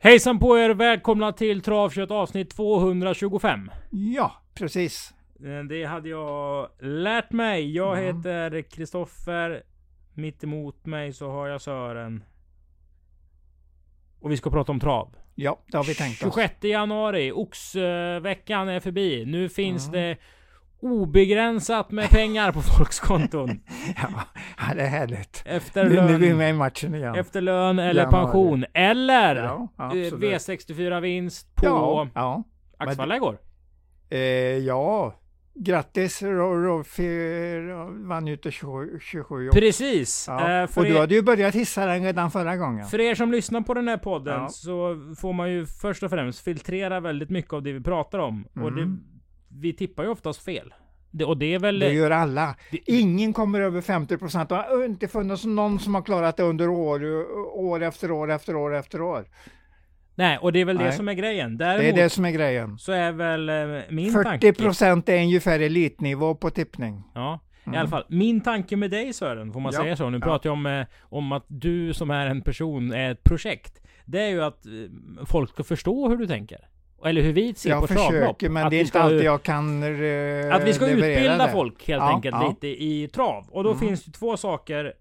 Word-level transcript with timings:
Hejsan 0.00 0.38
på 0.38 0.58
er! 0.58 0.70
Välkomna 0.70 1.32
till 1.32 1.60
Travkött 1.62 2.10
avsnitt 2.10 2.50
225. 2.50 3.70
Ja, 3.90 4.32
precis. 4.54 5.14
Eh, 5.44 5.64
Det 5.68 5.84
hade 5.84 6.08
jag 6.08 6.68
lärt 6.80 7.32
mig. 7.32 7.74
Jag 7.74 7.98
Mm. 7.98 8.16
heter 8.16 8.62
Kristoffer. 8.62 9.62
Mitt 10.14 10.44
emot 10.44 10.86
mig 10.86 11.12
så 11.12 11.30
har 11.30 11.48
jag 11.48 11.60
Sören. 11.62 12.24
Och 14.20 14.30
vi 14.32 14.36
ska 14.36 14.50
prata 14.50 14.72
om 14.72 14.80
trav. 14.80 15.14
Ja, 15.34 15.58
det 15.66 15.76
har 15.76 15.84
vi 15.84 15.94
tänkt 15.94 16.12
oss. 16.22 16.34
26 16.34 16.64
januari. 16.68 17.32
Oxveckan 17.32 18.68
är 18.68 18.80
förbi. 18.80 19.24
Nu 19.26 19.48
finns 19.48 19.88
Mm. 19.88 19.92
det 20.00 20.16
obegränsat 20.80 21.90
med 21.90 22.10
pengar 22.10 22.52
på 22.52 22.60
folks 22.62 23.00
konton. 23.00 23.48
Ja, 24.58 24.74
det 24.74 24.82
är 24.82 24.88
härligt. 24.88 25.42
Efter 25.46 25.84
Nu, 25.84 25.90
nu 25.90 25.98
är 26.14 26.18
vi 26.18 26.28
lön, 26.28 26.36
med 26.38 26.50
i 26.50 26.52
matchen 26.52 26.94
igen. 26.94 27.14
efter 27.14 27.40
lön 27.40 27.78
eller 27.78 28.02
Januari. 28.02 28.24
pension. 28.24 28.64
Eller 28.74 29.36
Ja, 29.36 29.68
eh, 29.78 29.84
absolut. 29.84 30.12
V64 30.14 31.00
vinst 31.00 31.54
på 31.54 31.66
Ja, 31.66 32.08
ja. 32.14 32.42
Axevalla 32.78 33.16
igår. 33.16 33.38
Eh, 34.10 34.18
ja. 34.58 35.14
Grattis, 35.60 36.22
Ro- 36.22 36.62
Rolfi 36.62 37.08
vann 38.08 38.26
ju 38.26 38.36
till 38.36 38.52
27. 38.52 38.98
27 39.00 39.48
år. 39.48 39.52
Precis. 39.52 40.24
Ja. 40.28 40.62
Eh, 40.62 40.68
Och 40.76 40.84
du 40.84 40.94
er- 40.96 41.00
hade 41.00 41.14
ju 41.14 41.22
börjat 41.22 41.54
hissa 41.54 41.86
den 41.86 42.02
redan 42.04 42.30
förra 42.30 42.56
gången. 42.56 42.86
För 42.86 43.00
er 43.00 43.14
som 43.14 43.32
lyssnar 43.32 43.60
på 43.60 43.74
den 43.74 43.88
här 43.88 43.96
podden 43.96 44.40
Ja. 44.42 44.48
så 44.48 44.96
får 45.20 45.32
man 45.32 45.50
ju 45.52 45.66
först 45.66 46.02
och 46.02 46.10
främst 46.10 46.44
filtrera 46.44 47.00
väldigt 47.00 47.30
mycket 47.30 47.52
av 47.52 47.62
det 47.62 47.72
vi 47.72 47.80
pratar 47.80 48.18
om. 48.18 48.44
Och 48.44 48.72
det, 48.72 48.82
Mm. 48.82 49.00
Vi 49.48 49.72
tippar 49.72 50.02
ju 50.02 50.08
oftast 50.08 50.44
fel. 50.44 50.74
Det, 51.10 51.24
och 51.24 51.36
det 51.38 51.54
är 51.54 51.58
väl... 51.58 51.78
Det 51.78 51.92
gör 51.92 52.10
alla. 52.10 52.54
det- 52.70 52.90
Ingen 52.92 53.32
kommer 53.32 53.60
över 53.60 53.80
50 53.80 54.16
procent. 54.18 54.48
Det 54.48 54.54
har 54.54 54.84
inte 54.84 55.08
funnits 55.08 55.44
någon 55.44 55.78
som 55.80 55.94
har 55.94 56.02
klarat 56.02 56.36
det 56.36 56.42
under 56.42 56.68
år, 56.68 57.04
år 57.58 57.82
efter 57.82 58.10
år 58.10 58.30
efter 58.30 58.56
år 58.56 58.74
efter 58.76 59.02
år. 59.02 59.24
Nej, 60.14 60.38
och 60.38 60.52
det 60.52 60.60
är 60.60 60.64
väl 60.64 60.78
det 60.78 60.84
Nej. 60.84 60.92
som 60.92 61.08
är 61.08 61.14
grejen. 61.14 61.56
Det 61.58 61.64
Däremot 61.64 61.84
är 61.98 62.02
det 62.02 62.10
som 62.10 62.24
är 62.24 62.30
grejen. 62.30 62.78
så 62.78 62.92
är 62.92 63.12
väl 63.12 63.48
eh, 63.48 63.80
min 63.90 64.12
40 64.12 64.24
tanke... 64.24 64.52
procent 64.52 65.08
är 65.08 65.22
ungefär 65.22 65.60
elitnivå 65.60 66.34
på 66.34 66.50
tippning. 66.50 67.02
Ja, 67.14 67.40
i 67.64 67.68
Mm. 67.68 67.80
alla 67.80 67.88
fall. 67.88 68.04
Min 68.08 68.40
tanke 68.40 68.76
med 68.76 68.90
dig 68.90 69.12
Sören, 69.12 69.52
får 69.52 69.60
man 69.60 69.72
Ja. 69.74 69.80
säga 69.82 69.96
så? 69.96 70.10
Nu 70.10 70.16
Ja. 70.18 70.20
pratar 70.26 70.48
jag 70.50 70.52
om, 70.52 70.66
eh, 70.66 70.86
om 71.00 71.32
att 71.32 71.44
du 71.48 71.94
som 71.94 72.10
är 72.10 72.26
en 72.26 72.42
person 72.42 72.92
är 72.92 73.10
ett 73.12 73.24
projekt. 73.24 73.82
Det 74.04 74.20
är 74.20 74.28
ju 74.28 74.42
att 74.42 74.66
eh, 74.66 74.72
folk 75.26 75.50
ska 75.50 75.64
förstå 75.64 76.08
hur 76.08 76.16
du 76.16 76.26
tänker. 76.26 76.68
Eller 77.04 77.22
hur 77.22 77.32
vi 77.32 77.54
ser 77.54 77.70
på 77.70 77.76
Jag 77.76 77.88
travlopp. 77.88 78.12
försöker, 78.12 78.48
men 78.48 78.64
Att 78.64 78.70
det 78.70 78.76
är 78.76 78.80
inte 78.80 79.00
alltid 79.00 79.22
jag 79.24 79.42
kan 79.42 79.82
eh, 79.82 80.54
Att 80.54 80.64
vi 80.64 80.72
ska 80.72 80.86
utbilda 80.88 81.46
det. 81.46 81.52
folk 81.52 81.88
helt 81.88 82.02
Ja, 82.02 82.14
enkelt 82.14 82.36
ja. 82.40 82.48
lite 82.48 82.66
i 82.84 83.08
trav. 83.14 83.46
Och 83.50 83.64
då 83.64 83.70
Mm. 83.70 83.80
finns 83.80 84.04
det 84.04 84.10
två 84.12 84.36
saker 84.36 84.92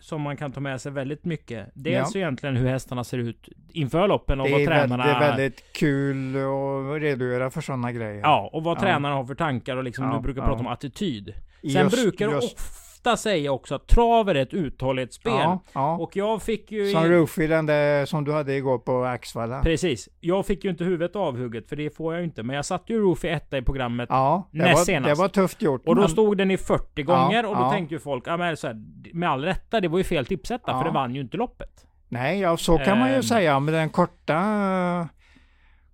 som 0.00 0.20
man 0.22 0.36
kan 0.36 0.52
ta 0.52 0.60
med 0.60 0.80
sig 0.80 0.92
väldigt 0.92 1.24
mycket. 1.24 1.68
Dels 1.74 2.16
egentligen 2.16 2.56
hur 2.56 2.68
hästarna 2.68 3.04
ser 3.04 3.18
ut 3.18 3.48
inför 3.72 4.08
loppen 4.08 4.40
och 4.40 4.46
Det 4.46 4.52
vad 4.52 4.62
är 4.62 4.66
tränarna... 4.66 5.04
väldigt, 5.06 5.28
väldigt 5.28 5.72
kul 5.72 6.36
att 6.36 7.02
redogöra 7.02 7.50
för 7.50 7.60
sådana 7.60 7.92
grejer. 7.92 8.20
Ja, 8.20 8.50
och 8.52 8.64
vad 8.64 8.76
Ja. 8.76 8.80
tränarna 8.80 9.14
har 9.14 9.24
för 9.24 9.34
tankar 9.34 9.76
och 9.76 9.84
liksom 9.84 10.04
Ja, 10.04 10.16
du 10.16 10.20
brukar 10.22 10.42
ja. 10.42 10.46
prata 10.48 10.60
om 10.60 10.66
attityd. 10.66 11.34
Sen 11.60 11.70
Just- 11.70 12.02
brukar 12.02 12.30
just- 12.30 12.58
ofta 13.02 13.16
säga 13.16 13.52
också 13.52 13.74
att 13.74 13.86
trav 13.86 14.28
är 14.28 14.34
ett 14.34 14.54
uthållighetsspel. 14.54 15.32
Ja, 15.32 15.62
ja. 15.72 15.96
Och 15.96 16.16
jag 16.16 16.42
fick 16.42 16.72
ju... 16.72 16.90
Som 16.90 17.04
i- 17.04 17.08
Rufy, 17.08 17.46
den 17.46 17.66
där 17.66 18.06
som 18.06 18.24
du 18.24 18.32
hade 18.32 18.54
igår 18.54 18.78
på 18.78 19.04
Axvalla. 19.04 19.62
Precis. 19.62 20.08
Jag 20.20 20.46
fick 20.46 20.64
ju 20.64 20.70
inte 20.70 20.84
huvudet 20.84 21.16
avhugget, 21.16 21.68
för 21.68 21.76
det 21.76 21.96
får 21.96 22.14
jag 22.14 22.20
ju 22.20 22.24
inte. 22.24 22.42
Men 22.42 22.56
jag 22.56 22.64
satte 22.64 22.92
ju 22.92 23.00
Roof 23.00 23.24
i 23.24 23.28
etta 23.28 23.58
i 23.58 23.62
programmet. 23.62 24.06
Ja, 24.12 24.48
Näst 24.50 24.78
var, 24.78 24.84
senast. 24.84 25.08
det 25.16 25.22
var 25.22 25.28
tufft 25.28 25.62
gjort. 25.62 25.82
Och 25.88 25.94
då 25.94 26.00
men- 26.02 26.10
stod 26.10 26.38
den 26.38 26.50
i 26.50 26.56
40 26.56 27.02
gånger 27.02 27.46
och 27.46 27.56
då 27.56 27.62
ja. 27.62 27.70
tänkte 27.70 27.94
ju 27.94 27.98
folk, 27.98 28.24
ja 28.26 28.36
men 28.36 28.56
så 28.56 28.66
här, 28.66 28.76
med 29.12 29.30
all 29.30 29.44
rätta, 29.44 29.80
det 29.80 29.88
var 29.88 29.98
ju 29.98 30.04
fel 30.04 30.26
tipsetta 30.26 30.64
Ja. 30.72 30.78
för 30.78 30.84
det 30.88 30.94
vann 30.94 31.14
ju 31.14 31.20
inte 31.20 31.36
loppet. 31.36 31.86
Nej, 32.08 32.40
ja, 32.40 32.56
så 32.56 32.78
kan 32.78 32.98
man 32.98 33.08
ju 33.08 33.14
Ehm. 33.16 33.22
säga, 33.22 33.60
men 33.60 33.74
den 33.74 33.90
korta 33.90 34.34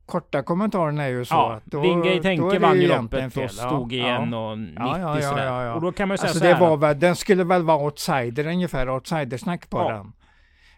korta 0.09 0.43
kommentaren 0.43 0.99
är 0.99 1.09
ju 1.09 1.25
så 1.25 1.35
ja, 1.35 1.53
att 1.53 1.67
då, 1.67 1.81
Wingate 1.81 2.29
Henke 2.29 2.59
vann 2.59 2.81
ju 2.81 2.89
loppet 2.89 3.27
och 3.27 3.33
fel. 3.33 3.43
Ja, 3.43 3.49
stod 3.49 3.93
igen 3.93 4.29
ja. 4.33 4.51
och 4.51 4.59
90 4.59 4.75
Ja, 4.79 5.21
ja, 5.21 5.65
ja. 5.65 5.75
Och 5.75 5.81
då 5.81 5.93
kan 5.93 6.09
man 6.09 6.19
säga 6.19 6.29
Alltså 6.29 6.41
så 6.41 6.47
här, 6.47 6.55
det 6.55 6.61
var 6.61 6.77
väl, 6.77 7.01
den 7.01 7.17
skulle 7.17 7.45
väl 7.45 7.63
vara 7.63 7.85
outsider 7.85 8.47
ungefär, 8.47 8.91
outsidersnack 8.91 9.71
på 9.71 9.91
den. 9.91 10.13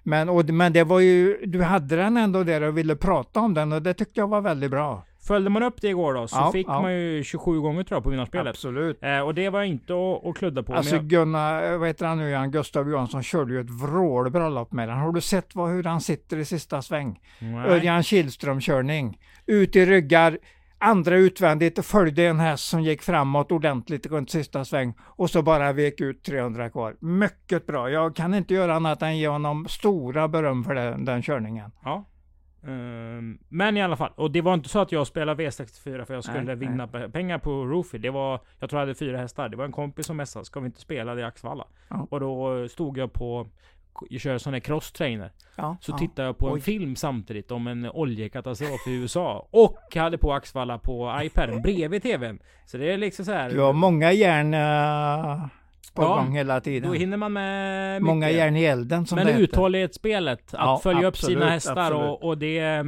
Men, 0.02 0.28
och, 0.28 0.44
men 0.44 0.72
det 0.72 0.84
var 0.84 1.00
ju, 1.00 1.46
du 1.46 1.62
hade 1.62 1.96
den 1.96 2.16
ändå 2.16 2.44
där 2.44 2.60
och 2.62 2.78
ville 2.78 2.96
prata 2.96 3.40
om 3.40 3.54
den 3.54 3.72
och 3.72 3.82
det 3.82 3.94
tyckte 3.94 4.20
jag 4.20 4.28
var 4.28 4.40
väldigt 4.40 4.70
bra. 4.70 5.04
Följde 5.26 5.50
man 5.50 5.62
upp 5.62 5.80
det 5.80 5.88
igår 5.88 6.14
då 6.14 6.28
så 6.28 6.36
Ja, 6.36 6.52
fick 6.52 6.68
ja. 6.68 6.82
man 6.82 6.92
ju 6.92 7.24
27 7.24 7.60
gånger 7.60 7.84
tror 7.84 7.96
jag 7.96 8.04
på 8.04 8.10
vinnarspelet. 8.10 8.50
Absolut. 8.50 9.02
Eh, 9.02 9.20
och 9.20 9.34
det 9.34 9.48
var 9.48 9.62
inte 9.62 9.92
att, 9.92 10.26
att 10.26 10.36
kludda 10.36 10.62
på. 10.62 10.74
Alltså 10.74 10.96
jag, 10.96 11.04
Gunnar, 11.04 11.76
vad 11.76 11.88
heter 11.88 12.06
han 12.06 12.18
nu 12.18 12.28
igen, 12.28 12.50
Gustav 12.50 12.90
Johansson 12.90 13.22
körde 13.22 13.52
ju 13.52 13.60
ett 13.60 13.70
vrålbra 13.70 14.48
lopp 14.48 14.72
med 14.72 14.88
den. 14.88 14.98
Har 14.98 15.12
du 15.12 15.20
sett 15.20 15.54
vad, 15.54 15.70
hur 15.70 15.84
han 15.84 16.00
sitter 16.00 16.36
i 16.36 16.44
sista 16.44 16.82
sväng? 16.82 17.20
Örjan 17.66 18.02
Kihlström 18.02 18.60
körning. 18.60 19.18
Ut 19.46 19.76
i 19.76 19.86
ryggar, 19.86 20.38
andra 20.78 21.16
utvändigt 21.16 21.78
och 21.78 21.84
följde 21.84 22.24
en 22.26 22.40
häst 22.40 22.68
som 22.68 22.82
gick 22.82 23.02
framåt 23.02 23.52
ordentligt 23.52 24.06
runt 24.06 24.30
sista 24.30 24.64
sväng 24.64 24.94
och 25.00 25.30
så 25.30 25.42
bara 25.42 25.72
vek 25.72 26.00
ut 26.00 26.22
300 26.22 26.70
kvar. 26.70 26.96
Mycket 27.00 27.66
bra. 27.66 27.90
Jag 27.90 28.16
kan 28.16 28.34
inte 28.34 28.54
göra 28.54 28.74
annat 28.74 29.02
än 29.02 29.18
ge 29.18 29.28
honom 29.28 29.66
stora 29.68 30.28
beröm 30.28 30.64
för 30.64 30.74
den, 30.74 31.04
den 31.04 31.22
körningen. 31.22 31.70
Ja. 31.84 32.09
Ehm, 32.66 33.38
men 33.48 33.76
i 33.76 33.82
alla 33.82 33.96
fall, 33.96 34.10
och 34.14 34.30
det 34.30 34.40
var 34.40 34.54
inte 34.54 34.68
så 34.68 34.78
att 34.78 34.92
jag 34.92 35.06
spelade 35.06 35.42
V64 35.44 36.04
för 36.04 36.14
jag 36.14 36.24
skulle 36.24 36.42
Nej, 36.42 36.54
vinna 36.56 36.86
pe- 36.86 37.10
pengar 37.12 37.38
på 37.38 37.50
Roofy. 37.64 37.98
Det 37.98 38.10
var, 38.10 38.40
jag 38.58 38.70
tror 38.70 38.80
jag 38.80 38.86
hade 38.86 38.94
fyra 38.98 39.18
hästar. 39.18 39.48
Det 39.48 39.56
var 39.56 39.64
en 39.64 39.72
kompis 39.72 40.06
som 40.06 40.16
messade, 40.16 40.44
ska 40.44 40.60
vi 40.60 40.66
inte 40.66 40.80
spela 40.80 41.14
det 41.14 41.20
i 41.20 41.24
Axvalla? 41.24 41.66
Ja. 41.88 42.06
Och 42.10 42.20
då 42.20 42.68
stod 42.68 42.98
jag 42.98 43.12
på, 43.12 43.46
jag 44.10 44.20
kör 44.20 44.38
sån 44.38 44.52
här 44.52 44.60
cross 44.60 44.92
trainer. 44.92 45.32
Ja, 45.56 45.76
Så 45.80 45.92
ja. 45.92 45.98
tittade 45.98 46.28
jag 46.28 46.38
på 46.38 46.46
en 46.48 46.54
Oj. 46.54 46.60
film 46.60 46.96
samtidigt 46.96 47.50
om 47.50 47.66
en 47.66 47.90
oljekatastrof 47.90 48.86
i 48.86 48.90
USA. 48.94 49.48
Och 49.50 49.96
hade 49.96 50.18
på 50.18 50.32
Axvalla 50.32 50.78
på 50.78 51.18
iPaden 51.22 51.62
bredvid 51.62 52.02
TVn. 52.02 52.38
Så 52.66 52.76
det 52.78 52.92
är 52.92 52.98
liksom 52.98 53.24
så 53.24 53.32
här. 53.32 53.50
Du 53.50 53.60
har 53.60 53.72
många 53.72 54.12
järn 54.12 54.54
eh, 54.54 55.46
på 55.94 56.02
Ja, 56.02 56.16
gång 56.16 56.32
hela 56.36 56.54
Då 56.54 56.60
tiden. 56.60 56.92
hinner 56.92 57.16
man 57.16 57.32
med 57.32 58.02
mycket. 58.02 58.06
Många 58.14 58.30
järn 58.30 58.56
i 58.56 58.64
elden 58.64 59.06
som 59.06 59.16
Men 59.16 59.26
det 59.26 59.32
uthållighetsspelet, 59.32 60.40
att 60.40 60.52
Ja, 60.52 60.80
följa 60.82 61.00
upp 61.08 61.14
absolut, 61.14 61.38
sina 61.38 61.50
hästar 61.50 61.92
och, 61.92 62.22
och 62.24 62.38
det... 62.38 62.84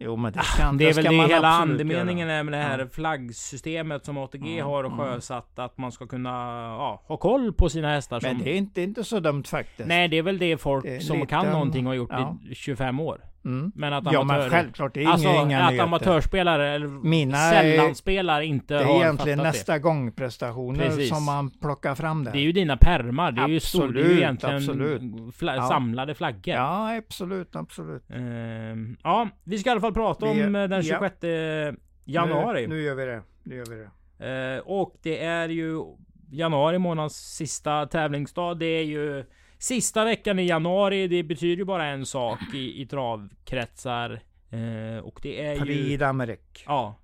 Jo, 0.00 0.16
men 0.16 0.32
det, 0.32 0.40
kan, 0.56 0.74
Ah, 0.74 0.78
Det 0.78 0.88
är 0.88 0.94
väl 0.94 1.04
det 1.04 1.26
hela 1.34 1.48
andemeningen 1.48 2.28
är 2.28 2.42
med 2.42 2.52
det 2.52 2.58
här 2.58 2.78
Ja. 2.78 2.86
flaggsystemet 2.86 4.04
som 4.04 4.18
ATG 4.18 4.56
Ja, 4.58 4.64
har 4.64 4.84
ja. 4.84 4.90
sjösatt. 4.90 5.58
Att 5.58 5.78
man 5.78 5.92
ska 5.92 6.06
kunna 6.06 6.30
ja, 6.78 7.02
ha 7.08 7.16
koll 7.16 7.52
på 7.52 7.68
sina 7.68 7.88
hästar. 7.90 8.20
Men 8.22 8.36
som, 8.36 8.44
det 8.44 8.50
är 8.50 8.54
inte, 8.56 8.82
inte 8.82 9.04
så 9.04 9.20
dumt 9.20 9.44
faktiskt. 9.44 9.88
Nej, 9.88 10.08
det 10.08 10.16
är 10.18 10.22
väl 10.22 10.38
det 10.38 10.56
folk 10.56 10.84
Det 10.84 10.96
är 10.96 11.00
som 11.00 11.16
lite, 11.16 11.26
kan 11.26 11.46
någonting 11.46 11.86
och 11.86 11.90
har 11.90 11.96
gjort 11.96 12.10
i 12.50 12.54
25 12.54 13.00
år. 13.00 13.20
Mm. 13.48 13.72
Men 13.74 13.92
att 13.92 14.04
Ja, 14.12 14.20
amatör... 14.20 14.40
men 14.40 14.50
självklart. 14.50 14.94
Det 14.94 15.02
är 15.04 15.08
alltså 15.08 15.28
inga, 15.28 15.42
inga 15.42 15.58
att 15.62 15.68
nyheter. 15.70 15.84
amatörspelare 15.84 16.68
eller 16.74 16.86
Mina 16.86 17.36
sällanspelare 17.50 18.46
inte 18.46 18.74
Det 18.74 18.80
är 18.80 18.84
har 18.84 18.94
egentligen 18.94 19.38
fattat 19.38 19.54
nästa 19.54 19.78
gång 19.78 20.12
prestationer 20.12 20.86
Precis. 20.86 21.08
som 21.08 21.24
man 21.24 21.50
plockar 21.50 21.94
fram 21.94 22.24
där. 22.24 22.32
det. 22.32 22.38
Det 22.38 22.42
är 22.42 22.44
ju 22.46 22.52
dina 22.52 22.76
permar. 22.76 23.32
Det 23.32 23.40
är 23.42 23.48
ju, 23.48 23.60
stor, 23.60 23.88
det 23.88 24.00
är 24.00 24.08
ju 24.08 24.16
egentligen 24.16 24.56
absolut. 24.56 25.02
Fla- 25.34 25.56
Ja. 25.56 25.68
samlade 25.68 26.14
flaggor. 26.14 26.54
Ja, 26.54 26.96
absolut, 26.96 27.56
absolut. 27.56 28.10
Ehm, 28.10 28.96
ja, 29.02 29.28
vi 29.44 29.58
ska 29.58 29.70
i 29.70 29.72
alla 29.72 29.80
fall 29.80 29.94
prata 29.94 30.26
om 30.26 30.38
eh, 30.54 30.68
den 30.68 30.82
ja. 30.82 30.82
26 30.82 31.78
januari. 32.04 32.66
Nu, 32.66 32.74
nu 32.74 32.82
gör 32.82 32.94
vi 32.94 33.04
det. 33.04 33.22
Nu 33.42 33.56
gör 33.56 33.64
vi 33.66 33.76
det. 33.76 34.54
Eh, 34.54 34.58
och 34.58 34.94
det 35.02 35.24
är 35.24 35.48
ju 35.48 35.82
januari 36.30 36.78
månads 36.78 37.14
sista 37.16 37.86
tävlingsdag. 37.86 38.54
Det 38.58 38.66
är 38.66 38.84
ju 38.84 39.24
sista 39.58 40.04
veckan 40.04 40.38
i 40.38 40.46
januari. 40.46 41.08
Det 41.08 41.22
betyder 41.22 41.56
ju 41.56 41.64
bara 41.64 41.86
en 41.86 42.06
sak 42.06 42.38
i, 42.54 42.82
i 42.82 42.86
travkretsar. 42.86 44.20
Eh, 44.50 45.04
och 45.04 45.18
det 45.22 45.46
är 45.46 45.52
ju... 45.54 45.60
Prix 45.60 46.02
d'Amérique. 46.02 46.62
Ja. 46.66 46.94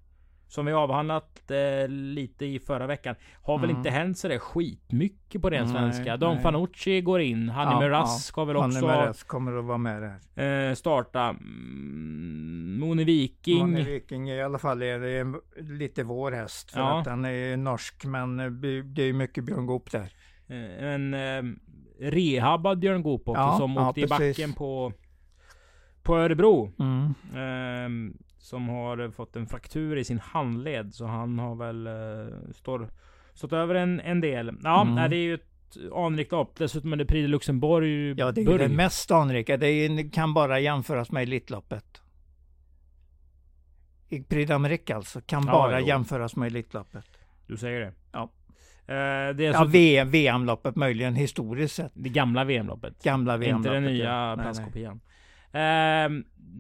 Som 0.49 0.67
vi 0.67 0.73
avhandlat 0.73 1.51
eh, 1.51 1.89
lite 1.89 2.47
i 2.47 2.59
förra 2.59 2.87
veckan. 2.87 3.15
Har 3.43 3.59
väl 3.59 3.71
Mm. 3.71 3.77
inte 3.79 3.91
hänt 3.91 4.19
sådär 4.19 4.39
skitmycket 4.39 5.43
på 5.43 5.51
Nej, 5.51 5.69
svenska. 5.69 6.17
Don 6.17 6.35
nej. 6.35 6.43
Fanucci 6.43 7.01
går 7.01 7.21
in. 7.21 7.49
Hanni 7.49 7.71
Ja, 7.73 7.81
Miraz 7.81 8.11
ja. 8.15 8.19
ska 8.19 8.45
väl 8.45 8.57
också 8.57 8.87
Meres 8.87 9.23
kommer 9.25 9.59
att 9.59 9.65
vara 9.65 9.79
med 9.79 10.03
där. 10.35 10.69
eh, 10.71 10.75
starta. 10.75 11.21
Mm, 11.23 12.77
Moni 12.81 13.05
Viking. 13.05 13.59
Manne 13.59 13.83
Viking 13.83 14.31
i 14.31 14.43
alla 14.43 14.59
fall 14.59 14.83
är 14.83 14.99
det 14.99 15.19
en- 15.19 15.41
lite 15.79 16.03
vår 16.05 16.33
häst. 16.33 16.71
För 16.71 16.81
Ja. 16.81 16.99
att 16.99 17.05
den 17.05 17.25
är 17.25 17.57
norsk 17.57 18.05
men 18.05 18.37
det 18.95 19.03
är 19.03 19.13
mycket 19.13 19.45
Björn 19.45 19.67
Goop 19.67 19.91
där. 19.91 20.13
Eh, 20.49 20.85
En 20.85 21.15
eh, 21.15 21.43
rehabbad 22.01 22.79
Björn 22.79 23.03
Goop 23.03 23.29
också 23.29 23.41
Ja, 23.41 23.59
som 23.59 23.73
ja, 23.75 23.89
åkte 23.89 24.01
i 24.01 24.07
precis. 24.07 24.37
backen 24.37 24.53
på 24.53 24.93
på 26.03 26.17
Örebro. 26.17 26.73
Mm. 26.79 27.15
Ehm, 27.37 28.17
som 28.39 28.69
har 28.69 29.11
fått 29.11 29.37
en 29.37 29.47
fraktur 29.47 29.97
i 29.97 30.05
sin 30.05 30.19
handled. 30.19 30.95
Så 30.95 31.07
han 31.07 31.39
har 31.39 31.55
väl 31.55 31.87
eh, 31.87 32.53
står, 32.55 32.89
stått 33.35 33.53
över 33.53 33.75
en, 33.75 34.01
en 34.01 34.21
del. 34.21 34.53
Ja, 34.65 34.83
Mm. 34.83 34.95
nej, 34.95 35.09
det 35.09 35.17
är 35.17 35.23
ju 35.25 35.35
ett 35.35 35.77
anrikt 35.95 36.33
lopp. 36.33 36.57
Dessutom 36.59 36.93
är 36.93 36.97
det 36.97 37.05
Prix 37.07 37.25
de 37.25 37.29
Luxemburg. 37.29 38.19
Ja, 38.21 38.33
det 38.33 38.41
är 38.41 38.43
ju 38.43 38.49
Burg. 38.51 38.59
det 38.69 38.75
mest 38.75 39.11
anrika. 39.11 39.57
Det 39.57 39.67
är, 39.69 40.13
kan 40.13 40.35
bara 40.35 40.61
jämföras 40.61 41.11
med 41.11 41.23
Elitloppet. 41.23 42.03
I 44.09 44.23
Prix 44.23 44.51
d'Amérique 44.51 44.95
alltså. 44.95 45.21
Kan 45.21 45.43
Ja, 45.47 45.53
bara 45.53 45.81
jo. 45.81 45.87
jämföras 45.87 46.37
med 46.37 46.47
Elitloppet. 46.47 47.05
Du 47.47 47.57
säger 47.57 47.81
det? 47.81 47.93
Ja. 48.87 48.95
Eh, 48.95 49.41
Ja, 49.45 49.65
VM, 49.65 50.11
VM-loppet 50.11 50.77
möjligen 50.77 51.15
historiskt 51.15 51.75
sett. 51.75 51.93
det 51.95 52.09
gamla 52.09 52.45
VM-loppet. 52.45 53.03
Gamla 53.03 53.37
VM-loppet. 53.37 53.67
Inte 53.67 53.75
den 53.75 53.85
nya 53.85 54.37
plastkopian. 54.43 55.01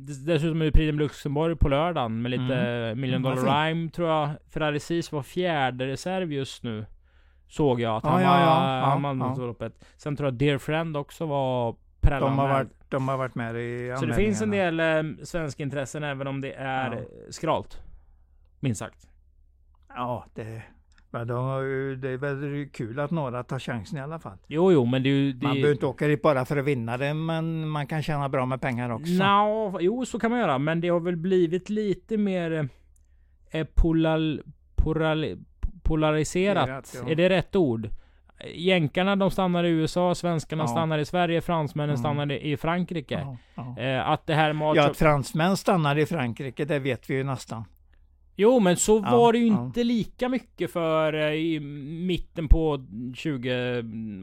Dess- 0.06 0.24
dessutom 0.26 0.60
är 0.60 0.64
det 0.64 0.72
Prix 0.72 0.92
de 0.92 0.98
Luxemburg 0.98 1.58
på 1.58 1.68
lördagen 1.68 2.22
med 2.22 2.30
lite 2.30 2.54
Mm. 2.56 3.00
Million 3.00 3.20
Mm, 3.26 3.36
Dollar 3.36 3.46
vad 3.46 3.66
Rhyme 3.66 3.90
tror 3.90 4.08
jag. 4.08 4.30
Ferrari 4.50 4.80
Cis 4.80 5.12
var 5.12 5.22
fjärde 5.22 5.86
reserv 5.86 6.32
just 6.32 6.62
nu. 6.62 6.86
Såg 7.48 7.80
jag 7.80 7.96
att 7.96 8.04
han 8.04 8.22
ja, 8.22 8.28
var, 8.30 8.38
ja. 8.40 8.78
Ja, 8.78 8.84
han 8.84 9.02
vann 9.02 9.18
ja. 9.38 9.46
loppet. 9.46 9.84
Sen 9.96 10.16
tror 10.16 10.26
jag 10.26 10.34
Dear 10.34 10.58
Friend 10.58 10.96
också 10.96 11.26
var 11.26 11.76
prällan 12.00 12.30
De 12.30 12.38
har, 12.38 12.48
varit, 12.48 12.68
de 12.88 13.08
har 13.08 13.16
varit 13.16 13.34
med 13.34 13.56
i 13.56 13.94
Så 13.98 14.06
det 14.06 14.14
finns 14.14 14.42
en 14.42 14.50
del 14.50 14.80
eh, 14.80 15.02
svenska 15.22 15.62
intressen 15.62 16.04
även 16.04 16.26
om 16.26 16.40
det 16.40 16.52
är 16.52 16.90
Ja. 16.92 16.96
eh, 16.98 17.02
skralt. 17.30 17.82
Minst 18.60 18.78
sagt. 18.78 19.08
Ja, 19.88 20.26
det, 20.34 20.62
men 21.18 21.26
de, 21.26 21.44
har 21.44 21.60
ju- 21.60 21.96
det 21.96 22.08
är 22.08 22.16
väl 22.16 22.68
kul 22.72 23.00
att 23.00 23.10
några 23.10 23.42
tar 23.42 23.58
chansen 23.58 23.98
i 23.98 24.00
alla 24.00 24.18
fall. 24.18 24.38
Jo, 24.46 24.72
jo, 24.72 24.84
men 24.84 25.02
det 25.02 25.08
är. 25.08 25.32
Det, 25.32 25.42
Man 25.46 25.54
behöver 25.54 25.72
inte 25.72 25.86
åka 25.86 26.06
dit 26.06 26.22
bara 26.22 26.44
för 26.44 26.56
att 26.56 26.64
vinna 26.64 26.96
det, 26.96 27.14
men 27.14 27.68
man 27.68 27.86
kan 27.86 28.02
tjäna 28.02 28.28
bra 28.28 28.46
med 28.46 28.60
pengar 28.60 28.90
också. 28.90 29.12
Nå, 29.12 29.78
jo, 29.80 30.04
så 30.06 30.18
kan 30.18 30.30
man 30.30 30.40
göra. 30.40 30.58
Men 30.58 30.80
det 30.80 30.88
har 30.88 31.00
väl 31.00 31.16
blivit 31.16 31.70
lite 31.70 32.16
mer 32.16 32.68
eh, 33.50 33.66
polal, 33.74 34.42
polal, 34.76 35.36
polariserat. 35.82 36.66
Polariserat, 36.66 36.94
ja. 37.06 37.10
Är 37.10 37.14
det 37.14 37.28
rätt 37.28 37.56
ord? 37.56 37.88
Jänkarna 38.54 39.16
de 39.16 39.30
stannar 39.30 39.64
i 39.64 39.68
USA, 39.68 40.14
svenskarna 40.14 40.62
Ja. 40.62 40.66
stannar 40.68 40.98
i 40.98 41.04
Sverige, 41.04 41.40
fransmännen 41.40 41.90
Mm. 41.90 41.96
stannar 41.98 42.32
i 42.32 42.56
Frankrike. 42.56 43.14
Ja, 43.14 43.36
ja. 43.76 43.82
Eh, 43.82 44.08
att 44.08 44.26
det 44.26 44.34
här 44.34 44.52
med 44.52 44.76
ja, 44.76 44.90
att 44.90 44.96
fransmän 44.96 45.56
stannar 45.56 45.98
i 45.98 46.06
Frankrike, 46.06 46.64
det 46.64 46.78
vet 46.78 47.10
vi 47.10 47.14
ju 47.14 47.24
nästan. 47.24 47.64
Jo, 48.36 48.60
men 48.60 48.76
så 48.76 49.02
Ja, 49.04 49.16
var 49.16 49.32
det 49.32 49.38
ju 49.38 49.46
ja. 49.46 49.64
inte 49.64 49.84
lika 49.84 50.28
mycket 50.28 50.70
för 50.72 51.12
eh, 51.14 51.32
i 51.32 51.60
mitten 52.06 52.48
på 52.48 52.86
20, 53.16 53.50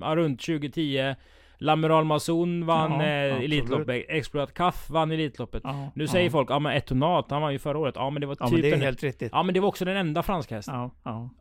ja, 0.01 0.15
runt 0.15 0.41
2010. 0.41 1.15
L'Amiral 1.59 2.03
Mazon 2.03 2.65
vann 2.65 2.91
Ja, 2.91 3.03
eh. 3.05 3.43
Elitloppet. 3.43 4.05
Exploit 4.09 4.53
Cuff 4.53 4.89
vann 4.89 5.11
Elitloppet. 5.11 5.61
Ja, 5.65 5.91
Nu 5.95 6.03
ja. 6.03 6.07
säger 6.11 6.29
folk, 6.29 6.49
ja 6.51 6.59
men 6.59 6.71
Etonat, 6.77 7.25
han 7.31 7.41
vann 7.41 7.53
ju 7.53 7.59
förra 7.59 7.77
året. 7.77 7.95
Ja 7.97 8.09
men 8.09 8.21
det 8.21 8.27
var 8.27 8.37
Ja, 8.39 8.45
typ 8.45 8.53
men 8.53 8.61
det 8.61 8.67
är 8.67 8.71
den, 8.71 8.81
helt 8.81 9.03
riktigt. 9.03 9.29
Ja 9.31 9.43
men 9.43 9.53
det 9.53 9.59
var 9.59 9.67
också 9.67 9.85
den 9.85 9.97
enda 9.97 10.23
franska 10.23 10.55
hästen. 10.55 10.75
Ja, 10.75 10.91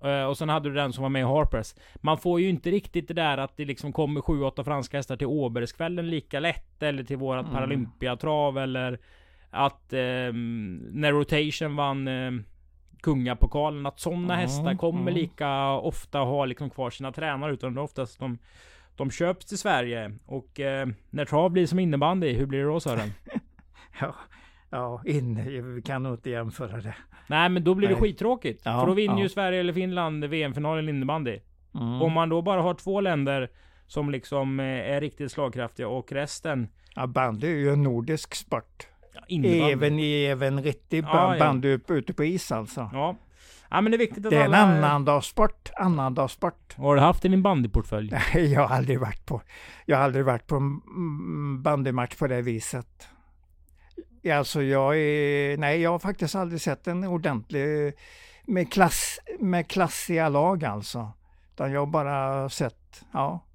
ja. 0.01 0.11
Eh, 0.11 0.25
och 0.27 0.39
sen 0.39 0.49
hade 0.49 0.69
du 0.69 0.75
den 0.75 0.93
som 0.93 1.03
var 1.03 1.09
med 1.09 1.21
i 1.21 1.25
Harpers. 1.25 1.75
Man 1.97 2.19
får 2.19 2.41
ju 2.41 2.49
inte 2.49 2.71
riktigt 2.71 3.09
det 3.09 3.15
där 3.15 3.39
att 3.39 3.57
det 3.57 3.65
liksom 3.65 3.93
kommer 3.93 4.21
7-8 4.21 4.65
franska 4.65 4.97
hästar 4.97 5.17
till 5.17 5.27
Åbergskvällen 5.27 6.11
lika 6.11 6.41
lätt. 6.41 6.83
Eller 6.83 7.03
till 7.05 7.17
vårat 7.17 7.45
Mm. 7.47 7.57
Paralympiatrav 7.57 8.59
eller 8.59 8.99
att 9.51 9.93
eh, 9.93 9.99
när 10.93 11.13
Rotation 11.13 11.77
vann 11.77 12.09
eh, 12.09 12.31
Kungapokalen. 13.03 13.87
Att 13.87 14.01
sådana 14.01 14.35
Ja, 14.35 14.41
hästar 14.41 14.75
kommer 14.75 15.11
ja. 15.11 15.17
lika 15.17 15.71
ofta 15.71 16.19
ha 16.19 16.45
liksom 16.45 16.71
kvar 16.71 16.91
sina 16.91 17.13
tränare. 17.13 17.53
Utan 17.53 17.75
det 17.75 17.81
är 17.81 17.83
oftast 17.83 18.19
de, 18.19 18.39
de 18.97 19.11
köps 19.11 19.47
till 19.47 19.59
Sverige. 19.59 20.13
Och 20.27 20.61
eh, 20.61 20.89
när 21.11 21.25
trav 21.25 21.51
blir 21.51 21.67
som 21.67 21.79
innebandy, 21.79 22.33
hur 22.33 22.47
blir 22.47 22.59
det 22.59 22.65
då 22.65 22.81
Sören? 22.81 23.13
ja. 24.01 24.15
Ja, 24.73 25.03
in, 25.05 25.45
vi 25.75 25.83
kan 25.83 26.03
nog 26.03 26.15
inte 26.15 26.31
jämföra 26.31 26.81
det. 26.81 26.95
Nej 27.27 27.49
men 27.49 27.65
då 27.65 27.75
blir 27.75 27.89
det 27.89 27.95
Nej. 27.95 28.03
skittråkigt. 28.03 28.63
Ja, 28.65 28.81
för 28.81 28.87
då 28.87 28.93
vinner 28.93 29.15
ja. 29.15 29.23
ju 29.23 29.29
Sverige 29.29 29.61
eller 29.61 29.73
Finland 29.73 30.25
VM-finalen 30.25 30.89
i 30.89 30.91
innebandy. 30.91 31.41
Mm. 31.75 32.03
Om 32.03 32.13
man 32.13 32.29
då 32.29 32.43
bara 32.43 32.63
har 32.63 32.75
två 32.75 33.01
länder 33.01 33.51
som 33.87 34.11
liksom 34.11 34.61
eh, 34.61 34.67
är 34.67 35.01
riktigt 35.01 35.33
slagkraftiga 35.33 35.89
och 35.89 36.13
resten 36.13 36.69
Ja, 36.95 37.07
bandy 37.07 37.47
är 37.47 37.57
ju 37.57 37.73
en 37.73 37.83
nordisk 37.83 38.35
sport. 38.35 38.87
Ja. 39.13 39.71
Även 39.71 39.99
i 39.99 40.25
även 40.25 40.63
riktig 40.63 41.05
Ja, 41.05 41.13
ba- 41.13 41.35
ja. 41.35 41.39
bandy 41.39 41.73
upp- 41.75 41.91
ute 41.91 42.13
på 42.13 42.25
is 42.25 42.53
alltså. 42.53 42.91
Ja. 42.93 43.17
ja 43.71 43.81
men 43.81 43.93
det 43.93 43.97
är 43.97 43.99
viktigt 43.99 44.25
att 44.27 44.31
Det 44.31 44.37
är 44.37 44.45
en 44.45 44.55
alla... 44.55 44.77
annandagssport. 44.77 45.71
Annandagssport. 45.77 46.75
Har 46.77 46.95
du 46.95 47.01
haft 47.01 47.25
en 47.25 47.33
innebandyportfölj? 47.33 48.11
Nej, 48.35 48.53
jag 48.53 48.67
har 48.69 48.77
aldrig 48.77 49.01
varit 49.01 49.27
på, 49.27 49.43
jag 49.87 49.97
har 49.97 50.05
aldrig 50.05 50.25
varit 50.25 50.47
på 50.47 50.57
en 50.57 50.63
mm, 50.87 51.63
bandymatch 51.63 52.15
på 52.17 52.27
det 52.27 52.43
viset. 52.43 53.09
Alltså 54.35 54.63
jag 54.63 54.97
är, 54.99 55.57
nej 55.59 55.81
jag 55.81 55.91
har 55.91 55.99
faktiskt 55.99 56.35
aldrig 56.35 56.61
sett 56.61 56.87
en 56.87 57.05
ordentlig 57.05 57.93
med, 58.45 58.73
klass, 58.73 59.19
med 59.39 59.69
klassiga 59.71 60.29
lag 60.29 60.65
alltså. 60.65 61.13
Utan 61.55 61.73
jag 61.73 61.81
har 61.81 61.87
bara 61.87 62.49
sett, 62.49 63.05
ja, 63.13 63.47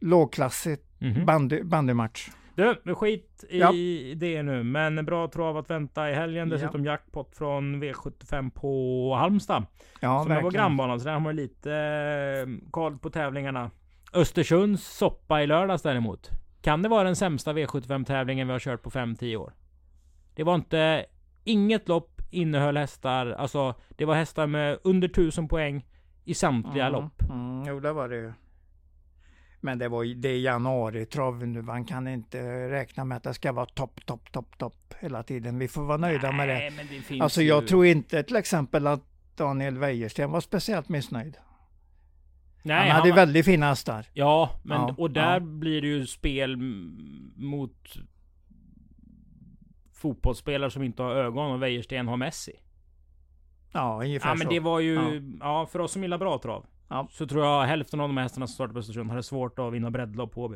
lågklassigt 0.00 0.82
Mhm. 1.00 1.26
bandy, 1.26 1.62
bandymatch. 1.62 2.28
Du, 2.56 2.80
men 2.84 2.94
skit 2.94 3.44
i 3.48 3.58
Ja. 3.60 3.72
det 4.16 4.42
nu. 4.42 4.62
Men 4.62 5.04
bra 5.04 5.28
trav 5.28 5.56
att 5.56 5.70
vänta 5.70 6.10
i 6.10 6.14
helgen. 6.14 6.48
Ja. 6.48 6.54
Dessutom 6.56 6.84
jackpot 6.84 7.36
från 7.36 7.82
V75 7.82 8.50
på 8.50 9.14
Halmstad. 9.18 9.66
Ja, 10.00 10.20
som 10.20 10.28
det 10.28 10.34
var 10.34 10.42
verkligen. 10.42 10.52
grannbanan. 10.62 11.00
Så 11.00 11.06
där 11.06 11.12
har 11.12 11.20
man 11.20 11.36
lite 11.36 11.72
eh, 11.74 12.70
koll 12.70 12.98
på 12.98 13.10
tävlingarna. 13.10 13.70
Östersunds 14.14 14.96
soppa 14.96 15.42
i 15.42 15.46
lördags 15.46 15.82
däremot. 15.82 16.30
Kan 16.62 16.82
det 16.82 16.88
vara 16.88 17.04
den 17.04 17.16
sämsta 17.16 17.52
V75 17.52 18.04
tävlingen 18.04 18.46
vi 18.46 18.52
har 18.52 18.60
kört 18.60 18.82
på 18.82 18.90
5-10 18.90 19.36
år? 19.36 19.52
Det 20.34 20.42
var 20.44 20.54
inte... 20.54 21.06
Inget 21.44 21.88
lopp 21.88 22.20
innehöll 22.30 22.76
hästar. 22.76 23.26
Alltså, 23.26 23.74
det 23.88 24.04
var 24.04 24.14
hästar 24.14 24.46
med 24.46 24.78
under 24.84 25.08
1000 25.08 25.48
poäng 25.48 25.86
i 26.24 26.34
samtliga 26.34 26.86
Mm, 26.86 27.02
lopp. 27.02 27.22
Mm, 27.30 27.64
jo, 27.68 27.80
det 27.80 27.92
var 27.92 28.08
det 28.08 28.16
ju. 28.16 28.32
Men 29.64 29.78
det, 29.78 29.88
var, 29.88 30.02
ju- 30.02 30.14
det 30.14 30.28
är 30.28 30.38
januari-trav 30.38 31.46
nu. 31.46 31.62
Man 31.62 31.84
kan 31.84 32.08
inte 32.08 32.68
räkna 32.70 33.04
med 33.04 33.16
att 33.16 33.22
det 33.22 33.34
ska 33.34 33.52
vara 33.52 33.66
topp, 33.66 34.06
topp, 34.06 34.32
topp, 34.32 34.58
topp 34.58 34.94
hela 35.00 35.22
tiden. 35.22 35.58
Vi 35.58 35.68
får 35.68 35.82
vara 35.82 35.96
nöjda 35.96 36.32
med 36.32 36.48
det. 36.48 36.54
Nej, 36.54 36.70
men 36.70 36.86
det 36.86 37.00
finns 37.02 37.22
Alltså 37.22 37.42
ju... 37.42 37.48
jag 37.48 37.66
tror 37.66 37.86
inte 37.86 38.22
till 38.22 38.36
exempel 38.36 38.86
att 38.86 39.02
Daniel 39.36 39.78
Wäjersten 39.78 40.30
var 40.30 40.40
speciellt 40.40 40.88
missnöjd. 40.88 41.36
Nej, 42.62 42.88
han 42.88 42.96
hade 43.00 43.10
var- 43.10 43.16
väldigt 43.16 43.44
fina 43.44 43.66
hästar. 43.68 44.06
Ja, 44.12 44.60
men 44.64 44.80
Ja, 44.80 44.94
och 44.98 45.10
där 45.10 45.32
ja. 45.34 45.40
blir 45.40 45.80
det 45.82 45.88
ju 45.88 46.06
spel 46.06 46.56
mot 47.36 47.94
fotbollsspelare 49.92 50.70
som 50.70 50.82
inte 50.82 51.02
har 51.02 51.14
ögon 51.14 51.50
och 51.52 51.62
Wäjersten 51.62 52.08
har 52.08 52.16
Messi. 52.16 52.52
Ja, 53.72 54.00
ungefär 54.02 54.28
Ja 54.28 54.34
men 54.34 54.44
så. 54.46 54.50
det 54.52 54.60
var 54.60 54.80
ju, 54.80 54.94
Ja. 54.94 55.36
ja. 55.40 55.66
för 55.66 55.78
oss 55.78 55.92
som 55.92 56.02
gillar 56.02 56.18
bra 56.18 56.38
trav. 56.38 56.66
Ja. 56.92 57.08
Så 57.10 57.26
tror 57.26 57.44
jag 57.44 57.62
hälften 57.64 58.00
av 58.00 58.08
de 58.08 58.16
här 58.16 58.22
hästarna 58.24 58.46
som 58.46 58.54
startar 58.54 58.72
på 58.72 58.78
Östersund 58.78 59.10
hade 59.10 59.22
svårt 59.22 59.58
att 59.58 59.72
vinna 59.72 59.90
breddlopp 59.90 60.32
på 60.32 60.46
HB. 60.48 60.54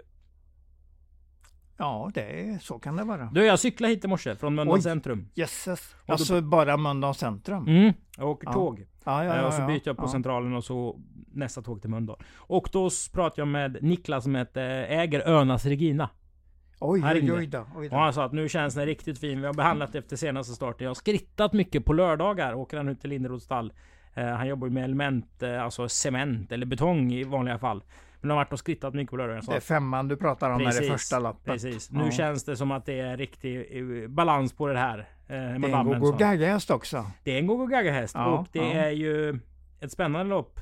Ja, 1.79 2.11
det 2.15 2.21
är, 2.51 2.59
så 2.59 2.79
kan 2.79 2.97
det 2.97 3.05
vara. 3.05 3.25
Du, 3.33 3.45
jag 3.45 3.59
cyklade 3.59 3.95
hit 3.95 4.05
i 4.05 4.09
morse 4.09 4.37
från 4.37 4.55
Mölndals 4.55 4.83
centrum. 4.85 5.29
Jösses. 5.35 5.95
då- 6.07 6.13
Alltså 6.13 6.41
bara 6.41 6.77
Mölndals 6.77 7.19
centrum. 7.19 7.67
Mm. 7.69 7.93
Jag 8.19 8.29
åker 8.29 8.47
Ja. 8.49 8.53
tåg. 8.53 8.87
Ja, 9.05 9.25
ja, 9.25 9.31
Eh, 9.35 9.41
ja, 9.41 9.47
och 9.47 9.55
så 9.55 9.67
byter 9.67 9.83
jag 9.85 9.97
på 9.97 10.09
centralen 10.09 10.55
och 10.55 10.65
så 10.65 11.01
nästa 11.33 11.63
tåg 11.63 11.81
till 11.81 11.91
Mölndal. 11.91 12.23
Och 12.37 12.69
då 12.73 12.91
pratar 13.13 13.41
jag 13.43 13.49
med 13.49 13.79
Niklas 13.83 14.25
som 14.25 14.35
heter, 14.35 14.69
äger 14.71 15.29
Önas 15.29 15.65
Regina. 15.67 16.11
Oj, 16.81 17.03
oj, 17.05 17.33
oj 17.33 17.47
då. 17.47 17.67
Oj 17.77 17.87
Och 17.87 17.91
då. 17.91 17.97
han 17.97 18.13
sa 18.13 18.25
att 18.25 18.33
nu 18.33 18.49
känns 18.49 18.75
den 18.75 18.87
riktigt 18.87 19.19
fin. 19.19 19.41
Vi 19.41 19.47
har 19.47 19.55
behandlat 19.55 19.95
efter 19.95 20.17
senaste 20.17 20.53
starten. 20.55 20.85
Jag 20.85 20.91
har 20.91 20.95
skrittat 20.95 21.53
mycket 21.53 21.85
på 21.85 21.93
lördagar. 21.93 22.55
Åker 22.55 22.77
han 22.77 22.89
ut 22.89 23.01
till 23.01 23.11
Linderoths 23.11 23.45
stall. 23.45 23.73
Eh, 24.17 24.27
han 24.27 24.49
jobbar 24.49 24.67
ju 24.67 24.73
med 24.73 24.85
element, 24.85 25.43
eh, 25.43 25.63
alltså 25.63 25.89
cement 25.89 26.53
eller 26.53 26.67
betong 26.67 27.13
i 27.13 27.25
vanliga 27.25 27.59
fall. 27.59 27.83
Men 28.21 28.31
han 28.31 28.39
har 28.39 28.45
varit 28.45 28.53
och 28.53 28.59
skrittat 28.59 28.95
mycket 28.95 29.11
på 29.11 29.17
lördagar. 29.17 29.41
Så 29.41 29.51
Det 29.51 29.57
är 29.57 29.61
femman 29.61 30.09
du 30.09 30.17
pratar 30.17 30.51
om 30.51 30.59
Precis, 30.59 30.81
är 30.81 30.85
det 30.85 30.91
första 30.91 31.19
loppet. 31.19 31.45
Precis. 31.45 31.91
Ja. 31.93 32.05
Nu 32.05 32.11
känns 32.11 32.45
det 32.45 32.57
som 32.57 32.71
att 32.71 32.87
det 32.87 33.01
är 33.01 33.17
riktig 33.17 33.79
eh, 33.79 34.09
balans 34.09 34.53
på 34.53 34.67
det 34.67 34.79
här. 34.79 35.09
Det 35.27 35.35
är 35.35 35.77
en 35.77 35.85
Gogo 35.85 36.13
sa. 36.13 36.17
Gagga-häst 36.17 36.71
också. 36.71 37.07
Det 37.25 37.33
är 37.33 37.39
en 37.39 37.47
Gogo 37.47 37.67
Gaga 37.67 37.93
häst. 37.93 38.15
Ja, 38.15 38.27
och 38.27 38.47
det 38.53 38.59
ja. 38.59 38.65
är 38.65 38.91
ju 38.91 39.39
ett 39.81 39.93
spännande 39.93 40.31
lopp. 40.31 40.61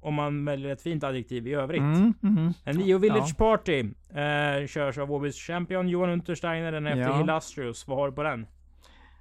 Om 0.00 0.14
man 0.14 0.44
väljer 0.44 0.72
ett 0.72 0.82
fint 0.82 1.04
adjektiv 1.04 1.46
i 1.48 1.54
övrigt. 1.54 1.80
Mm, 1.80 2.14
mhm. 2.20 2.52
En 2.64 2.76
Nio 2.76 2.98
Village 2.98 3.28
Ja. 3.28 3.34
Party 3.38 3.80
eh, 4.14 4.66
körs 4.66 4.98
av 4.98 5.12
Åbys 5.12 5.36
champion 5.36 5.88
Johan 5.88 6.10
Untersteiner. 6.10 6.72
Den 6.72 6.86
är 6.86 6.90
efter 6.90 7.12
Ja. 7.12 7.18
Hilastrius. 7.18 7.88
Vad 7.88 7.98
har 7.98 8.08
du 8.08 8.14
på 8.14 8.22
den? 8.22 8.46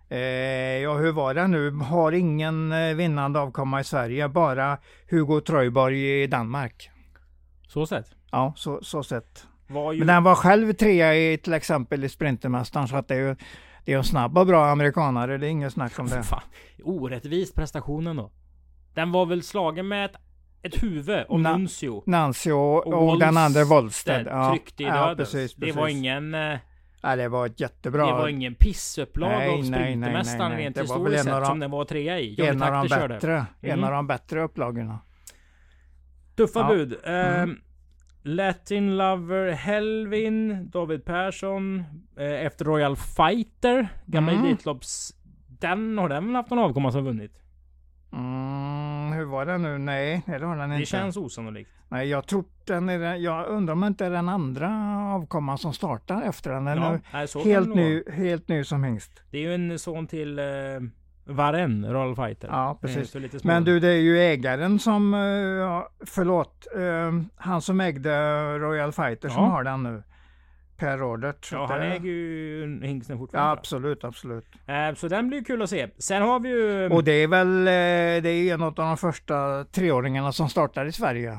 Eh, 0.10 0.18
ja, 0.82 0.98
hur 0.98 1.12
var 1.12 1.34
det 1.34 1.48
nu? 1.48 1.72
Har 1.72 2.12
ingen 2.12 2.72
eh, 2.72 2.96
vinnande 2.96 3.40
avkomma 3.40 3.80
i 3.80 3.84
Sverige, 3.84 4.30
bara 4.30 4.78
Hugo 5.10 5.42
Tröjborg 5.42 6.24
i 6.24 6.28
Danmark. 6.28 6.90
Så 7.68 7.86
sett. 7.86 8.06
Ja, 8.32 8.54
så, 8.56 8.80
så 8.84 9.04
sett. 9.04 9.48
Ju... 9.68 9.98
Men 9.98 10.08
den 10.08 10.24
var 10.24 10.36
själv 10.36 10.74
trea 10.74 11.16
i 11.16 11.38
till 11.38 11.54
exempel 11.54 12.04
i 12.04 12.10
Sprintermästaren, 12.10 12.88
så 12.88 12.96
att 12.96 13.08
det 13.08 13.16
är 13.16 13.20
ju 13.20 13.36
det 13.86 13.94
är 13.94 13.98
en 13.98 14.04
snabb 14.04 14.38
och 14.38 14.46
bra 14.48 14.66
amerikanare, 14.66 15.38
det 15.38 15.48
är 15.48 15.50
inget 15.50 15.74
snack 15.74 16.00
om 16.00 16.08
det. 16.08 16.24
Fan, 16.24 16.42
orättvist 16.84 17.56
prestationen 17.56 18.16
då. 18.16 18.32
Den 18.94 19.12
var 19.12 19.26
väl 19.26 19.44
slagen 19.44 19.88
med 19.88 20.06
ett, 20.06 20.16
ett 20.62 20.84
huvud 20.84 21.26
om 21.28 21.48
Na- 21.48 21.58
Nuncio. 21.58 22.04
Nancy 22.06 22.52
och, 22.52 22.88
Och 22.88 23.10
och, 23.10 23.20
den 23.20 23.38
andra 23.38 23.64
Wollsted. 23.64 24.28
Ja, 24.28 24.50
tryckte 24.50 24.84
i 24.84 24.86
ja, 24.86 24.94
döden. 24.94 25.18
precis, 25.18 25.54
Det 25.54 25.60
precis. 25.60 25.76
var 25.76 25.88
ingen... 25.88 26.36
Ja, 27.06 27.16
det 27.16 27.28
var 27.28 27.46
ett 27.46 27.60
jättebra. 27.60 28.06
Det 28.06 28.12
var 28.14 28.28
ingen 28.28 28.56
pissupplag 28.56 29.30
Nej, 29.30 29.50
av 29.50 29.64
Sprintermästaren 29.64 30.58
rent 30.58 30.78
historiskt 30.78 31.24
sett 31.24 31.46
som 31.46 31.60
den 31.60 31.72
var 31.72 31.86
trea 31.86 32.20
i. 32.20 32.42
En 32.42 32.62
av 32.64 32.72
de 32.72 32.82
Takter 32.82 33.00
körde. 33.02 33.14
bättre, 33.14 33.46
en 33.62 33.72
Mm. 33.72 33.84
av 33.84 33.92
de 33.92 34.08
bättre 34.08 34.42
upplagorna. 34.44 35.00
Tuffa 36.36 36.60
Ja. 36.60 36.68
bud. 36.68 36.94
Eh, 37.04 37.42
Mm. 37.44 37.60
Latin 38.26 38.98
Lover 38.98 39.52
Helvin, 39.52 40.70
David 40.72 41.06
Persson, 41.06 41.84
eh, 42.18 42.46
efter 42.46 42.66
Royal 42.66 42.96
Fighter, 42.96 43.88
gamla 44.06 44.32
Mm. 44.32 44.46
Elitlopps... 44.46 45.14
Den 45.60 45.98
har 45.98 46.10
den 46.10 46.26
väl 46.26 46.36
haft 46.36 46.50
någon 46.50 46.60
avkomma 46.60 46.92
som 46.92 47.04
vunnit? 47.06 47.42
Mm, 48.14 49.03
hur 49.24 49.30
var 49.32 49.46
den 49.46 49.62
nu? 49.62 49.78
Nej, 49.78 50.22
det 50.26 50.46
har 50.46 50.56
den 50.58 50.70
Det 50.70 50.76
inte. 50.76 50.86
känns 50.86 51.18
osannolikt. 51.18 51.70
Nej, 51.90 52.08
jag 52.10 52.28
tror 52.28 52.44
den 52.66 52.90
är 52.90 53.00
den, 53.00 53.22
Jag 53.22 53.48
undrar 53.48 53.74
om 53.74 53.84
inte 53.84 54.10
den 54.10 54.30
andra 54.30 54.70
avkomman 55.14 55.58
som 55.58 55.74
startar 55.74 56.22
efter 56.22 56.52
den. 56.52 56.66
Den 56.66 56.78
Ja, 56.78 56.94
är 57.12 57.44
helt, 57.46 57.70
det 57.70 57.76
ny, 57.76 58.04
helt 58.12 58.48
ny 58.48 58.64
som 58.64 58.84
hingst. 58.84 59.12
Det 59.32 59.38
är 59.38 59.42
ju 59.42 59.56
en 59.56 59.80
son 59.80 60.08
till 60.08 60.40
eh, 60.40 60.46
Varen, 61.26 61.86
Royal 61.94 62.16
Fighter. 62.16 62.48
Ja, 62.52 62.78
precis. 62.82 63.44
Men 63.44 63.64
du, 63.64 63.80
det 63.80 63.88
är 63.90 64.02
ju 64.02 64.20
ägaren 64.20 64.80
som, 64.80 65.14
eh, 65.14 66.06
förlåt, 66.06 66.68
eh, 66.76 67.24
han 67.36 67.62
som 67.62 67.82
ägde 67.82 68.12
Royal 68.60 68.92
Fighter 68.92 69.30
som 69.30 69.44
Ja. 69.44 69.50
har 69.50 69.64
den 69.64 69.84
nu. 69.84 70.04
Rodert. 70.88 71.46
så 71.46 71.56
Ja, 71.56 71.66
han 71.70 71.82
äger 71.82 72.06
ju 72.10 72.80
hingsten 72.84 73.16
Ja, 73.16 73.20
fortfarande. 73.20 73.52
absolut, 73.52 74.04
absolut. 74.04 74.46
Eh, 74.68 74.96
så 74.96 75.08
den 75.08 75.28
blir 75.28 75.44
kul 75.44 75.62
att 75.62 75.70
se. 75.70 75.88
Sen 75.98 76.22
har 76.22 76.40
vi 76.40 76.50
ju... 76.50 76.90
Och 76.90 77.04
det 77.04 77.12
är 77.12 77.28
väl 77.28 77.60
eh, 77.68 78.24
det 78.24 78.30
är 78.30 78.54
en 78.54 78.62
av 78.64 78.74
de 78.74 78.98
första 78.98 79.66
treåringarna 79.66 80.32
som 80.32 80.50
startar 80.50 80.86
i 80.86 80.92
Sverige. 80.92 81.38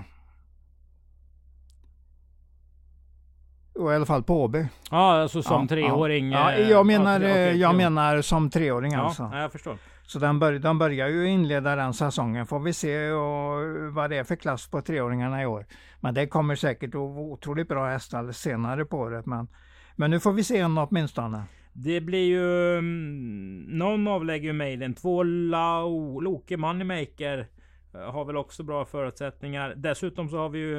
Och 3.75 3.93
i 3.93 3.95
alla 3.95 4.07
fall 4.07 4.23
på 4.23 4.43
Åby. 4.43 4.67
Ja, 4.91 5.21
alltså 5.21 5.43
som 5.43 5.63
Ja, 5.63 5.69
treåring. 5.69 6.31
Ja, 6.33 6.53
eh, 6.53 6.61
ja 6.61 6.69
jag 6.69 6.87
menar, 6.87 7.21
ja, 7.21 7.29
eh, 7.29 7.53
jag 7.53 7.75
menar 7.75 8.23
som 8.23 8.51
treåring 8.51 8.93
Ja, 8.93 9.01
alltså. 9.01 9.31
ja, 9.33 9.41
jag 9.41 9.53
förstår. 9.53 9.79
Så 10.07 10.19
den 10.19 10.39
bör, 10.39 10.59
de 10.59 10.79
börjar 10.79 11.09
ju 11.09 11.29
inleda 11.29 11.77
den 11.77 11.95
säsongen. 11.95 12.47
Får 12.47 12.61
vi 12.61 12.73
se 12.73 13.11
och, 13.11 13.93
vad 13.95 14.11
det 14.11 14.17
är 14.17 14.25
för 14.25 14.37
klass 14.37 14.71
på 14.71 14.83
treåringarna 14.83 15.43
i 15.43 15.47
år. 15.47 15.67
Men 16.01 16.15
det 16.15 16.27
kommer 16.27 16.55
säkert 16.55 16.89
att 16.89 16.95
vara 16.95 17.21
otroligt 17.21 17.69
bra 17.69 17.89
hästar 17.89 18.33
senare 18.33 18.85
på 18.85 18.99
året. 18.99 19.27
Men, 19.27 19.49
men 19.97 20.11
nu 20.11 20.21
får 20.21 20.33
vi 20.33 20.45
se 20.45 20.59
en 20.59 20.79
åtminstone. 20.79 21.43
Det 21.73 22.01
blir 22.01 22.25
ju... 22.27 22.79
mm, 22.79 23.63
Någon 23.79 24.09
avlägger 24.09 24.47
ju 24.47 24.53
mejlen. 24.53 24.95
Två 24.95 25.23
Lau, 25.23 26.21
Loke 26.21 26.57
Moneymaker 26.57 27.49
eh, 27.95 28.01
har 28.01 28.25
väl 28.25 28.37
också 28.37 28.63
bra 28.63 28.85
förutsättningar. 28.85 29.75
Dessutom 29.77 30.29
så 30.29 30.37
har 30.39 30.49
vi 30.49 30.59
ju 30.59 30.79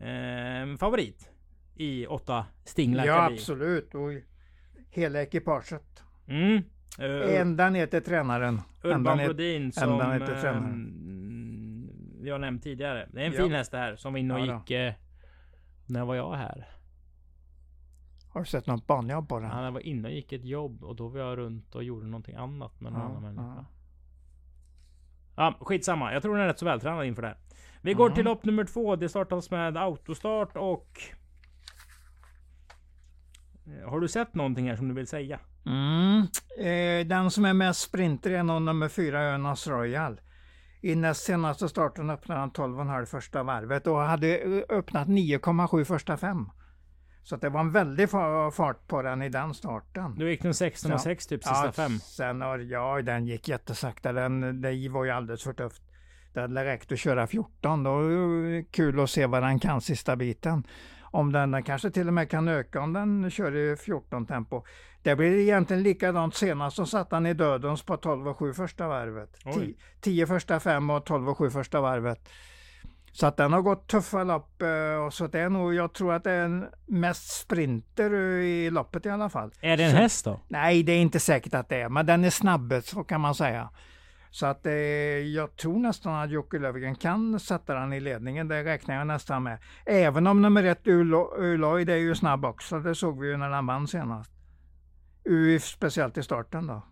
eh, 0.00 0.76
favorit 0.78 1.30
i 1.74 2.06
åtta 2.06 2.46
Stingla 2.64 3.06
Ja, 3.06 3.30
absolut. 3.32 3.94
Och 3.94 4.10
hela 4.90 5.22
ekipaget. 5.22 6.02
Mm. 6.28 6.62
Uh, 7.00 7.40
Ända 7.40 7.70
ner 7.70 7.86
till 7.86 8.02
tränaren. 8.04 8.60
Urban 8.82 9.18
Brodin 9.18 9.72
som 9.72 9.98
vi 12.20 12.30
har 12.30 12.38
nämnt 12.38 12.62
tidigare. 12.62 13.08
Det 13.12 13.22
är 13.22 13.26
en 13.26 13.32
Ja. 13.32 13.42
fin 13.42 13.52
häst 13.52 13.70
det 13.70 13.78
här 13.78 13.96
som 13.96 14.12
var 14.12 14.20
inne 14.20 14.34
och 14.34 14.40
Ja 14.40 14.58
gick... 14.60 14.70
Eh, 14.70 14.92
när 15.86 16.04
var 16.04 16.14
jag 16.14 16.34
här? 16.34 16.68
Har 18.32 18.40
du 18.40 18.46
sett 18.46 18.66
något 18.66 18.86
banjobb 18.86 19.28
på 19.28 19.38
den? 19.40 19.50
Han 19.50 19.72
var 19.74 19.80
inne 19.80 20.08
och 20.08 20.14
gick 20.14 20.32
ett 20.32 20.44
jobb 20.44 20.84
och 20.84 20.96
då 20.96 21.08
var 21.08 21.20
jag 21.20 21.38
runt 21.38 21.74
och 21.74 21.84
gjorde 21.84 22.06
någonting 22.06 22.34
annat 22.34 22.80
med 22.80 22.92
någon 22.92 23.00
Ja, 23.02 23.08
annan 23.08 23.22
människa. 23.22 23.54
ja. 23.56 23.64
Ja, 25.36 25.54
skitsamma. 25.60 26.12
Jag 26.12 26.22
tror 26.22 26.34
den 26.34 26.42
är 26.44 26.48
rätt 26.48 26.58
så 26.58 26.64
vältränad 26.64 27.06
inför 27.06 27.22
det 27.22 27.28
här. 27.28 27.36
Vi 27.82 27.94
går 27.94 28.10
till 28.10 28.24
lopp 28.24 28.44
nummer 28.44 28.64
två. 28.64 28.96
Det 28.96 29.08
startas 29.08 29.50
med 29.50 29.76
autostart 29.76 30.56
och... 30.56 31.00
Eh, 33.66 33.90
Har 33.90 34.00
du 34.00 34.08
sett 34.08 34.34
någonting 34.34 34.68
här 34.68 34.76
som 34.76 34.88
du 34.88 34.94
vill 34.94 35.06
säga? 35.06 35.40
Mm. 35.66 36.20
Eh, 36.58 37.06
den 37.06 37.30
som 37.30 37.44
är 37.44 37.52
mest 37.52 37.80
sprinter 37.80 38.30
är 38.30 38.42
nog 38.42 38.62
nummer 38.62 38.88
fyra, 38.88 39.22
Önas 39.22 39.66
Royal. 39.66 40.20
I 40.82 40.94
näst 40.94 41.24
senaste 41.24 41.68
starten 41.68 42.10
öppnade 42.10 42.40
han 42.40 42.50
12,5 42.50 43.04
första 43.06 43.42
varvet 43.42 43.86
och 43.86 43.98
hade 43.98 44.38
eh, 44.38 44.62
öppnat 44.68 45.08
9,7 45.08 45.84
första 45.84 46.16
fem. 46.16 46.48
Så 47.22 47.34
att 47.34 47.40
det 47.40 47.48
var 47.48 47.60
en 47.60 47.72
väldig 47.72 48.08
fa- 48.08 48.50
fart 48.50 48.86
på 48.88 49.02
den 49.02 49.22
i 49.22 49.28
den 49.28 49.54
starten. 49.54 50.18
Då 50.18 50.28
gick 50.28 50.42
den 50.42 50.54
16 50.54 50.92
och 50.92 50.94
Ja. 50.98 51.02
6 51.02 51.26
typ 51.26 51.44
sista 51.44 51.72
fem. 51.72 51.98
Sen, 51.98 52.40
har- 52.40 52.58
ja, 52.58 53.02
den 53.02 53.26
gick 53.26 53.48
jättesakta. 53.48 54.12
Den, 54.12 54.60
det 54.60 54.88
var 54.88 55.04
ju 55.04 55.10
alldeles 55.10 55.42
för 55.44 55.52
tufft. 55.52 55.82
Det 56.34 56.40
hade 56.40 56.64
räckt 56.64 56.92
att 56.92 56.98
köra 56.98 57.26
14. 57.26 57.82
Då 57.82 58.00
det 58.48 58.62
kul 58.72 59.00
att 59.00 59.10
se 59.10 59.26
vad 59.26 59.42
den 59.42 59.58
kan 59.58 59.80
sista 59.80 60.16
biten. 60.16 60.66
Om 61.16 61.32
den, 61.32 61.62
kanske 61.62 61.90
till 61.90 62.08
och 62.08 62.14
med 62.14 62.30
kan 62.30 62.48
öka 62.48 62.80
om 62.80 62.92
den 62.92 63.30
kör 63.30 63.56
i 63.56 63.76
14 63.76 64.26
tempo. 64.26 64.62
Det 65.02 65.16
blir 65.16 65.38
egentligen 65.38 65.82
likadant 65.82 66.34
senast. 66.34 66.76
Så 66.76 66.86
satt 66.86 67.12
han 67.12 67.26
i 67.26 67.34
dödens 67.34 67.82
på 67.82 67.96
12 67.96 68.28
och 68.28 68.38
7 68.38 68.52
första 68.54 68.88
varvet. 68.88 69.30
Oj. 69.44 69.76
10 70.00 70.26
första 70.26 70.60
fem 70.60 70.90
och 70.90 71.04
12 71.04 71.28
och 71.28 71.38
7 71.38 71.50
första 71.50 71.80
varvet. 71.80 72.28
Så 73.12 73.26
att 73.26 73.36
den 73.36 73.52
har 73.52 73.62
gått 73.62 73.86
tuffa 73.88 74.24
lopp. 74.24 74.62
eh, 74.62 75.04
Och 75.06 75.14
så 75.14 75.26
det 75.26 75.40
är 75.40 75.48
nog, 75.48 75.74
jag 75.74 75.92
tror 75.92 76.12
att 76.14 76.24
det 76.24 76.30
är 76.32 76.44
en 76.44 76.66
mest 76.86 77.40
sprinter 77.40 78.14
i 78.14 78.70
loppet 78.70 79.06
i 79.06 79.10
alla 79.10 79.28
fall. 79.28 79.50
Är 79.60 79.76
det 79.76 79.84
en 79.84 79.90
Så- 79.90 79.96
häst 79.96 80.24
då? 80.24 80.40
Nej, 80.48 80.82
det 80.82 80.92
är 80.92 80.98
inte 80.98 81.20
säkert 81.20 81.54
att 81.54 81.68
det 81.68 81.76
är, 81.80 81.88
men 81.88 82.06
den 82.06 82.24
är 82.24 82.30
snabb, 82.30 82.74
så 82.82 83.04
kan 83.04 83.20
man 83.20 83.34
säga. 83.34 83.68
Så 84.36 84.46
att 84.46 84.66
eh, 84.66 84.72
jag 84.72 85.56
tror 85.56 85.78
nästan 85.78 86.14
att 86.14 86.30
Jocke 86.30 86.58
Löfgren 86.58 86.94
kan 86.94 87.40
sätta 87.40 87.74
den 87.74 87.92
i 87.92 88.00
ledningen, 88.00 88.48
det 88.48 88.64
räknar 88.64 88.94
jag 88.94 89.06
nästan 89.06 89.42
med. 89.42 89.58
Även 89.86 90.26
om 90.26 90.42
nummer 90.42 90.64
ett 90.64 90.84
Ulo- 90.84 91.36
Uloid 91.38 91.90
är 91.90 91.96
ju 91.96 92.14
snabb 92.14 92.44
också, 92.44 92.78
det 92.80 92.94
såg 92.94 93.20
vi 93.20 93.28
ju 93.28 93.36
när 93.36 93.50
han 93.50 93.66
vann 93.66 93.88
senast. 93.88 94.30
U, 95.24 95.58
speciellt 95.60 96.18
i 96.18 96.22
starten 96.22 96.66
då. 96.66 96.82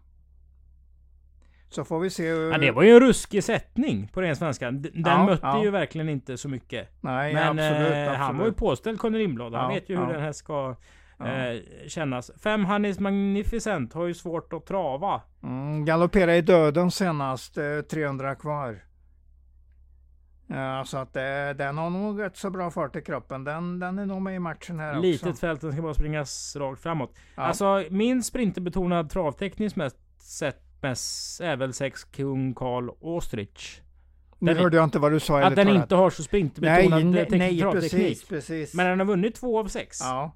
Så 1.69 1.85
får 1.85 2.01
vi 2.01 2.11
se. 2.11 2.29
hur- 2.31 2.51
Ja, 2.53 2.59
det 2.59 2.71
var 2.71 2.83
ju 2.83 2.91
en 2.91 3.01
ruskig 3.01 3.45
sättning 3.45 4.09
på 4.13 4.23
ren 4.23 4.37
svenska. 4.37 4.71
Den 4.71 4.91
Ja, 4.95 5.27
mötte 5.27 5.47
ja. 5.47 5.65
ju 5.65 5.71
verkligen 5.71 6.09
inte 6.09 6.37
så 6.39 6.49
mycket. 6.49 6.89
Nej, 7.01 7.35
Men 7.35 7.49
absolut, 7.49 7.93
eh, 7.93 8.01
absolut. 8.03 8.19
han 8.19 8.39
var 8.39 8.47
ju 8.47 8.53
påställd 8.53 8.99
Conny 8.99 9.19
Lindblad. 9.19 9.55
Han 9.55 9.73
vet 9.75 9.89
ju 9.89 9.97
hur 9.99 10.07
den 10.07 10.23
här 10.23 10.33
ska. 10.33 10.77
Eh, 11.21 11.89
kännas. 11.89 12.31
Fem 12.43 12.65
Hannes 12.65 12.99
Magnificent 13.01 13.93
har 13.93 14.07
ju 14.07 14.15
svårt 14.15 14.53
att 14.53 14.67
trava. 14.67 15.23
Mm, 15.43 15.85
galoppera 15.85 16.37
i 16.37 16.41
döden 16.43 16.91
senast, 16.91 17.59
eh, 17.59 17.81
300 17.91 18.35
kvar. 18.35 18.85
Ja, 20.47 20.85
så 20.87 20.99
att 20.99 21.17
eh, 21.17 21.23
den 21.57 21.79
har 21.79 21.91
nog 21.91 22.21
rätt 22.23 22.37
så 22.37 22.51
bra 22.51 22.71
fart 22.71 22.97
i 22.97 23.01
kroppen. 23.03 23.45
Den, 23.45 23.79
den 23.79 23.99
är 23.99 24.07
nog 24.07 24.23
med 24.23 24.35
i 24.35 24.39
matchen 24.39 24.79
här 24.81 25.01
Litet 25.01 25.29
också. 25.29 25.41
fält, 25.41 25.61
den 25.61 25.73
ska 25.73 25.83
bara 25.83 25.95
springas 25.95 26.57
rakt 26.57 26.83
framåt. 26.83 27.15
Ja. 27.35 27.43
Alltså 27.43 27.85
min 27.91 28.23
sprinterbetonad 28.23 29.11
travtekniskt 29.11 29.77
mest 29.77 29.97
sett 30.19 30.61
mest 30.83 31.41
är 31.41 31.57
väl 31.57 31.73
sex 31.73 32.05
kung 32.05 32.55
Karl 32.55 32.89
Ostrich. 33.01 33.81
nu 34.39 34.55
den- 34.55 34.63
hörde 34.63 34.77
jag 34.77 34.85
inte 34.85 34.99
vad 34.99 35.13
du 35.13 35.21
sa. 35.21 35.43
Att 35.43 35.57
den 35.57 35.67
talat. 35.67 35.83
inte 35.83 35.95
har 35.95 36.11
så 36.11 36.21
Nej, 36.23 36.27
sprinterbetonad 36.27 37.05
nej, 37.07 37.27
nej 37.31 37.61
travteknik. 37.61 37.93
precis, 37.93 38.29
precis. 38.29 38.75
Men 38.75 38.87
den 38.87 38.99
har 38.99 39.07
vunnit 39.07 39.35
två 39.35 39.59
av 39.59 39.67
sex. 39.67 39.99
Ja, 40.01 40.33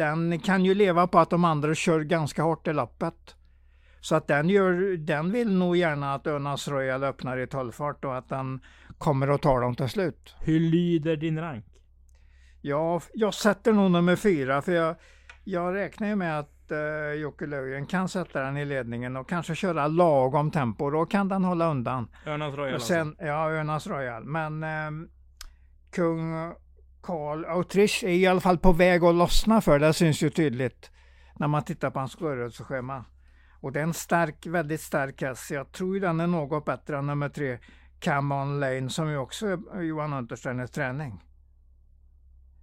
den 0.00 0.38
kan 0.38 0.64
ju 0.64 0.74
leva 0.74 1.06
på 1.06 1.18
att 1.18 1.30
de 1.30 1.44
andra 1.44 1.74
kör 1.74 2.00
ganska 2.00 2.42
hårt 2.42 2.68
i 2.68 2.72
loppet. 2.72 3.36
Så 4.00 4.14
att 4.14 4.26
den, 4.26 4.48
gör, 4.48 4.96
den 4.96 5.32
vill 5.32 5.58
nog 5.58 5.76
gärna 5.76 6.14
att 6.14 6.26
Önas 6.26 6.68
Royal 6.68 7.04
öppnar 7.04 7.38
i 7.38 7.46
tullfart 7.46 8.04
och 8.04 8.16
att 8.16 8.28
den 8.28 8.60
kommer 8.98 9.28
att 9.28 9.42
ta 9.42 9.60
dem 9.60 9.74
till 9.74 9.88
slut. 9.88 10.34
Hur 10.40 10.60
lyder 10.60 11.16
din 11.16 11.38
rank? 11.40 11.64
Ja, 12.60 13.00
jag 13.12 13.34
sätter 13.34 13.72
nog 13.72 13.90
nummer 13.90 14.16
fyra 14.16 14.62
för 14.62 14.72
jag, 14.72 14.96
jag 15.44 15.74
räknar 15.74 16.08
ju 16.08 16.16
med 16.16 16.38
att 16.38 16.72
uh, 16.72 17.20
Jocke 17.20 17.46
Löfgren 17.46 17.86
kan 17.86 18.08
sätta 18.08 18.40
den 18.40 18.56
i 18.56 18.64
ledningen 18.64 19.16
och 19.16 19.28
kanske 19.28 19.54
köra 19.54 19.86
lagom 19.86 20.50
tempo. 20.50 20.90
Då 20.90 21.06
kan 21.06 21.28
den 21.28 21.44
hålla 21.44 21.70
undan. 21.70 22.08
Örnas 22.26 22.54
Royal 22.54 22.68
Och 22.68 22.74
alltså. 22.74 22.88
sen, 22.88 23.16
ja, 23.18 23.50
Önas 23.50 23.86
Royal. 23.86 24.24
Men 24.24 24.62
ehm, 24.62 25.08
kung 25.90 26.52
Karl 27.02 27.44
Autrich 27.44 28.04
är 28.04 28.08
i 28.08 28.26
alla 28.26 28.40
fall 28.40 28.58
på 28.58 28.72
väg 28.72 29.04
att 29.04 29.14
lossna 29.14 29.60
för 29.60 29.78
det 29.78 29.92
syns 29.92 30.22
ju 30.22 30.30
tydligt 30.30 30.90
när 31.38 31.48
man 31.48 31.64
tittar 31.64 31.90
på 31.90 31.98
hans 31.98 32.16
rörelseschema. 32.20 33.04
Och 33.60 33.72
det 33.72 33.78
är 33.78 33.84
en 33.84 33.94
stark, 33.94 34.46
väldigt 34.46 34.80
stark 34.80 35.22
häst. 35.22 35.50
Jag 35.50 35.72
tror 35.72 35.94
ju 35.94 36.00
den 36.00 36.20
är 36.20 36.26
något 36.26 36.64
bättre 36.64 36.98
än 36.98 37.06
nummer 37.06 37.28
tre, 37.28 37.58
Come 38.04 38.34
On 38.34 38.60
Lane, 38.60 38.90
som 38.90 39.08
ju 39.10 39.16
också 39.16 39.46
är 39.46 39.82
Johan 39.82 40.12
Untersteiners 40.12 40.70
träning. 40.70 41.24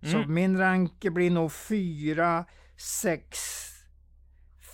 Så 0.01 0.17
Mm. 0.17 0.33
min 0.33 0.57
rank 0.57 1.01
blir 1.01 1.31
nog 1.31 1.51
4, 1.51 2.45
6, 2.77 3.39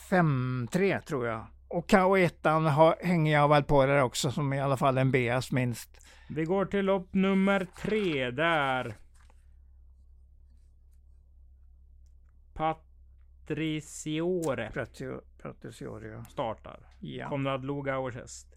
5, 0.10 0.68
3 0.72 1.00
tror 1.02 1.28
jag. 1.28 1.48
Och 1.68 1.90
K1 1.90 2.70
har, 2.70 2.96
hänger 3.06 3.34
jag 3.34 3.48
väl 3.50 3.64
på 3.64 3.86
där 3.86 4.02
också 4.02 4.32
som 4.32 4.54
i 4.54 4.62
alla 4.62 4.78
fall 4.78 4.98
en 4.98 5.12
BS 5.12 5.52
minst. 5.52 5.90
Vi 6.30 6.46
går 6.46 6.66
till 6.66 6.86
lopp 6.86 7.14
nummer 7.14 7.68
tre 7.82 8.32
där. 8.32 8.96
Patriciore 12.54 14.70
Pretio- 14.74 15.22
Pretiorio. 15.62 16.24
startar. 16.30 16.80
Ja. 17.00 17.30
Konrad 17.30 17.66
Lugauers 17.66 18.16
häst. 18.16 18.48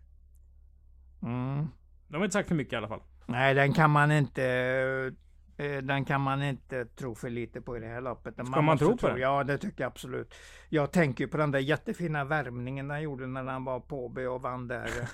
Mm. 1.22 1.68
De 2.08 2.16
har 2.16 2.24
inte 2.24 2.32
sagt 2.32 2.48
för 2.48 2.54
mycket 2.54 2.72
i 2.72 2.76
alla 2.76 2.88
fall. 2.88 3.02
Nej, 3.26 3.54
den 3.54 3.72
kan 3.72 3.90
man 3.90 4.12
inte 4.12 4.44
eh, 5.56 5.76
den 5.82 6.04
kan 6.04 6.20
man 6.20 6.42
inte 6.42 6.84
tro 6.84 7.14
för 7.14 7.30
lite 7.30 7.60
på 7.60 7.76
i 7.76 7.80
det 7.80 7.86
här 7.86 8.00
loppet. 8.00 8.34
Ska 8.34 8.42
man 8.44 8.64
måste 8.64 8.84
tro 8.84 8.96
på 8.96 9.08
den? 9.08 9.20
Ja, 9.20 9.44
det 9.44 9.58
tycker 9.58 9.84
jag 9.84 9.90
absolut. 9.90 10.34
Jag 10.68 10.92
tänker 10.92 11.26
på 11.26 11.36
den 11.36 11.50
där 11.50 11.58
jättefina 11.58 12.24
värmningen 12.24 12.90
han 12.90 13.02
gjorde 13.02 13.26
när 13.26 13.44
han 13.44 13.64
var 13.64 13.80
på 13.80 14.06
OB 14.06 14.18
och 14.18 14.42
vann 14.42 14.68
där. 14.68 14.90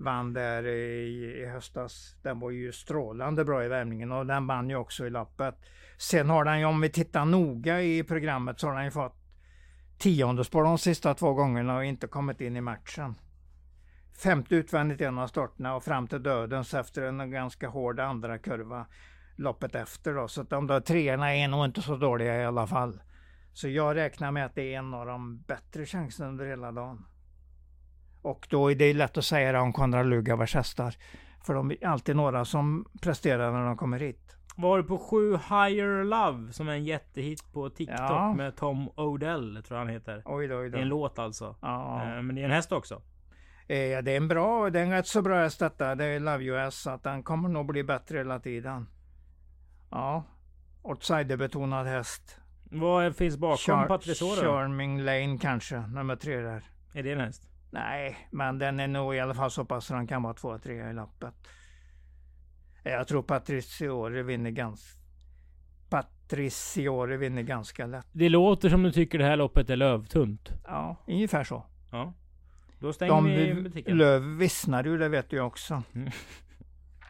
vann 0.00 0.32
där 0.32 0.66
i, 0.66 1.42
i 1.42 1.46
höstas. 1.46 2.16
Den 2.22 2.40
var 2.40 2.50
ju 2.50 2.72
strålande 2.72 3.44
bra 3.44 3.64
i 3.64 3.68
värmningen 3.68 4.12
och 4.12 4.26
den 4.26 4.46
vann 4.46 4.70
ju 4.70 4.76
också 4.76 5.06
i 5.06 5.10
loppet. 5.10 5.54
Sen 5.96 6.30
har 6.30 6.44
den 6.44 6.58
ju, 6.58 6.64
om 6.64 6.80
vi 6.80 6.90
tittar 6.90 7.24
noga 7.24 7.82
i 7.82 8.04
programmet, 8.04 8.60
så 8.60 8.66
har 8.66 8.74
den 8.74 8.84
ju 8.84 8.90
fått 8.90 9.16
tionde 9.98 10.44
spår 10.44 10.64
de 10.64 10.78
sista 10.78 11.14
två 11.14 11.34
gångerna 11.34 11.76
och 11.76 11.84
inte 11.84 12.06
kommit 12.06 12.40
in 12.40 12.56
i 12.56 12.60
matchen. 12.60 13.14
femte 14.22 14.54
utvändigt 14.54 15.00
i 15.00 15.04
en 15.04 15.18
av 15.18 15.26
starterna 15.26 15.74
och 15.74 15.84
fram 15.84 16.06
till 16.08 16.22
dödens 16.22 16.74
efter 16.74 17.02
en 17.02 17.30
ganska 17.30 17.68
hård 17.68 18.00
andra 18.00 18.38
kurva 18.38 18.86
loppet 19.36 19.74
efter 19.74 20.14
då. 20.14 20.28
Så 20.28 20.40
att 20.40 20.50
de 20.50 20.66
där 20.66 20.80
treorna 20.80 21.34
är 21.34 21.48
nog 21.48 21.64
inte 21.64 21.82
så 21.82 21.96
dåliga 21.96 22.42
i 22.42 22.44
alla 22.44 22.66
fall. 22.66 23.00
Så 23.52 23.68
jag 23.68 23.96
räknar 23.96 24.30
med 24.30 24.46
att 24.46 24.54
det 24.54 24.74
är 24.74 24.78
en 24.78 24.94
av 24.94 25.06
de 25.06 25.42
bättre 25.42 25.86
chanserna 25.86 26.28
under 26.28 26.46
hela 26.46 26.72
dagen. 26.72 27.06
Och 28.22 28.46
då 28.50 28.70
är 28.70 28.74
det 28.74 28.92
lätt 28.94 29.18
att 29.18 29.24
säga 29.24 29.52
det 29.52 29.58
om 29.58 29.72
Konrad 29.72 30.06
Lugavers 30.06 30.54
hästar. 30.54 30.94
För 31.46 31.54
de 31.54 31.70
är 31.70 31.86
alltid 31.86 32.16
några 32.16 32.44
som 32.44 32.84
presterar 33.02 33.52
när 33.52 33.64
de 33.66 33.76
kommer 33.76 33.98
hit. 33.98 34.36
Var 34.56 34.78
du 34.78 34.84
på 34.84 34.98
7 34.98 35.32
Higher 35.32 36.04
Love 36.04 36.52
som 36.52 36.68
är 36.68 36.72
en 36.72 36.84
jättehit 36.84 37.52
på 37.52 37.70
TikTok 37.70 37.98
Ja. 38.00 38.34
med 38.36 38.56
Tom 38.56 38.88
Odell 38.96 39.62
tror 39.66 39.78
jag 39.78 39.84
han 39.86 39.94
heter. 39.94 40.22
Oj 40.24 40.46
då, 40.48 40.56
oj 40.58 40.70
Det 40.70 40.78
är 40.78 40.82
en 40.82 40.88
då. 40.88 40.96
låt 40.96 41.18
alltså. 41.18 41.56
Ja. 41.62 42.02
Eh, 42.02 42.22
Men 42.22 42.34
det 42.34 42.40
är 42.40 42.44
en 42.44 42.50
häst 42.50 42.72
också. 42.72 42.94
Eh, 43.66 44.02
det 44.02 44.12
är 44.12 44.16
en 44.16 44.28
bra, 44.28 44.70
det 44.70 44.80
är 44.80 44.84
en 44.84 44.90
rätt 44.90 45.06
så 45.06 45.22
bra 45.22 45.36
häst 45.42 45.58
detta. 45.58 45.94
Det 45.94 46.04
är 46.04 46.20
Love 46.20 46.44
US, 46.44 46.74
så 46.76 46.90
att 46.90 47.02
den 47.02 47.22
kommer 47.22 47.48
nog 47.48 47.66
bli 47.66 47.84
bättre 47.84 48.18
hela 48.18 48.38
tiden. 48.40 48.86
Ja, 49.90 50.24
outsiderbetonad 50.82 51.86
häst. 51.86 52.36
Vad 52.72 53.16
finns 53.16 53.36
bakom 53.36 53.56
Char- 53.74 53.86
Patrice 53.88 54.18
då? 54.20 54.26
Charming 54.26 55.00
Lane 55.00 55.38
kanske, 55.40 55.80
nummer 55.80 56.16
tre 56.16 56.36
där. 56.36 56.62
Är 56.94 57.02
det 57.02 57.12
en 57.12 57.20
häst? 57.20 57.42
Nej, 57.70 58.28
men 58.30 58.58
den 58.58 58.80
är 58.80 58.88
nog 58.88 59.14
i 59.14 59.20
alla 59.20 59.34
fall 59.34 59.50
så 59.50 59.64
pass 59.64 59.86
så 59.86 59.94
den 59.94 60.06
kan 60.06 60.22
vara 60.22 60.34
två, 60.34 60.58
tre 60.58 60.90
i 60.90 60.92
loppet. 60.92 61.34
Jag 62.82 63.08
tror 63.08 63.22
Patriciore 63.22 64.22
vinner 64.22 64.50
ganska... 64.50 65.00
Patriciore 65.88 67.16
vinner 67.16 67.42
ganska 67.42 67.86
lätt. 67.86 68.06
Det 68.12 68.28
låter 68.28 68.68
som 68.68 68.82
du 68.82 68.92
tycker 68.92 69.18
det 69.18 69.24
här 69.24 69.36
loppet 69.36 69.70
är 69.70 69.76
lövtunt. 69.76 70.52
Ja, 70.64 70.96
ungefär 71.06 71.44
så. 71.44 71.66
Ja. 71.92 72.12
Då 72.78 72.92
stänger 72.92 73.12
De 73.12 73.24
vi 73.24 73.54
butiken. 73.54 73.98
löv 73.98 74.22
vissnar 74.22 74.84
ju, 74.84 74.98
det 74.98 75.08
vet 75.08 75.30
du 75.30 75.40
också. 75.40 75.82
Mm. 75.94 76.10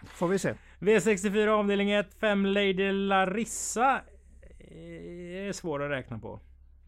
Får 0.06 0.28
vi 0.28 0.38
se. 0.38 0.54
V64 0.78 1.48
avdelning 1.48 1.90
1, 1.90 2.14
5 2.20 2.46
Lady 2.46 2.92
Larissa. 2.92 4.00
eh, 4.58 5.46
Är 5.48 5.52
svår 5.52 5.82
att 5.82 5.90
räkna 5.90 6.18
på. 6.18 6.40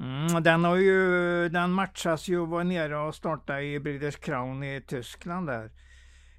Mm, 0.02 0.42
den 0.42 0.64
har 0.64 0.76
ju, 0.76 1.48
den 1.48 1.72
matchas 1.72 2.28
ju 2.28 2.38
och 2.38 2.48
var 2.48 2.64
nere 2.64 2.98
och 2.98 3.14
startade 3.14 3.62
i 3.62 3.80
Breeders 3.80 4.16
Crown 4.16 4.62
i 4.62 4.80
Tyskland 4.86 5.46
där. 5.46 5.70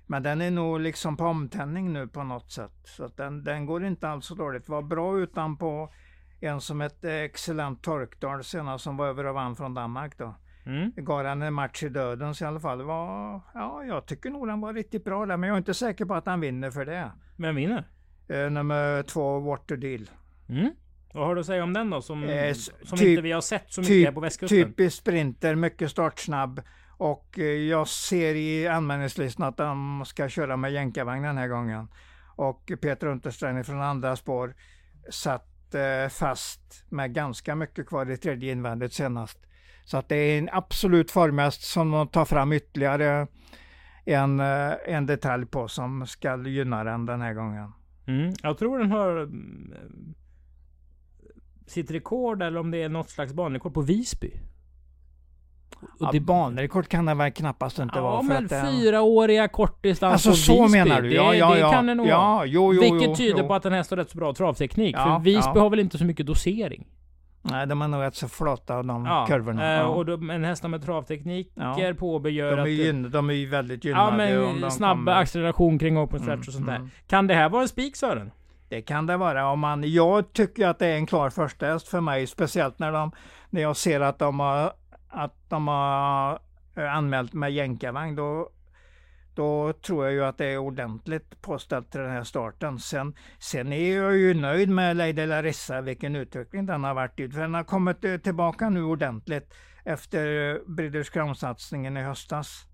Men 0.07 0.23
den 0.23 0.41
är 0.41 0.51
nog 0.51 0.79
liksom 0.79 1.17
på 1.17 1.25
omtändning 1.25 1.93
nu 1.93 2.07
på 2.07 2.23
något 2.23 2.51
sätt. 2.51 2.73
Så 2.83 3.05
att 3.05 3.17
den, 3.17 3.43
den 3.43 3.65
går 3.65 3.85
inte 3.85 4.09
alls 4.09 4.25
så 4.25 4.35
dåligt. 4.35 4.69
Var 4.69 4.81
bra 4.81 5.19
utan 5.19 5.57
på 5.57 5.93
en 6.39 6.61
som 6.61 6.81
ett 6.81 7.03
excellent 7.03 7.83
Torkdal 7.83 8.43
senast 8.43 8.83
som 8.83 8.97
var 8.97 9.07
över 9.07 9.25
och 9.25 9.35
vann 9.35 9.55
från 9.55 9.73
Danmark 9.73 10.17
då. 10.17 10.35
Mm. 10.65 10.91
Gav 10.95 11.23
den 11.23 11.41
en 11.41 11.53
match 11.53 11.83
i 11.83 11.89
dödens 11.89 12.41
i 12.41 12.45
alla 12.45 12.59
fall. 12.59 12.81
Var, 12.81 13.41
ja, 13.53 13.83
jag 13.83 14.05
tycker 14.05 14.29
nog 14.29 14.47
den 14.47 14.61
var 14.61 14.73
riktigt 14.73 15.03
bra 15.03 15.25
där, 15.25 15.37
men 15.37 15.47
jag 15.47 15.55
är 15.55 15.57
inte 15.57 15.73
säker 15.73 16.05
på 16.05 16.13
att 16.13 16.25
han 16.25 16.39
vinner 16.39 16.71
för 16.71 16.85
det. 16.85 17.11
Vem 17.37 17.55
vinner? 17.55 17.87
Eh, 18.27 18.49
nummer 18.49 19.03
två, 19.03 19.39
Waterdeal. 19.39 20.09
Mm. 20.49 20.71
Vad 21.13 21.27
har 21.27 21.35
du 21.35 21.41
att 21.41 21.47
säga 21.47 21.63
om 21.63 21.73
den 21.73 21.89
då? 21.89 22.01
Som, 22.01 22.23
Eh, 22.23 22.53
som 22.53 22.97
typ- 22.97 23.07
inte 23.07 23.21
vi 23.21 23.31
har 23.31 23.41
sett 23.41 23.65
så 23.73 23.81
mycket 23.81 24.05
här 24.05 24.11
på 24.11 24.19
västkusten. 24.19 24.57
Typisk 24.57 24.97
sprinter, 24.97 25.55
mycket 25.55 25.91
startsnabb. 25.91 26.61
Och 26.97 27.39
eh, 27.39 27.45
jag 27.45 27.87
ser 27.87 28.35
i 28.35 28.67
anmälningslistan 28.67 29.47
att 29.47 29.57
de 29.57 30.03
ska 30.05 30.29
köra 30.29 30.57
med 30.57 30.71
jänkarvagn 30.71 31.23
den 31.23 31.37
här 31.37 31.47
gången. 31.47 31.87
Och 32.35 32.71
Peter 32.81 33.07
Untersteiner 33.07 33.63
från 33.63 33.81
andra 33.81 34.15
spår 34.15 34.55
satt 35.09 35.75
eh, 35.75 36.09
fast 36.09 36.85
med 36.89 37.13
ganska 37.13 37.55
mycket 37.55 37.87
kvar 37.87 38.11
i 38.11 38.17
tredje 38.17 38.51
invändigt 38.51 38.93
senast. 38.93 39.39
Så 39.85 39.97
att 39.97 40.09
det 40.09 40.15
är 40.15 40.37
en 40.39 40.49
absolut 40.51 41.11
formhäst 41.11 41.61
som 41.61 41.91
de 41.91 42.07
tar 42.07 42.25
fram 42.25 42.53
ytterligare 42.53 43.27
en, 44.05 44.39
eh, 44.39 44.71
en 44.85 45.05
detalj 45.05 45.45
på 45.45 45.67
som 45.67 46.07
ska 46.07 46.37
gynna 46.47 46.83
den 46.83 47.05
den 47.05 47.21
här 47.21 47.33
gången. 47.33 47.73
Mm. 48.07 48.33
Jag 48.43 48.57
tror 48.57 48.79
den 48.79 48.91
har 48.91 49.29
sitt 51.67 51.91
rekord 51.91 52.41
eller 52.43 52.59
om 52.59 52.71
det 52.71 52.83
är 52.83 52.89
något 52.89 53.09
slags 53.09 53.33
banrekord 53.33 53.73
på 53.73 53.81
Visby. 53.81 54.31
Och 55.81 55.89
Ja, 55.99 56.09
det- 56.11 56.19
banrekord 56.19 56.87
kan 56.87 57.05
det 57.05 57.13
väl 57.13 57.31
knappast 57.31 57.79
inte 57.79 57.97
Ja 57.97 58.01
vara. 58.01 58.17
för 58.21 58.27
men 58.27 58.45
att 58.45 58.69
fyraåriga 58.69 59.47
kortdistans 59.47 60.13
Alltså 60.13 60.29
på 60.29 60.35
så 60.35 60.63
Visby. 60.63 60.77
menar 60.79 61.01
du? 61.01 61.09
Det, 61.09 61.15
Ja, 61.15 61.35
ja, 61.35 61.53
det 61.53 61.59
ja. 61.59 61.71
kan 61.71 61.85
det 61.85 61.95
nog 61.95 62.05
vara. 62.07 62.15
ja, 62.17 62.45
jo, 62.45 62.73
jo, 62.73 62.81
Vilket 62.81 63.09
jo, 63.09 63.15
tyder 63.15 63.43
på 63.43 63.53
att 63.53 63.63
den 63.63 63.73
hästen 63.73 63.97
har 63.97 64.03
rätt 64.03 64.11
så 64.11 64.17
bra 64.17 64.33
travteknik. 64.33 64.95
Ja, 64.97 65.03
för 65.17 65.23
Visby 65.23 65.51
ja. 65.55 65.61
har 65.61 65.69
väl 65.69 65.79
inte 65.79 65.97
så 65.97 66.05
mycket 66.05 66.25
dosering. 66.25 66.87
Nej, 67.45 67.67
de 67.67 67.81
är 67.81 67.87
nog 67.87 68.01
rätt 68.01 68.15
så 68.15 68.27
flata 68.27 68.83
de 68.83 69.05
Ja, 69.05 69.25
kurvorna. 69.29 69.73
eh, 69.73 69.79
Ja. 69.79 69.85
och 69.85 70.05
de, 70.05 70.29
en 70.29 70.43
hästar 70.43 70.69
med 70.69 70.85
travteknik 70.85 71.51
Ja. 71.55 71.79
är 71.79 71.93
på 71.93 72.29
gör 72.29 72.51
de, 72.51 72.57
är 72.59 72.63
att... 72.63 72.69
gyn, 72.69 73.11
de 73.11 73.29
är 73.29 73.33
ju 73.33 73.45
väldigt 73.49 73.85
ja 73.85 73.89
gynnade. 73.89 74.45
om 74.45 74.59
men 74.59 74.71
snabb 74.71 74.97
kommer. 74.97 75.11
acceleration 75.11 75.79
kring 75.79 75.97
open 75.97 76.19
stretch 76.19 76.33
Mm, 76.35 76.47
och 76.47 76.53
sånt 76.53 76.65
där. 76.65 76.75
mm. 76.75 76.89
Kan 77.07 77.27
det 77.27 77.33
här 77.35 77.49
vara 77.49 77.61
en 77.61 77.67
spik 77.67 77.95
Sören? 77.95 78.31
Det 78.73 78.81
kan 78.81 79.05
det 79.05 79.17
vara. 79.17 79.49
Om 79.49 79.59
man, 79.59 79.91
jag 79.91 80.33
tycker 80.33 80.67
att 80.67 80.79
det 80.79 80.87
är 80.87 80.95
en 80.95 81.05
klar 81.05 81.29
första 81.29 81.65
häst 81.65 81.87
för 81.87 82.01
mig, 82.01 82.27
speciellt 82.27 82.79
när, 82.79 82.91
de, 82.91 83.11
när 83.49 83.61
jag 83.61 83.77
ser 83.77 83.99
att 83.99 84.19
de 84.19 84.39
har, 84.39 84.73
att 85.09 85.49
de 85.49 85.67
har 85.67 86.39
eh, 86.75 86.95
anmält 86.95 87.33
med 87.33 87.51
jänkarvagn. 87.51 88.15
Då, 88.15 88.49
då 89.35 89.73
tror 89.73 90.05
jag 90.05 90.13
ju 90.13 90.25
att 90.25 90.37
det 90.37 90.45
är 90.45 90.57
ordentligt 90.57 91.41
påställt 91.41 91.91
till 91.91 92.01
den 92.01 92.11
här 92.11 92.23
starten. 92.23 92.79
Sen, 92.79 93.15
sen 93.39 93.73
är 93.73 93.97
jag 93.97 94.17
ju 94.17 94.33
nöjd 94.33 94.69
med 94.69 94.97
Lady 94.97 95.25
Larissa, 95.25 95.81
vilken 95.81 96.15
utveckling 96.15 96.65
den 96.65 96.83
har 96.83 96.93
varit 96.93 97.19
i. 97.19 97.29
För 97.29 97.41
den 97.41 97.53
har 97.53 97.63
kommit 97.63 98.05
eh, 98.05 98.17
tillbaka 98.17 98.69
nu 98.69 98.83
ordentligt 98.83 99.53
efter 99.83 100.51
eh, 100.51 100.57
Breeders 100.67 101.09
Crown-satsningen 101.09 101.97
i 101.97 102.01
höstas. 102.01 102.65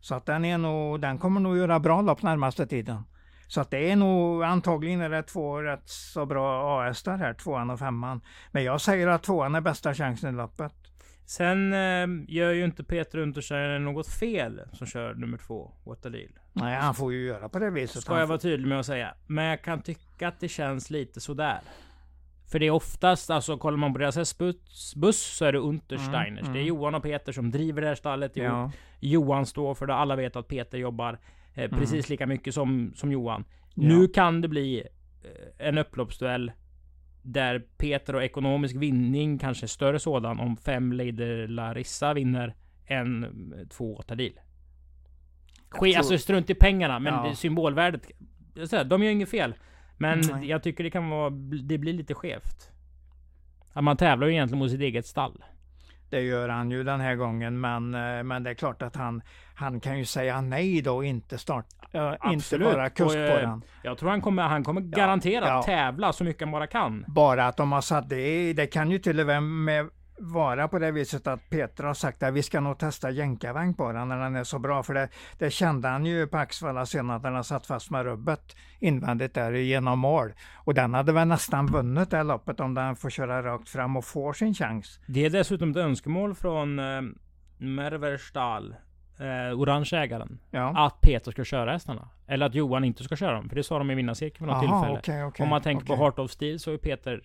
Så 0.00 0.14
att 0.14 0.26
den, 0.26 0.44
är 0.44 0.58
nog, 0.58 1.00
den 1.00 1.18
kommer 1.18 1.40
nog 1.40 1.56
göra 1.56 1.80
bra 1.80 2.00
lopp 2.00 2.22
närmaste 2.22 2.66
tiden. 2.66 3.02
Så 3.50 3.60
att 3.60 3.70
det 3.70 3.90
är 3.90 3.96
nog 3.96 4.42
antagligen 4.42 5.00
är 5.00 5.10
det 5.10 5.22
två 5.22 5.62
rätt 5.62 5.88
så 5.88 6.26
bra 6.26 6.78
A-hästar 6.80 7.16
här, 7.16 7.34
tvåan 7.34 7.70
och 7.70 7.78
femman. 7.78 8.20
Men 8.50 8.64
jag 8.64 8.80
säger 8.80 9.08
att 9.08 9.22
tvåan 9.22 9.54
är 9.54 9.60
bästa 9.60 9.94
chansen 9.94 10.34
i 10.34 10.36
loppet. 10.36 10.74
Sen 11.26 11.72
eh, 11.72 12.06
gör 12.28 12.52
ju 12.52 12.64
inte 12.64 12.84
Peter 12.84 13.18
Untersteiner 13.18 13.78
något 13.78 14.08
fel 14.08 14.60
som 14.72 14.86
kör 14.86 15.14
nummer 15.14 15.38
två, 15.38 15.72
deal. 16.02 16.28
Nej, 16.52 16.76
han 16.76 16.94
får 16.94 17.12
ju 17.12 17.26
göra 17.26 17.48
på 17.48 17.58
det 17.58 17.70
viset. 17.70 18.02
Ska 18.02 18.18
jag 18.18 18.26
vara 18.26 18.38
tydlig 18.38 18.68
med 18.68 18.80
att 18.80 18.86
säga. 18.86 19.14
Men 19.26 19.44
jag 19.44 19.62
kan 19.62 19.82
tycka 19.82 20.28
att 20.28 20.40
det 20.40 20.48
känns 20.48 20.90
lite 20.90 21.20
sådär. 21.20 21.60
För 22.50 22.58
det 22.58 22.66
är 22.66 22.70
oftast, 22.70 23.30
alltså 23.30 23.56
kollar 23.56 23.78
man 23.78 23.92
på 23.92 23.98
deras 23.98 24.16
hästbuss 24.16 24.94
buss, 24.94 25.36
så 25.36 25.44
är 25.44 25.52
det 25.52 25.58
Untersteiners. 25.58 26.40
Mm, 26.40 26.52
Det 26.52 26.58
är 26.58 26.62
mm. 26.62 26.66
Johan 26.66 26.94
och 26.94 27.02
Peter 27.02 27.32
som 27.32 27.50
driver 27.50 27.82
det 27.82 27.88
här 27.88 27.94
stallet 27.94 28.36
ihop. 28.36 28.48
Ja, 28.48 28.72
Johan 29.00 29.46
står 29.46 29.74
för 29.74 29.86
det. 29.86 29.94
Alla 29.94 30.16
vet 30.16 30.36
att 30.36 30.48
Peter 30.48 30.78
jobbar 30.78 31.18
eh, 31.54 31.70
precis 31.70 32.08
lika 32.08 32.26
mycket 32.26 32.54
som, 32.54 32.92
som 32.96 33.12
Johan. 33.12 33.44
Ja. 33.74 33.88
Nu 33.88 34.08
kan 34.08 34.40
det 34.40 34.48
bli 34.48 34.82
eh, 35.22 35.66
en 35.68 35.78
upploppsduell 35.78 36.52
där 37.22 37.58
Peter 37.76 38.14
och 38.14 38.24
ekonomisk 38.24 38.76
vinning 38.76 39.38
kanske 39.38 39.68
större 39.68 39.98
sådan 39.98 40.40
om 40.40 40.56
fem 40.56 40.92
Lady 40.92 41.46
Larissa 41.46 42.14
vinner 42.14 42.54
än 42.86 43.24
eh, 43.24 43.68
två 43.68 43.96
Åtadil. 43.96 44.32
Sk- 45.70 45.78
tror- 45.78 45.96
Alltså 45.96 46.18
strunt 46.18 46.50
i 46.50 46.54
pengarna, 46.54 46.98
men 46.98 47.14
Ja. 47.14 47.28
det, 47.28 47.36
symbolvärdet. 47.36 48.10
säger, 48.68 48.84
De 48.84 49.02
gör 49.02 49.10
inget 49.10 49.28
fel. 49.30 49.54
Men 49.98 50.20
Nej. 50.32 50.48
jag 50.48 50.62
tycker 50.62 50.84
det 50.84 50.90
kan 50.90 51.08
vara, 51.08 51.30
det 51.62 51.78
blir 51.78 51.92
lite 51.92 52.14
skevt. 52.14 52.70
Att 53.72 53.84
man 53.84 53.96
tävlar 53.96 54.26
ju 54.26 54.32
egentligen 54.32 54.58
mot 54.58 54.70
sitt 54.70 54.80
eget 54.80 55.06
stall. 55.06 55.44
Det 56.10 56.20
gör 56.20 56.48
han 56.48 56.70
ju 56.70 56.84
den 56.84 57.00
här 57.00 57.14
gången. 57.14 57.60
Men, 57.60 57.94
eh, 57.94 58.22
men 58.22 58.42
det 58.42 58.50
är 58.50 58.54
klart 58.54 58.82
att 58.82 58.96
han, 58.96 59.22
han 59.54 59.80
kan 59.80 59.98
ju 59.98 60.04
säga 60.04 60.40
nej 60.40 60.82
då 60.82 61.04
inte 61.04 61.38
starta. 61.38 61.76
Uh, 61.94 62.32
inte 62.32 62.58
bara 62.58 62.90
kust 62.90 63.14
på 63.14 63.20
eh, 63.20 63.40
den. 63.40 63.62
Jag 63.82 63.98
tror 63.98 64.10
han 64.10 64.20
kommer, 64.20 64.42
han 64.42 64.64
kommer 64.64 64.80
garanterat 64.80 65.48
ja. 65.48 65.62
tävla 65.62 66.12
så 66.12 66.24
mycket 66.24 66.42
han 66.42 66.52
bara 66.52 66.66
kan. 66.66 67.04
Bara 67.08 67.46
att 67.46 67.56
de 67.56 67.72
har 67.72 67.80
satt 67.80 68.08
det, 68.08 68.52
det 68.52 68.66
kan 68.66 68.90
ju 68.90 68.98
till 68.98 69.20
och 69.20 69.42
med 69.42 69.90
vara 70.22 70.68
på 70.68 70.78
det 70.78 70.90
viset 70.90 71.26
att 71.26 71.50
Peter 71.50 71.84
har 71.84 71.94
sagt 71.94 72.22
att 72.22 72.34
vi 72.34 72.42
ska 72.42 72.60
nog 72.60 72.78
testa 72.78 73.10
jänkarvagn 73.10 73.74
på 73.74 73.92
den 73.92 74.08
när 74.08 74.18
den 74.18 74.36
är 74.36 74.44
så 74.44 74.58
bra. 74.58 74.82
För 74.82 74.94
det, 74.94 75.08
det 75.38 75.50
kände 75.50 75.88
han 75.88 76.06
ju 76.06 76.26
på 76.26 76.36
Axvalla 76.38 76.86
senast 76.86 77.22
när 77.24 77.30
han 77.32 77.44
satt 77.44 77.66
fast 77.66 77.90
med 77.90 78.04
rubbet 78.04 78.56
invändigt 78.78 79.34
där 79.34 79.52
genom 79.52 79.98
mål. 79.98 80.32
Och 80.56 80.74
den 80.74 80.94
hade 80.94 81.12
väl 81.12 81.28
nästan 81.28 81.66
vunnit 81.66 82.10
det 82.10 82.16
här 82.16 82.24
loppet 82.24 82.60
om 82.60 82.74
den 82.74 82.96
får 82.96 83.10
köra 83.10 83.42
rakt 83.42 83.68
fram 83.68 83.96
och 83.96 84.04
får 84.04 84.32
sin 84.32 84.54
chans. 84.54 85.00
Det 85.06 85.26
är 85.26 85.30
dessutom 85.30 85.70
ett 85.70 85.76
önskemål 85.76 86.34
från 86.34 86.78
eh, 86.78 87.00
Merverstal, 87.58 88.74
eh, 89.18 89.58
orangägaren, 89.60 90.38
Ja. 90.50 90.86
att 90.86 91.00
Peter 91.00 91.30
ska 91.32 91.44
köra 91.44 91.72
hästarna. 91.72 92.08
Eller 92.26 92.46
att 92.46 92.54
Johan 92.54 92.84
inte 92.84 93.04
ska 93.04 93.16
köra 93.16 93.32
dem. 93.32 93.48
För 93.48 93.56
det 93.56 93.62
sa 93.62 93.78
de 93.78 93.90
i 93.90 93.94
vinnarcirkeln 93.94 94.46
vid 94.46 94.54
något 94.56 94.64
Jaha, 94.64 94.80
tillfälle. 94.80 94.98
okej, 94.98 95.24
okej, 95.24 95.42
Om 95.44 95.50
man 95.50 95.62
tänker 95.62 95.84
okej. 95.84 95.96
på 95.96 96.02
Heart 96.02 96.18
of 96.18 96.30
Steel 96.30 96.58
så 96.58 96.70
har 96.70 96.72
ju 96.72 96.78
Peter 96.78 97.22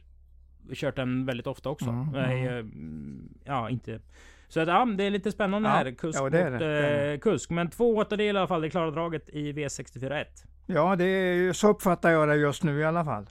kört 0.73 0.95
den 0.95 1.25
väldigt 1.25 1.47
ofta 1.47 1.69
också. 1.69 1.89
Mm, 1.89 2.15
mm. 2.15 3.29
Ja, 3.43 3.69
inte... 3.69 3.99
Så 4.47 4.59
att, 4.59 4.67
ja, 4.67 4.85
det 4.85 5.03
är 5.03 5.09
lite 5.09 5.31
spännande 5.31 5.69
Ja, 5.69 5.75
här. 5.75 5.91
Kusk 5.91 6.19
ja, 6.19 6.29
det 6.29 6.51
mot 6.51 6.59
det, 6.59 7.13
eh, 7.13 7.19
kusk. 7.19 7.49
Men 7.49 7.69
två 7.69 7.95
åttondel 7.95 8.35
i 8.35 8.39
alla 8.39 8.47
fall, 8.47 8.61
det 8.61 8.69
klara 8.69 8.91
draget 8.91 9.29
i 9.29 9.53
V64-1. 9.53 10.25
Ja, 10.65 10.95
det 10.95 11.05
är, 11.05 11.53
så 11.53 11.69
uppfattar 11.69 12.11
jag 12.11 12.27
det 12.27 12.35
just 12.35 12.63
nu 12.63 12.79
i 12.79 12.83
alla 12.83 13.05
fall. 13.05 13.25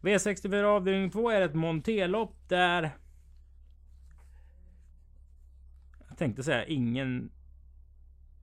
V64 0.00 0.62
avdelning 0.62 1.10
2 1.10 1.30
är 1.30 1.40
ett 1.40 1.54
monterlopp 1.54 2.48
där... 2.48 2.90
Jag 6.08 6.18
tänkte 6.18 6.42
säga 6.42 6.64
ingen... 6.64 7.30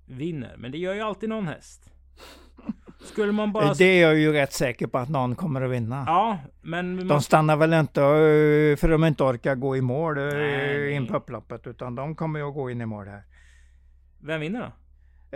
vinner. 0.06 0.56
Men 0.58 0.72
det 0.72 0.78
gör 0.78 0.94
ju 0.94 1.02
alltid 1.02 1.30
någon 1.30 1.48
häst. 1.48 1.93
Skulle 3.04 3.32
man 3.32 3.52
bara... 3.54 3.74
Det 3.74 3.86
är 3.86 4.02
jag 4.02 4.16
ju 4.20 4.32
rätt 4.32 4.54
säker 4.54 4.88
på 4.88 4.98
att 4.98 5.10
någon 5.10 5.36
kommer 5.36 5.62
att 5.62 5.72
vinna. 5.72 6.04
Ja, 6.08 6.40
men... 6.62 6.96
Man... 6.96 7.08
De 7.08 7.22
stannar 7.22 7.58
väl 7.58 7.74
inte 7.74 8.02
eh, 8.02 8.78
för 8.78 8.88
de 8.90 9.04
inte 9.04 9.24
orkar 9.24 9.56
gå 9.56 9.78
i 9.78 9.82
mål 9.82 10.18
eh, 10.18 10.24
Nej. 10.24 10.92
in 10.92 11.08
på 11.08 11.18
upploppet, 11.18 11.68
utan 11.68 11.96
de 11.96 12.16
kommer 12.16 12.40
ju 12.40 12.48
att 12.48 12.54
gå 12.54 12.70
in 12.70 12.82
i 12.82 12.86
mål 12.86 13.08
här. 13.08 13.24
Vem 14.20 14.42
vinner 14.42 14.60
då? 14.60 14.72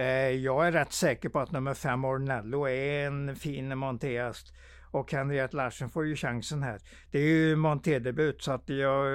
Eh, 0.01 0.30
Jag 0.30 0.67
är 0.67 0.71
rätt 0.71 0.93
säker 0.93 1.30
på 1.30 1.39
att 1.39 1.51
nummer 1.51 1.73
fem 1.73 2.06
Ornello 2.06 2.67
är 2.67 3.08
en 3.08 3.36
fin 3.36 3.77
montéhäst. 3.77 4.53
Och 4.91 5.12
Henriette 5.12 5.56
Larsen 5.56 5.89
får 5.89 6.06
ju 6.06 6.15
chansen 6.15 6.63
här. 6.63 6.80
Det 7.12 7.19
är 7.19 7.23
ju 7.23 7.56
montédebut 7.56 8.41
så 8.41 8.51
att 8.51 8.69
jag, 8.69 9.08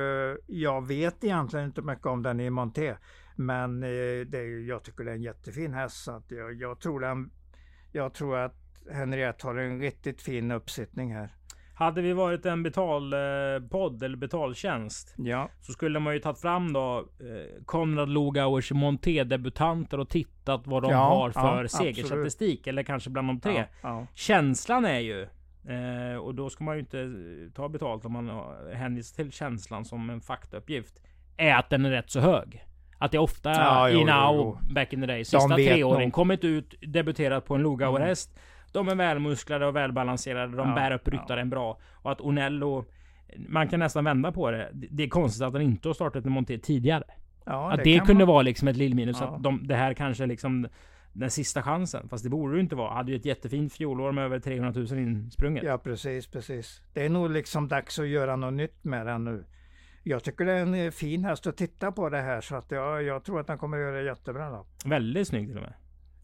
jag 0.47 0.87
vet 0.87 1.25
egentligen 1.25 1.67
inte 1.67 1.83
mycket 1.83 2.07
om 2.07 2.23
den 2.23 2.41
i 2.41 2.51
monté. 2.51 2.95
Men 3.37 3.83
eh, 3.83 4.27
det 4.27 4.39
är, 4.39 4.69
jag 4.69 4.83
tycker 4.83 5.05
det 5.05 5.11
är 5.11 5.15
en 5.15 5.23
jättefin 5.23 5.75
häst 5.75 6.05
så 6.05 6.13
att 6.13 6.31
jag, 6.31 6.55
jag, 6.55 6.81
tror 6.81 7.01
den, 7.01 7.31
jag 7.93 8.15
tror 8.15 8.37
att 8.37 8.57
Henriette 8.93 9.47
har 9.47 9.55
en 9.55 9.81
riktigt 9.81 10.23
fin 10.23 10.51
uppsittning 10.51 11.15
här. 11.15 11.29
Hade 11.75 12.03
vi 12.03 12.13
varit 12.13 12.47
en 12.47 12.63
betalpodd 12.63 14.03
eller 14.03 14.17
betaltjänst 14.17 15.15
Ja, 15.19 15.49
så 15.61 15.73
skulle 15.73 16.01
man 16.01 16.15
ju 16.15 16.21
tagit 16.21 16.41
fram 16.41 16.73
då 16.73 16.99
eh, 16.99 17.65
Konrad 17.65 18.09
Lugauers 18.09 18.73
monté-debutanter 18.73 20.01
och 20.01 20.09
tittat 20.09 20.67
vad 20.67 20.83
de 20.83 20.91
Ja, 20.91 20.97
har 20.99 21.31
för 21.31 21.63
ja, 21.63 21.69
segerstatistik. 21.69 22.67
Eller 22.67 22.83
kanske 22.83 23.11
bland 23.11 23.29
de 23.29 23.41
tre. 23.41 23.65
ja. 23.83 24.07
Känslan 24.15 24.85
är 24.85 25.01
ju 25.01 25.23
eh, 25.69 26.17
och 26.17 26.35
då 26.35 26.51
ska 26.51 26.65
man 26.65 26.75
ju 26.75 26.81
inte 26.81 27.11
ta 27.55 27.69
betalt 27.69 28.05
om 28.05 28.13
man 28.13 28.31
hänvisar 28.75 29.17
till 29.17 29.33
känslan 29.33 29.85
som 29.85 30.11
en 30.11 30.21
faktauppgift. 30.21 31.03
Är 31.37 31.55
att 31.55 31.71
den 31.71 31.85
är 31.85 31.91
rätt 31.91 32.11
så 32.11 32.21
hög. 32.21 32.65
Att 33.05 33.13
det 33.13 33.19
ofta 33.19 33.51
Ja, 33.51 33.89
jo, 33.89 33.97
i 33.97 34.01
jo, 34.01 34.07
now, 34.07 34.37
jo. 34.37 34.75
back 34.75 34.93
in 34.93 35.01
the 35.01 35.07
day, 35.07 35.25
sista 35.25 35.49
treåring 35.49 36.07
nog. 36.09 36.13
kommit 36.13 36.45
ut, 36.45 36.75
debuterat 36.87 37.45
på 37.45 37.55
en 37.55 37.63
Lugauer 37.63 38.01
Mm. 38.01 38.15
De 38.73 38.89
är 38.89 38.95
välmusklade 38.95 39.67
och 39.67 39.77
välbalanserade. 39.77 40.57
De 40.57 40.69
Ja, 40.69 40.75
bär 40.75 40.91
upp 40.93 41.03
ja. 41.05 41.13
ryttaren 41.13 41.51
bra. 41.51 41.79
Och 41.93 42.13
att 42.13 42.21
Onello, 42.21 42.85
man 43.49 43.69
kan 43.69 43.81
nästan 43.81 44.05
vända 44.05 44.33
på 44.33 44.51
det. 44.51 44.69
Det 44.73 45.03
är 45.03 45.09
konstigt 45.09 45.43
att 45.43 45.53
han 45.53 45.63
inte 45.63 45.89
har 45.89 45.95
startat 45.95 46.25
en 46.27 46.33
monté 46.33 46.59
tidigare. 46.59 47.05
ja 47.47 47.73
att 47.73 47.85
det, 47.85 47.97
kan 47.99 48.07
kunde 48.07 48.25
man- 48.27 48.33
vara 48.35 48.43
liksom 48.43 48.69
ett 48.69 48.77
lillminus. 48.77 49.17
Ja. 49.21 49.27
Att 49.27 49.43
de, 49.43 49.67
det 49.67 49.75
här 49.75 49.95
kanske 49.95 50.23
är 50.23 50.27
liksom 50.27 50.67
den 51.13 51.31
sista 51.31 51.63
chansen. 51.63 52.09
Fast 52.09 52.25
det 52.25 52.31
borde 52.31 52.53
det 52.53 52.57
ju 52.57 52.63
inte 52.63 52.77
vara. 52.77 52.95
Hade 52.95 53.11
ju 53.13 53.17
ett 53.17 53.25
jättefint 53.27 53.73
fjolår 53.73 54.13
med 54.13 54.25
över 54.25 54.39
300 54.41 54.73
000 54.91 54.99
insprunget. 54.99 55.65
Ja, 55.65 55.79
precis, 55.79 56.27
precis. 56.27 56.81
Det 56.93 57.05
är 57.05 57.09
nog 57.09 57.31
liksom 57.31 57.69
dags 57.69 57.99
att 57.99 58.09
göra 58.09 58.37
något 58.37 58.55
nytt 58.55 58.85
med 58.85 59.07
den 59.07 59.25
nu. 59.25 59.45
Jag 60.03 60.25
tycker 60.25 60.45
det 60.45 60.53
är 60.53 60.67
en 60.87 60.93
fin 60.93 61.25
häst 61.25 61.47
att 61.47 61.57
titta 61.57 61.93
på 61.93 62.09
det 62.09 62.21
här 62.21 62.41
så 62.41 62.57
att 62.57 62.71
jag, 62.71 63.03
jag 63.03 63.25
tror 63.25 63.41
att 63.41 63.47
den 63.47 63.59
kommer 63.59 63.77
att 63.77 63.83
göra 63.83 63.97
det 63.97 64.03
jättebra 64.05 64.51
då. 64.51 64.67
Väldigt 64.85 65.29
snygg 65.29 65.47
till 65.49 65.57
och 65.57 65.63
med. 65.63 65.73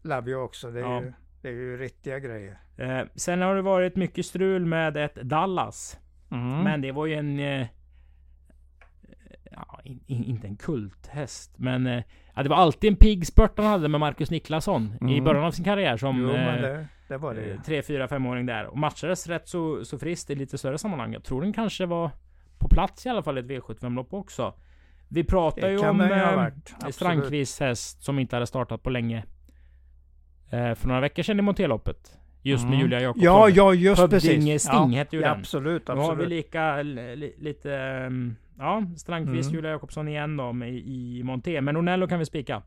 Love 0.03 0.31
you 0.31 0.41
också. 0.43 0.71
Det 0.71 0.79
är, 0.79 0.83
Ja. 0.83 1.01
ju, 1.01 1.13
det 1.41 1.47
är 1.47 1.51
ju 1.53 1.77
riktiga 1.77 2.19
grejer. 2.19 2.59
Eh, 2.77 3.01
sen 3.15 3.41
har 3.41 3.55
det 3.55 3.61
varit 3.61 3.95
mycket 3.95 4.25
strul 4.25 4.65
med 4.65 4.97
ett 4.97 5.15
Dallas. 5.15 5.99
Mm. 6.31 6.63
Men 6.63 6.81
det 6.81 6.91
var 6.91 7.05
ju 7.05 7.13
en... 7.13 7.39
Eh, 7.39 7.67
ja, 9.51 9.79
in, 9.83 10.03
in, 10.07 10.23
inte 10.23 10.47
en 10.47 10.57
kulthäst. 10.57 11.53
Men 11.57 11.87
eh, 11.87 12.03
ja, 12.35 12.43
det 12.43 12.49
var 12.49 12.57
alltid 12.57 12.89
en 12.89 12.95
pigg 12.95 13.27
spurt 13.27 13.53
han 13.57 13.65
hade 13.65 13.87
med 13.87 13.99
Marcus 13.99 14.31
Niklasson. 14.31 14.93
I 15.01 15.03
Mm. 15.13 15.23
början 15.23 15.43
av 15.43 15.51
sin 15.51 15.65
karriär 15.65 15.97
som... 15.97 16.17
jo, 16.21 16.27
men 16.27 16.55
eh, 16.55 16.61
det, 16.61 16.87
det 17.07 17.17
var 17.17 17.33
det 17.35 17.51
eh, 17.51 17.61
tre, 17.61 17.81
fyra, 17.81 18.07
femåring 18.07 18.45
där. 18.45 18.65
Och 18.65 18.77
matchades 18.77 19.27
rätt 19.27 19.47
så, 19.47 19.85
så 19.85 19.99
friskt 19.99 20.29
i 20.29 20.35
lite 20.35 20.57
större 20.57 20.77
sammanhang. 20.77 21.13
Jag 21.13 21.23
tror 21.23 21.41
den 21.41 21.53
kanske 21.53 21.85
var 21.85 22.11
på 22.59 22.67
plats 22.69 23.05
i 23.05 23.09
alla 23.09 23.23
fall 23.23 23.37
i 23.37 23.41
ett 23.41 23.47
V75-lopp 23.47 24.13
också. 24.13 24.53
Vi 25.07 25.23
pratar 25.23 25.69
ju 25.69 25.77
om 25.77 26.01
eh, 26.01 26.39
absolut. 26.39 26.95
Strandqvists 26.95 27.59
häst 27.59 28.03
som 28.03 28.19
inte 28.19 28.35
hade 28.35 28.47
startat 28.47 28.83
på 28.83 28.89
länge. 28.89 29.23
Eh, 30.49 30.73
för 30.75 30.87
några 30.87 31.01
veckor 31.01 31.23
sedan 31.23 31.39
i 31.39 31.41
Monteloppet. 31.41 32.17
Just 32.41 32.63
med 32.63 32.73
Mm. 32.73 32.81
Julia 32.81 32.99
Jakobsson. 33.01 33.23
Ja, 33.25 33.49
ja, 33.49 33.73
just 33.73 34.01
Hövdinge 34.01 34.19
precis. 34.21 34.63
Sting 34.63 34.91
ja, 34.93 34.97
hette 34.97 35.15
ju 35.15 35.21
ja, 35.21 35.29
den. 35.29 35.39
Absolut, 35.39 35.87
Nu 35.87 35.93
har 35.93 36.01
vi 36.01 36.09
absolut. 36.09 36.29
lika 36.29 36.81
li, 36.81 37.35
lite... 37.37 37.73
ehm, 37.75 38.35
Ja, 38.57 38.83
Strandqvist, 38.97 39.49
Mm. 39.49 39.55
Julia 39.55 39.71
Jakobsson 39.71 40.07
igen 40.07 40.37
då 40.37 40.53
med, 40.53 40.69
i 40.73 41.21
Monté. 41.23 41.61
Men 41.61 41.77
Onello 41.77 42.07
kan 42.07 42.19
vi 42.19 42.25
spika. 42.25 42.61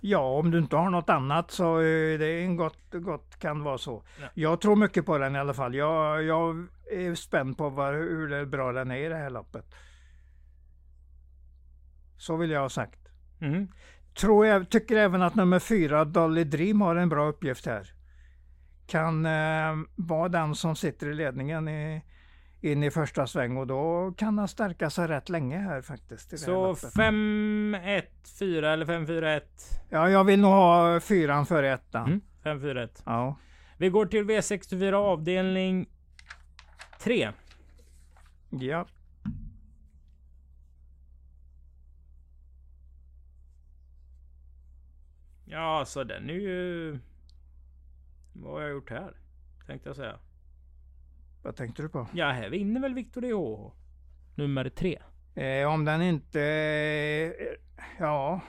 Ja, 0.00 0.38
om 0.38 0.50
du 0.50 0.58
inte 0.58 0.76
har 0.76 0.90
något 0.90 1.10
annat 1.10 1.50
så 1.50 1.78
eh, 1.78 2.18
det 2.18 2.26
är 2.26 2.42
en 2.44 2.56
gott, 2.56 2.78
gott 2.92 3.38
kan 3.38 3.62
vara 3.62 3.78
så. 3.78 4.02
Ja. 4.20 4.28
Jag 4.34 4.60
tror 4.60 4.76
mycket 4.76 5.06
på 5.06 5.18
den 5.18 5.36
i 5.36 5.38
alla 5.38 5.54
fall. 5.54 5.74
Jag, 5.74 6.22
jag 6.22 6.66
är 6.90 7.14
spänd 7.14 7.58
på 7.58 7.68
vad, 7.70 7.94
hur 7.94 8.46
bra 8.46 8.72
den 8.72 8.90
är 8.90 8.96
i 8.96 9.08
det 9.08 9.16
här 9.16 9.30
loppet. 9.30 9.74
Så 12.16 12.36
vill 12.36 12.50
jag 12.50 12.60
ha 12.60 12.68
sagt. 12.68 13.00
Mm. 13.40 13.68
Tror 14.14 14.46
jag, 14.46 14.70
tycker 14.70 14.96
även 14.96 15.22
att 15.22 15.34
nummer 15.34 15.58
fyra, 15.58 16.04
Dolly 16.04 16.44
Dream, 16.44 16.80
har 16.80 16.96
en 16.96 17.08
bra 17.08 17.26
uppgift 17.26 17.66
här. 17.66 17.92
Kan 18.86 19.26
eh, 19.26 19.86
vara 19.96 20.28
den 20.28 20.54
som 20.54 20.76
sitter 20.76 21.06
i 21.06 21.14
ledningen 21.14 21.68
i, 21.68 22.02
in 22.64 22.82
i 22.82 22.90
första 22.90 23.26
sväng 23.26 23.56
och 23.56 23.66
då 23.66 24.12
kan 24.16 24.38
han 24.38 24.48
stärka 24.48 24.90
sig 24.90 25.08
rätt 25.08 25.28
länge 25.28 25.58
här 25.58 25.82
faktiskt. 25.82 26.38
Så 26.38 26.50
loppet. 26.50 26.94
5-1-4 26.94 28.64
eller 28.64 28.86
5-4-1? 28.86 29.42
Ja, 29.90 30.10
jag 30.10 30.24
vill 30.24 30.40
nog 30.40 30.50
ha 30.50 31.00
fyran 31.00 31.46
före 31.46 31.72
ettan. 31.72 32.06
Mm. 32.06 32.60
5-4-1. 32.60 33.02
Ja. 33.04 33.36
Vi 33.78 33.88
går 33.88 34.06
till 34.06 34.24
V64 34.24 34.92
avdelning 34.92 35.88
3. 37.00 37.32
ja. 38.50 38.86
Ja, 45.46 45.84
så 45.86 46.04
den 46.04 46.30
är 46.30 46.34
ju... 46.34 46.98
Vad 48.32 48.52
har 48.52 48.60
jag 48.60 48.70
gjort 48.70 48.90
här? 48.90 49.16
Tänkte 49.66 49.88
jag 49.88 49.96
säga. 49.96 50.18
Vad 51.44 51.56
tänkte 51.56 51.82
du 51.82 51.88
på? 51.88 52.06
Ja, 52.12 52.30
här 52.30 52.50
vinner 52.50 52.80
väl 52.80 52.94
Victor 52.94 53.20
DH. 53.20 53.72
Nummer 54.34 54.68
3. 54.68 54.98
Eh, 55.34 55.68
om 55.68 55.84
den 55.84 56.02
inte... 56.02 56.40
Eh, 56.40 57.46
ja... 57.98 58.40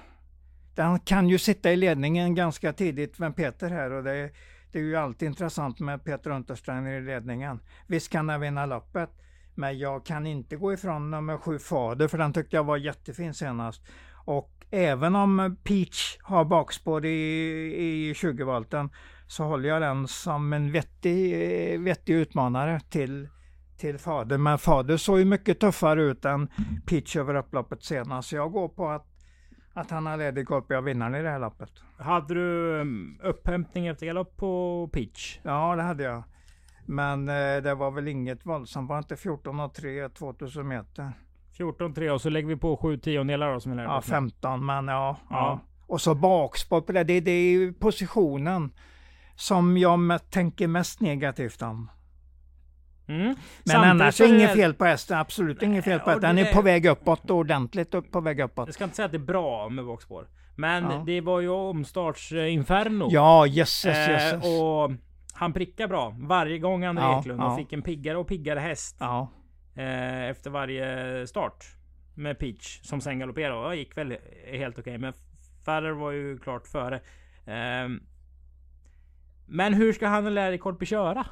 Den 0.76 1.00
kan 1.00 1.30
ju 1.30 1.38
sitta 1.38 1.72
i 1.72 1.76
ledningen 1.76 2.36
ganska 2.36 2.74
tidigt 2.74 3.20
med 3.20 3.36
Peter 3.36 3.70
här 3.70 3.92
och 3.92 4.04
det, 4.04 4.32
det 4.72 4.80
är 4.80 4.84
ju 4.84 4.96
alltid 4.96 5.28
intressant 5.28 5.80
med 5.80 6.04
Peter 6.04 6.30
Untersteiner 6.30 6.92
i 6.92 7.02
ledningen. 7.02 7.60
Visst 7.88 8.12
kan 8.12 8.28
den 8.28 8.42
vinna 8.42 8.66
loppet, 8.66 9.10
men 9.56 9.80
jag 9.80 10.06
kan 10.06 10.28
inte 10.28 10.56
gå 10.56 10.74
ifrån 10.74 11.12
nummer 11.12 11.38
sju 11.38 11.60
Fader 11.60 12.08
för 12.08 12.18
den 12.18 12.34
tyckte 12.34 12.56
jag 12.56 12.64
var 12.64 12.78
jättefin 12.78 13.34
senast. 13.34 13.82
Och 14.26 14.66
även 14.72 15.16
om 15.16 15.58
Peach 15.64 16.18
har 16.22 16.46
bakspår 16.46 17.06
i, 17.06 17.10
i 17.76 18.14
20-volten 18.14 18.90
så 19.28 19.44
håller 19.44 19.70
jag 19.70 19.82
den 19.82 20.08
som 20.08 20.54
en 20.54 20.72
vettig, 20.72 21.80
vettig 21.80 22.14
utmanare 22.14 22.80
till 22.90 23.28
till 23.78 23.98
Fader. 23.98 24.38
Men 24.38 24.58
Fader 24.58 24.98
såg 24.98 25.20
ju 25.20 25.26
mycket 25.26 25.60
tuffare 25.60 26.04
ut 26.04 26.26
än 26.26 26.48
Pitch 26.86 27.16
över 27.16 27.36
upploppet 27.36 27.84
senast. 27.84 28.30
Så 28.30 28.36
jag 28.36 28.52
går 28.52 28.70
på 28.70 28.90
att, 28.90 29.06
att 29.74 29.92
han 29.92 30.06
har 30.06 30.18
ledig 30.18 30.48
koll 30.48 30.62
på 30.62 30.82
vinnaren 30.82 31.16
i 31.16 31.22
det 31.22 31.30
här 31.30 31.40
loppet. 31.40 31.70
Hade 31.98 32.34
du 32.34 32.80
um, 32.82 33.20
upphämtning 33.24 33.88
efter 33.88 34.06
galopp 34.06 34.38
på 34.38 34.90
pitch? 34.94 35.40
Ja, 35.44 35.76
det 35.76 35.82
hade 35.82 36.04
jag. 36.04 36.24
Men 36.86 37.30
eh, 37.30 37.64
det 37.64 37.76
var 37.76 37.92
väl 37.92 38.08
inget 38.08 38.46
våldsamt. 38.46 38.90
Var 38.90 38.98
inte 38.98 39.16
14 39.16 39.60
och 39.60 39.74
3 39.74 40.10
2000 40.10 40.68
meter? 40.68 41.12
14-3 41.58 42.10
och 42.10 42.22
så 42.22 42.30
lägger 42.30 42.48
vi 42.48 42.56
på 42.56 42.78
7 42.78 42.98
tiondelar 42.98 43.54
då 43.54 43.60
som 43.60 43.72
lärde 43.76 43.90
Ja, 43.90 43.98
oss 43.98 44.08
nu. 44.08 44.12
15 44.12 44.66
men 44.66 44.88
ja. 44.88 45.18
ja. 45.30 45.36
Ja. 45.36 45.60
Och 45.88 46.02
så 46.02 46.16
bakspår 46.16 46.82
på 46.82 46.92
det. 46.92 47.04
Det, 47.04 47.20
det 47.20 47.32
är 47.32 47.72
positionen 47.72 48.72
som 49.36 49.78
jag 49.78 50.20
tänker 50.30 50.68
mest 50.68 51.00
negativt 51.02 51.62
om. 51.62 51.92
Mm. 53.08 53.22
Men 53.26 53.36
Samtidigt 53.66 53.86
annars 53.92 54.22
är 54.22 54.28
det 54.28 54.36
inget 54.36 54.54
fel 54.54 54.74
på 54.74 54.86
hästen. 54.86 55.18
Absolut 55.18 55.62
inget 55.62 55.84
fel 55.86 56.00
på 56.00 56.10
hästen. 56.10 56.36
Den 56.36 56.46
är 56.46 56.54
på 56.54 56.62
väg 56.62 56.86
uppåt. 56.86 57.30
Ordentligt 57.32 57.94
upp 57.94 58.12
på 58.12 58.22
väg 58.22 58.40
uppåt. 58.40 58.68
Jag 58.68 58.74
ska 58.74 58.84
inte 58.84 58.96
säga 58.96 59.06
att 59.06 59.12
det 59.12 59.18
är 59.18 59.20
bra 59.20 59.70
med 59.70 59.86
bakspår. 59.86 60.28
Men 60.56 60.84
Ja. 60.84 61.04
det 61.06 61.22
var 61.22 61.40
ju 61.40 61.50
omstartsinferno. 61.50 63.08
Ja, 63.12 63.46
jösses, 63.48 63.98
Eh, 63.98 64.10
jösses. 64.12 64.44
och 64.44 64.92
han 65.34 65.54
prickar 65.54 65.88
bra 65.88 66.16
varje 66.20 66.60
gång 66.60 66.84
André 66.84 67.04
Ja, 67.04 67.20
Eklund 67.20 67.42
ja. 67.42 67.52
och 67.52 67.58
fick 67.58 67.74
en 67.74 67.82
piggare 67.82 68.18
och 68.18 68.28
piggare 68.28 68.60
häst 68.60 68.98
Ja. 69.00 69.32
eh, 69.76 70.24
efter 70.24 70.50
varje 70.50 71.28
start. 71.28 71.66
Med 72.18 72.40
Peach 72.40 72.80
som 72.84 73.02
sen 73.02 73.20
galopperade 73.20 73.68
och 73.68 73.76
gick 73.76 73.98
väl 73.98 74.18
helt 74.52 74.80
okej. 74.80 74.98
Men 74.98 75.14
Farrer 75.66 75.92
var 75.92 76.12
ju 76.12 76.38
klart 76.40 76.68
före. 76.68 76.96
Eh, 77.46 77.90
men 79.46 79.74
hur 79.74 79.94
ska 79.94 80.08
han 80.08 80.26
och 80.26 80.32
Larry 80.32 80.58
Korpi 80.58 80.86
köra? 80.86 81.26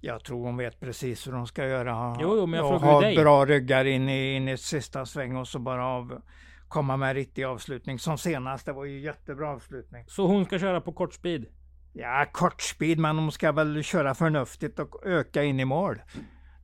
Jag 0.00 0.24
tror 0.24 0.44
hon 0.44 0.56
vet 0.56 0.80
precis 0.80 1.26
hur 1.26 1.32
de 1.32 1.46
ska 1.46 1.66
göra. 1.66 1.92
Ha, 1.92 2.16
Jo, 2.20 2.36
jo, 2.36 2.46
men 2.46 2.60
jag 2.60 2.68
frågar 2.68 2.92
ha 2.92 3.00
dig. 3.00 3.16
bra 3.16 3.44
ryggar 3.46 3.84
in 3.84 4.08
i, 4.08 4.34
in 4.34 4.48
i 4.48 4.56
sista 4.56 5.06
sväng 5.06 5.36
och 5.36 5.48
så 5.48 5.58
bara 5.58 5.86
av, 5.86 6.22
komma 6.68 6.96
med 6.96 7.14
riktig 7.14 7.44
avslutning. 7.44 7.98
Som 7.98 8.18
senast, 8.18 8.66
det 8.66 8.72
var 8.72 8.84
ju 8.84 9.00
jättebra 9.00 9.50
avslutning. 9.50 10.04
Så 10.08 10.26
hon 10.26 10.44
ska 10.44 10.58
köra 10.58 10.80
på 10.80 10.92
kort 10.92 11.14
speed? 11.14 11.46
Ja, 11.92 12.26
kort 12.32 12.62
speed, 12.62 12.98
men 12.98 13.16
de 13.16 13.30
ska 13.30 13.52
väl 13.52 13.82
köra 13.82 14.14
förnuftigt 14.14 14.78
och 14.78 15.06
öka 15.06 15.42
in 15.42 15.60
i 15.60 15.64
mål. 15.64 16.02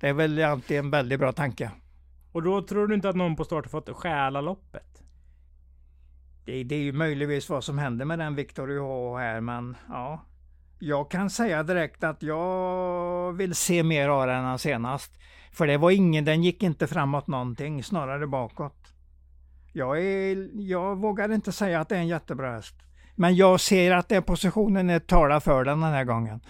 Det 0.00 0.08
är 0.08 0.12
väl 0.12 0.42
alltid 0.42 0.78
en 0.78 0.90
väldigt 0.90 1.18
bra 1.20 1.32
tanke. 1.32 1.70
Och 2.32 2.42
då 2.42 2.62
tror 2.62 2.86
du 2.86 2.94
inte 2.94 3.08
att 3.08 3.16
någon 3.16 3.36
på 3.36 3.44
start 3.44 3.64
har 3.64 3.70
fått 3.70 3.96
stjäla 3.96 4.40
loppet? 4.40 5.01
Det, 6.44 6.64
det 6.64 6.74
är 6.74 6.80
ju 6.80 6.92
möjligtvis 6.92 7.48
vad 7.48 7.64
som 7.64 7.78
händer 7.78 8.04
med 8.04 8.18
den 8.18 8.34
Victor 8.34 8.70
UH 8.70 9.18
här, 9.18 9.40
men 9.40 9.76
ja. 9.88 10.24
Jag 10.78 11.10
kan 11.10 11.30
säga 11.30 11.62
direkt 11.62 12.04
att 12.04 12.22
jag 12.22 13.32
vill 13.32 13.54
se 13.54 13.82
mer 13.82 14.08
av 14.08 14.26
den 14.26 14.44
än 14.44 14.58
senast. 14.58 15.18
För 15.52 15.66
det 15.66 15.76
var 15.76 15.90
ingen, 15.90 16.24
den 16.24 16.42
gick 16.42 16.62
inte 16.62 16.86
framåt 16.86 17.26
någonting, 17.26 17.82
snarare 17.82 18.26
bakåt. 18.26 18.94
Jag, 19.72 20.00
är, 20.00 20.48
jag 20.52 20.96
vågar 20.96 21.32
inte 21.32 21.52
säga 21.52 21.80
att 21.80 21.88
det 21.88 21.96
är 21.96 22.00
en 22.00 22.08
jättebra 22.08 22.52
häst. 22.52 22.74
Men 23.14 23.36
jag 23.36 23.60
ser 23.60 23.92
att 23.92 24.08
den 24.08 24.22
positionen 24.22 24.90
är 24.90 24.98
talar 24.98 25.40
för 25.40 25.64
den 25.64 25.80
den 25.80 25.92
här 25.92 26.04
gången. 26.04 26.40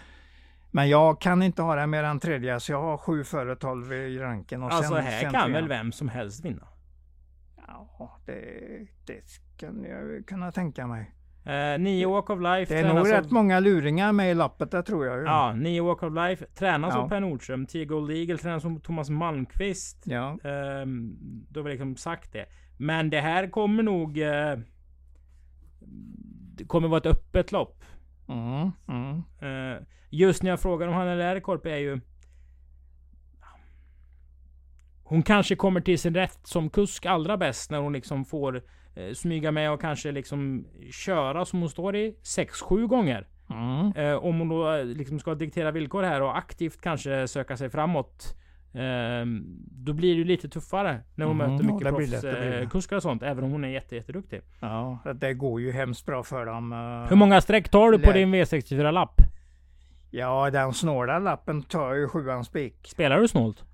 Men 0.71 0.89
jag 0.89 1.21
kan 1.21 1.43
inte 1.43 1.63
ha 1.63 1.77
den 1.77 1.91
mer 1.91 2.05
än 2.05 2.21
tredje, 2.21 2.61
så 2.61 2.73
jag 2.73 2.83
har 2.83 2.97
sju 2.97 3.25
före 3.25 3.57
tolv 3.57 3.93
i 3.93 4.19
ranken. 4.19 4.63
Och 4.63 4.73
alltså 4.73 4.95
sen, 4.95 5.05
här 5.05 5.31
kan 5.31 5.53
väl 5.53 5.69
vem 5.69 5.93
som 5.93 6.09
helst 6.09 6.45
vinna? 6.45 6.67
Ja, 7.67 8.21
det, 8.27 8.87
det 9.07 9.23
kan 9.57 9.85
jag 9.85 10.27
kunna 10.27 10.53
tänka 10.53 10.87
mig. 10.87 11.15
Uh, 11.47 11.81
nio 11.81 12.07
Walk 12.07 12.31
of 12.31 12.41
Life. 12.41 12.75
Det 12.75 12.81
är 12.81 12.95
nog 12.95 13.13
rätt 13.13 13.25
av... 13.25 13.33
många 13.33 13.61
luringar 13.61 14.13
med 14.13 14.31
i 14.31 14.35
lappet, 14.35 14.71
det 14.71 14.83
tror 14.83 15.07
jag. 15.07 15.19
Ju. 15.19 15.25
Ja, 15.25 15.53
nio 15.53 15.83
Walk 15.83 16.03
of 16.03 16.15
Life 16.15 16.47
tränas 16.47 16.95
ja. 16.95 17.01
av 17.01 17.09
Per 17.09 17.21
Nordström. 17.21 17.67
10 17.67 17.85
Gold 17.85 18.11
Eagle 18.11 18.39
tränas 18.39 18.65
av 18.65 18.81
Thomas 18.81 19.11
Malmqvist. 19.11 20.03
Ja. 20.05 20.39
Um, 20.83 21.17
då 21.49 21.61
har 21.61 21.65
vi 21.65 21.71
liksom 21.71 21.97
sagt 21.97 22.33
det. 22.33 22.47
Men 22.77 23.11
det 23.11 23.21
här 23.21 23.51
kommer 23.51 23.83
nog... 23.83 24.19
Uh, 24.19 24.59
det 26.55 26.65
kommer 26.65 26.89
vara 26.89 26.99
ett 26.99 27.07
öppet 27.07 27.53
lopp. 27.53 27.85
Mm, 28.29 28.71
mm. 28.89 29.17
Uh, 29.43 29.83
just 30.11 30.43
när 30.43 30.51
jag 30.51 30.61
frågar 30.61 30.89
om 30.89 30.95
han 30.95 31.09
är 31.09 31.17
Lärkorp 31.17 31.67
är 31.67 31.77
ju... 31.77 32.01
Hon 35.13 35.23
kanske 35.23 35.57
kommer 35.57 35.81
till 35.81 35.99
sin 35.99 36.15
rätt 36.15 36.41
som 36.43 36.71
kusk 36.71 37.07
allra 37.07 37.37
bäst 37.37 37.71
när 37.71 37.79
hon 37.79 37.93
liksom 37.93 38.25
får 38.25 38.63
eh, 38.95 39.13
smyga 39.15 39.53
med 39.53 39.73
och 39.73 39.81
kanske 39.81 40.13
liksom 40.13 40.67
köra 40.93 41.45
som 41.45 41.61
hon 41.61 41.71
står 41.71 41.97
i 41.97 42.17
6-7 42.23 42.87
gånger. 42.87 43.27
Mm. 43.51 43.93
Eh, 43.97 44.25
om 44.25 44.39
hon 44.39 44.49
då 44.49 44.75
eh, 44.75 44.85
liksom 44.85 45.19
ska 45.19 45.35
diktera 45.35 45.71
villkor 45.71 46.03
här 46.03 46.23
och 46.23 46.39
aktivt 46.39 46.81
kanske 46.81 47.29
söka 47.29 47.57
sig 47.57 47.71
framåt. 47.71 48.37
Eh, 48.75 49.27
då 49.71 49.93
blir 49.93 50.19
det 50.19 50.25
lite 50.25 50.49
tuffare 50.49 51.01
när 51.15 51.27
hon 51.27 51.41
mm, 51.41 51.53
möter 51.53 51.65
mycket 51.65 51.87
ja, 51.87 52.31
proffskuskar 52.61 52.97
och 52.97 53.03
sånt. 53.03 53.23
Även 53.23 53.45
om 53.45 53.51
hon 53.51 53.65
är 53.65 53.69
jätte, 53.69 53.97
jätteduktig. 53.97 54.41
Ja, 54.61 54.99
det 55.15 55.35
går 55.35 55.61
ju 55.61 55.73
hemskt 55.73 56.07
bra 56.07 56.23
för 56.23 56.47
dem. 56.47 56.73
Uh, 56.73 57.09
Hur 57.09 57.17
många 57.17 57.41
streck 57.41 57.69
tar 57.69 57.91
du 57.91 57.99
på 57.99 58.13
din 58.13 58.35
V64-lapp? 58.35 59.21
Ja, 60.11 60.51
den 60.51 60.73
snåla 60.73 61.19
lappen 61.19 61.63
tar 61.63 61.95
ju 61.95 62.09
sjuan 62.09 62.45
spik. 62.45 62.89
Spelar 62.89 63.21
du 63.21 63.29
snålt? 63.29 63.65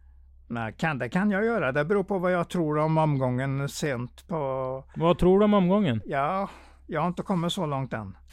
Nej, 0.50 0.74
kan, 0.78 0.98
det 0.98 1.08
kan 1.08 1.30
jag 1.30 1.44
göra. 1.44 1.72
Det 1.72 1.84
beror 1.84 2.04
på 2.04 2.18
vad 2.18 2.32
jag 2.32 2.48
tror 2.48 2.78
om 2.78 2.98
omgången 2.98 3.68
sent 3.68 4.28
på... 4.28 4.84
Vad 4.96 5.18
tror 5.18 5.38
du 5.38 5.44
om 5.44 5.54
omgången? 5.54 6.00
Ja, 6.06 6.48
jag 6.86 7.00
har 7.00 7.08
inte 7.08 7.22
kommit 7.22 7.52
så 7.52 7.66
långt 7.66 7.92
än. 7.92 8.16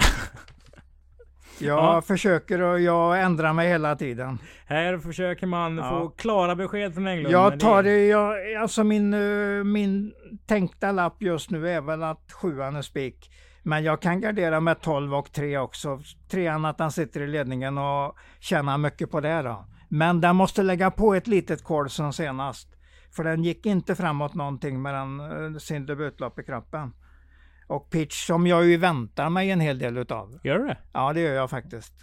Jag 1.60 1.96
ja. 1.96 2.02
försöker 2.02 2.62
och 2.62 2.80
jag 2.80 3.22
ändrar 3.22 3.54
mig 3.54 3.70
hela 3.70 3.96
tiden. 3.96 4.38
Här 4.66 4.98
försöker 4.98 5.48
man 5.48 5.78
ja. 5.78 5.90
få 5.90 6.10
klara 6.10 6.56
besked 6.56 6.94
från 6.94 7.08
Englund. 7.08 7.34
Jag 7.34 7.60
tar 7.60 7.84
det, 7.84 8.08
jag, 8.08 8.54
alltså 8.56 8.84
min, 8.84 9.14
eh, 9.14 9.64
min 9.64 10.14
tänkta 10.46 10.92
lapp 10.92 11.22
just 11.22 11.50
nu 11.50 11.70
är 11.70 11.82
väl 11.82 12.04
att 12.04 12.32
sjuan 12.32 12.76
är 12.76 12.82
spik. 12.82 13.32
Men 13.64 13.84
jag 13.84 14.02
kan 14.02 14.22
gardera 14.22 14.60
med 14.60 14.82
12 14.82 15.16
och 15.16 15.32
3 15.32 15.58
också. 15.58 16.00
Trean 16.30 16.66
att 16.66 16.80
han 16.80 16.92
sitter 16.92 17.22
i 17.22 17.28
ledningen 17.28 17.78
och 17.78 18.16
tjänar 18.40 18.78
mycket 18.78 19.12
på 19.12 19.22
det 19.22 19.42
då. 19.42 19.66
Men 19.90 20.22
den 20.22 20.36
måste 20.36 20.64
lägga 20.64 20.92
på 20.92 21.14
ett 21.14 21.28
litet 21.28 21.64
kol 21.64 21.90
som 21.90 22.14
senast. 22.14 22.76
För 23.16 23.24
den 23.24 23.44
gick 23.44 23.66
inte 23.66 23.96
framåt 23.96 24.34
någonting 24.34 24.82
med 24.82 24.94
den, 24.94 25.20
eh, 25.20 25.58
sin 25.58 25.86
debutlopp 25.86 26.40
i 26.40 26.44
kroppen. 26.44 26.94
Och 27.68 27.90
pitch 27.90 28.26
som 28.26 28.48
jag 28.48 28.66
ju 28.66 28.78
väntar 28.78 29.30
mig 29.30 29.52
en 29.52 29.60
hel 29.60 29.80
del 29.80 29.98
utav. 29.98 30.40
Gör 30.44 30.60
du 30.60 30.68
det? 30.68 30.78
Ja 30.94 31.14
det 31.14 31.20
gör 31.20 31.34
jag 31.34 31.50
faktiskt. 31.50 31.94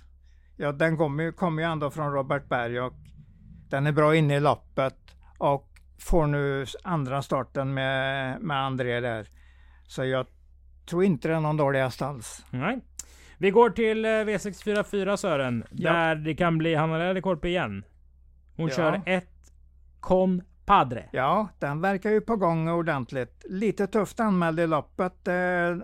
Ja, 0.56 0.72
den 0.72 0.96
kommer 0.96 1.24
ju, 1.24 1.32
kom 1.32 1.58
ju 1.58 1.64
ändå 1.64 1.90
från 1.90 2.12
Robert 2.12 2.48
Berg 2.48 2.80
och 2.80 2.94
den 3.70 3.86
är 3.86 3.92
bra 3.92 4.16
inne 4.16 4.36
i 4.36 4.40
loppet 4.40 4.96
och 5.38 5.68
får 5.98 6.26
nu 6.26 6.66
andra 6.84 7.22
starten 7.22 7.74
med, 7.74 8.40
med 8.40 8.56
André 8.56 9.00
där. 9.00 9.28
Så 9.86 10.04
jag 10.04 10.26
tror 10.86 11.04
inte 11.04 11.28
det 11.28 11.34
är 11.34 11.40
någon 11.40 11.56
dålig 11.56 11.80
häst 11.80 12.02
alls. 12.02 12.44
Nej. 12.50 12.80
Vi 13.38 13.50
går 13.50 13.70
till 13.70 14.04
eh, 14.04 14.08
V644 14.08 15.16
Sören. 15.16 15.64
Ja. 15.70 15.92
Där 15.92 16.14
det 16.14 16.34
kan 16.34 16.58
bli 16.58 16.74
Hanna 16.74 16.98
Läderkorp 16.98 17.44
igen. 17.44 17.84
Hon 18.56 18.68
ja. 18.68 18.74
kör 18.74 19.02
ett 19.06 19.28
Con 20.00 20.42
Padre. 20.66 21.08
Ja, 21.12 21.48
den 21.58 21.80
verkar 21.80 22.10
ju 22.10 22.20
på 22.20 22.36
gång 22.36 22.68
ordentligt. 22.68 23.44
Lite 23.48 23.86
tufft 23.86 24.20
anmäld 24.20 24.60
i 24.60 24.66
loppet. 24.66 25.28
Eh, 25.28 25.76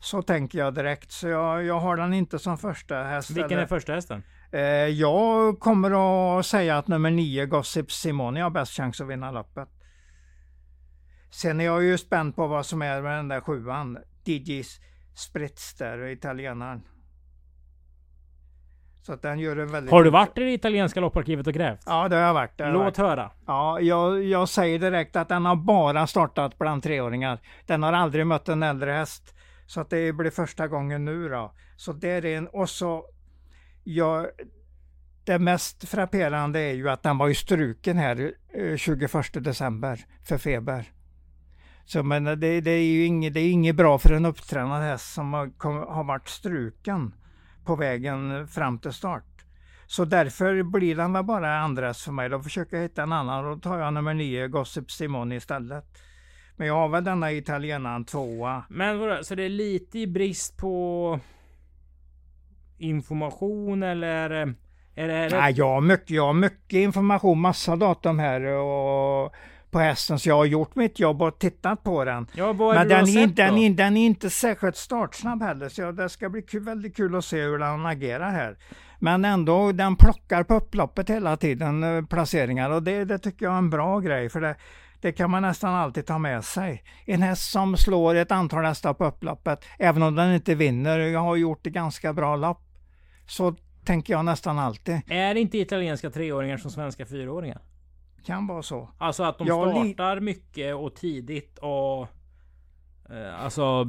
så 0.00 0.22
tänker 0.22 0.58
jag 0.58 0.74
direkt. 0.74 1.12
Så 1.12 1.28
jag, 1.28 1.64
jag 1.64 1.80
har 1.80 1.96
den 1.96 2.14
inte 2.14 2.38
som 2.38 2.58
första 2.58 3.02
häst. 3.02 3.30
Vilken 3.30 3.52
eller? 3.52 3.62
är 3.62 3.66
första 3.66 3.92
hästen? 3.92 4.22
Eh, 4.52 4.60
jag 4.86 5.60
kommer 5.60 6.38
att 6.38 6.46
säga 6.46 6.78
att 6.78 6.88
nummer 6.88 7.10
9 7.10 7.46
Gossip 7.46 7.92
Simone 7.92 8.42
har 8.42 8.50
bäst 8.50 8.72
chans 8.72 9.00
att 9.00 9.08
vinna 9.08 9.30
loppet. 9.30 9.68
Sen 11.30 11.60
är 11.60 11.64
jag 11.64 11.82
ju 11.82 11.98
spänd 11.98 12.36
på 12.36 12.46
vad 12.46 12.66
som 12.66 12.82
är 12.82 13.02
med 13.02 13.16
den 13.16 13.28
där 13.28 13.40
sjuan. 13.40 13.98
DJs 14.24 14.80
Spritz 15.18 15.74
där, 15.74 16.06
italienaren. 16.06 16.82
Så 19.02 19.12
att 19.12 19.22
den 19.22 19.38
gör 19.38 19.56
en 19.56 19.72
väldigt... 19.72 19.90
Har 19.90 20.04
du 20.04 20.10
varit 20.10 20.38
i 20.38 20.44
det 20.44 20.52
italienska 20.52 21.00
lopparkivet 21.00 21.46
och 21.46 21.52
grävt? 21.52 21.82
Ja, 21.86 22.08
det 22.08 22.16
har 22.16 22.22
jag 22.22 22.34
varit. 22.34 22.60
Har 22.60 22.72
Låt 22.72 22.82
varit. 22.82 22.96
höra. 22.96 23.30
Ja, 23.46 23.80
jag, 23.80 24.24
jag 24.24 24.48
säger 24.48 24.78
direkt 24.78 25.16
att 25.16 25.28
den 25.28 25.44
har 25.46 25.56
bara 25.56 26.06
startat 26.06 26.58
bland 26.58 26.82
treåringar. 26.82 27.40
Den 27.66 27.82
har 27.82 27.92
aldrig 27.92 28.26
mött 28.26 28.48
en 28.48 28.62
äldre 28.62 28.92
häst. 28.92 29.34
Så 29.66 29.80
att 29.80 29.90
det 29.90 30.12
blir 30.12 30.30
första 30.30 30.68
gången 30.68 31.04
nu 31.04 31.28
då. 31.28 31.54
Så 31.76 31.92
det 31.92 32.08
är 32.08 32.24
en, 32.24 32.48
och 32.48 32.70
så, 32.70 33.04
ja, 33.84 34.26
det 35.24 35.38
mest 35.38 35.88
frapperande 35.88 36.60
är 36.60 36.74
ju 36.74 36.90
att 36.90 37.02
den 37.02 37.18
var 37.18 37.28
ju 37.28 37.34
struken 37.34 37.96
här 37.96 38.32
21 38.76 39.14
eh, 39.14 39.42
december 39.42 40.04
för 40.24 40.38
feber. 40.38 40.92
Så 41.88 42.02
men 42.02 42.24
det, 42.24 42.60
det, 42.60 42.70
är 42.70 42.84
ju 42.84 43.04
inget, 43.04 43.34
det 43.34 43.40
är 43.40 43.50
inget 43.50 43.76
bra 43.76 43.98
för 43.98 44.12
en 44.12 44.26
upptränad 44.26 44.82
häst 44.82 45.12
som 45.12 45.32
har, 45.32 45.50
har 45.92 46.04
varit 46.04 46.28
struken 46.28 47.14
på 47.64 47.76
vägen 47.76 48.48
fram 48.48 48.78
till 48.78 48.92
start. 48.92 49.24
Så 49.86 50.04
därför 50.04 50.62
blir 50.62 50.96
den 50.96 51.12
väl 51.12 51.24
bara 51.24 51.58
andras 51.58 52.04
för 52.04 52.12
mig. 52.12 52.28
Då 52.28 52.40
försöker 52.40 52.76
jag 52.76 52.82
hitta 52.82 53.02
en 53.02 53.12
annan 53.12 53.44
och 53.44 53.56
då 53.56 53.60
tar 53.60 53.78
jag 53.78 53.94
nummer 53.94 54.14
nio, 54.14 54.48
Gossip 54.48 54.90
Simone 54.90 55.36
istället. 55.36 55.84
Men 56.56 56.66
jag 56.66 56.74
har 56.74 56.88
väl 56.88 57.04
denna 57.04 57.32
italienaren 57.32 58.04
tvåa. 58.04 58.64
Men 58.68 58.98
vadå, 58.98 59.24
så 59.24 59.34
det 59.34 59.42
är 59.42 59.48
lite 59.48 59.98
i 59.98 60.06
brist 60.06 60.56
på 60.56 61.20
information 62.78 63.82
eller? 63.82 64.30
Är 64.30 65.08
det, 65.08 65.14
är 65.14 65.30
det... 65.30 65.38
Nej, 65.38 65.54
jag 65.56 65.68
har, 65.68 65.80
mycket, 65.80 66.10
jag 66.10 66.26
har 66.26 66.32
mycket 66.32 66.78
information, 66.78 67.40
massa 67.40 67.76
datum 67.76 68.18
här 68.18 68.42
och 68.44 69.34
på 69.70 69.78
hästen 69.78 70.18
så 70.18 70.28
jag 70.28 70.36
har 70.36 70.44
gjort 70.44 70.74
mitt 70.74 70.98
jobb 70.98 71.22
och 71.22 71.38
tittat 71.38 71.82
på 71.82 72.04
den. 72.04 72.26
Ja, 72.32 72.52
vad 72.52 72.76
är 72.76 72.78
Men 72.78 72.88
den, 72.88 73.08
är, 73.08 73.26
den, 73.26 73.58
är, 73.58 73.70
den 73.70 73.96
är 73.96 74.06
inte 74.06 74.30
särskilt 74.30 74.76
startsnabb 74.76 75.42
heller 75.42 75.68
så 75.68 75.92
det 75.92 76.08
ska 76.08 76.28
bli 76.28 76.42
kul, 76.42 76.64
väldigt 76.64 76.96
kul 76.96 77.16
att 77.16 77.24
se 77.24 77.42
hur 77.42 77.58
den 77.58 77.86
agerar 77.86 78.30
här. 78.30 78.56
Men 78.98 79.24
ändå, 79.24 79.72
den 79.72 79.96
plockar 79.96 80.42
på 80.42 80.54
upploppet 80.54 81.10
hela 81.10 81.36
tiden, 81.36 81.84
eh, 81.84 82.04
placeringar 82.04 82.70
och 82.70 82.82
det, 82.82 83.04
det 83.04 83.18
tycker 83.18 83.46
jag 83.46 83.54
är 83.54 83.58
en 83.58 83.70
bra 83.70 84.00
grej 84.00 84.28
för 84.28 84.40
det, 84.40 84.56
det 85.00 85.12
kan 85.12 85.30
man 85.30 85.42
nästan 85.42 85.74
alltid 85.74 86.06
ta 86.06 86.18
med 86.18 86.44
sig. 86.44 86.82
En 87.04 87.22
häst 87.22 87.50
som 87.50 87.76
slår 87.76 88.14
ett 88.14 88.32
antal 88.32 88.64
hästar 88.64 88.94
på 88.94 89.04
upploppet, 89.04 89.64
även 89.78 90.02
om 90.02 90.14
den 90.14 90.34
inte 90.34 90.54
vinner, 90.54 90.98
jag 90.98 91.20
har 91.20 91.36
gjort 91.36 91.66
ett 91.66 91.72
ganska 91.72 92.12
bra 92.12 92.36
lopp. 92.36 92.62
Så 93.26 93.54
tänker 93.84 94.12
jag 94.12 94.24
nästan 94.24 94.58
alltid. 94.58 95.00
Är 95.08 95.34
inte 95.34 95.58
italienska 95.58 96.10
treåringar 96.10 96.56
som 96.56 96.70
svenska 96.70 97.06
fyraåringar? 97.06 97.60
Kan 98.24 98.46
vara 98.46 98.62
så. 98.62 98.90
Alltså 98.98 99.22
att 99.22 99.38
de 99.38 99.46
startar 99.46 100.20
mycket 100.20 100.74
och 100.74 100.94
tidigt 100.94 101.58
och... 101.58 102.08
Eh, 103.10 103.44
alltså 103.44 103.84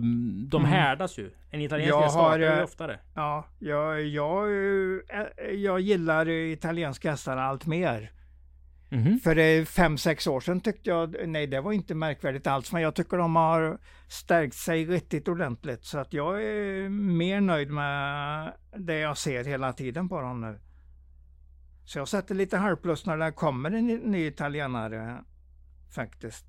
de 0.46 0.62
mm. 0.62 0.66
härdas 0.66 1.18
ju. 1.18 1.32
En 1.50 1.62
italiensk 1.62 1.94
jag 1.94 2.12
startar 2.12 2.40
ju 2.40 2.64
oftare. 2.64 3.00
Ja, 3.16 3.46
jag, 3.60 4.02
jag, 4.02 4.48
eh, 4.48 5.50
jag 5.54 5.80
gillar 5.80 6.30
italienska 6.30 7.12
hästar 7.12 7.38
allt 7.38 7.66
mer. 7.66 8.12
Mm. 8.92 9.20
För 9.20 9.66
fem, 9.66 9.98
sex 9.98 10.28
år 10.28 10.40
sedan 10.40 10.62
tyckte 10.62 10.90
jag, 10.90 11.16
nej 11.28 11.48
det 11.48 11.62
var 11.62 11.72
inte 11.72 11.96
märkvärdigt 11.96 12.48
alls, 12.48 12.72
men 12.72 12.82
jag 12.82 12.96
tycker 12.96 13.18
de 13.18 13.36
har 13.36 13.78
stärkt 14.08 14.56
sig 14.56 14.86
riktigt 14.86 15.28
ordentligt. 15.28 15.86
Så 15.86 15.98
att 15.98 16.14
jag 16.14 16.44
är 16.44 16.90
mer 16.90 17.42
nöjd 17.42 17.72
med 17.72 18.54
det 18.76 19.00
jag 19.00 19.18
ser 19.18 19.44
hela 19.44 19.74
tiden 19.74 20.10
på 20.10 20.22
dem 20.22 20.42
nu. 20.42 20.60
Så 21.90 22.00
jag 22.00 22.08
sätter 22.08 22.36
lite 22.36 22.58
halvplus 22.58 23.06
när 23.06 23.18
det 23.18 23.32
kommer 23.32 23.72
en 23.72 23.88
ny 23.88 24.28
italienare 24.28 25.24
faktiskt. 25.96 26.46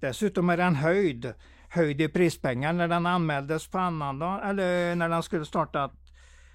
Dessutom 0.00 0.50
är 0.50 0.56
den 0.56 0.74
höjd, 0.74 1.34
höjd 1.68 2.00
i 2.00 2.08
prispengar. 2.08 2.72
När 2.72 2.88
den 2.88 3.06
anmäldes 3.06 3.68
på 3.68 3.78
annandag, 3.78 4.40
eller 4.44 4.94
när 4.94 5.08
den 5.08 5.22
skulle 5.22 5.44
starta 5.44 5.90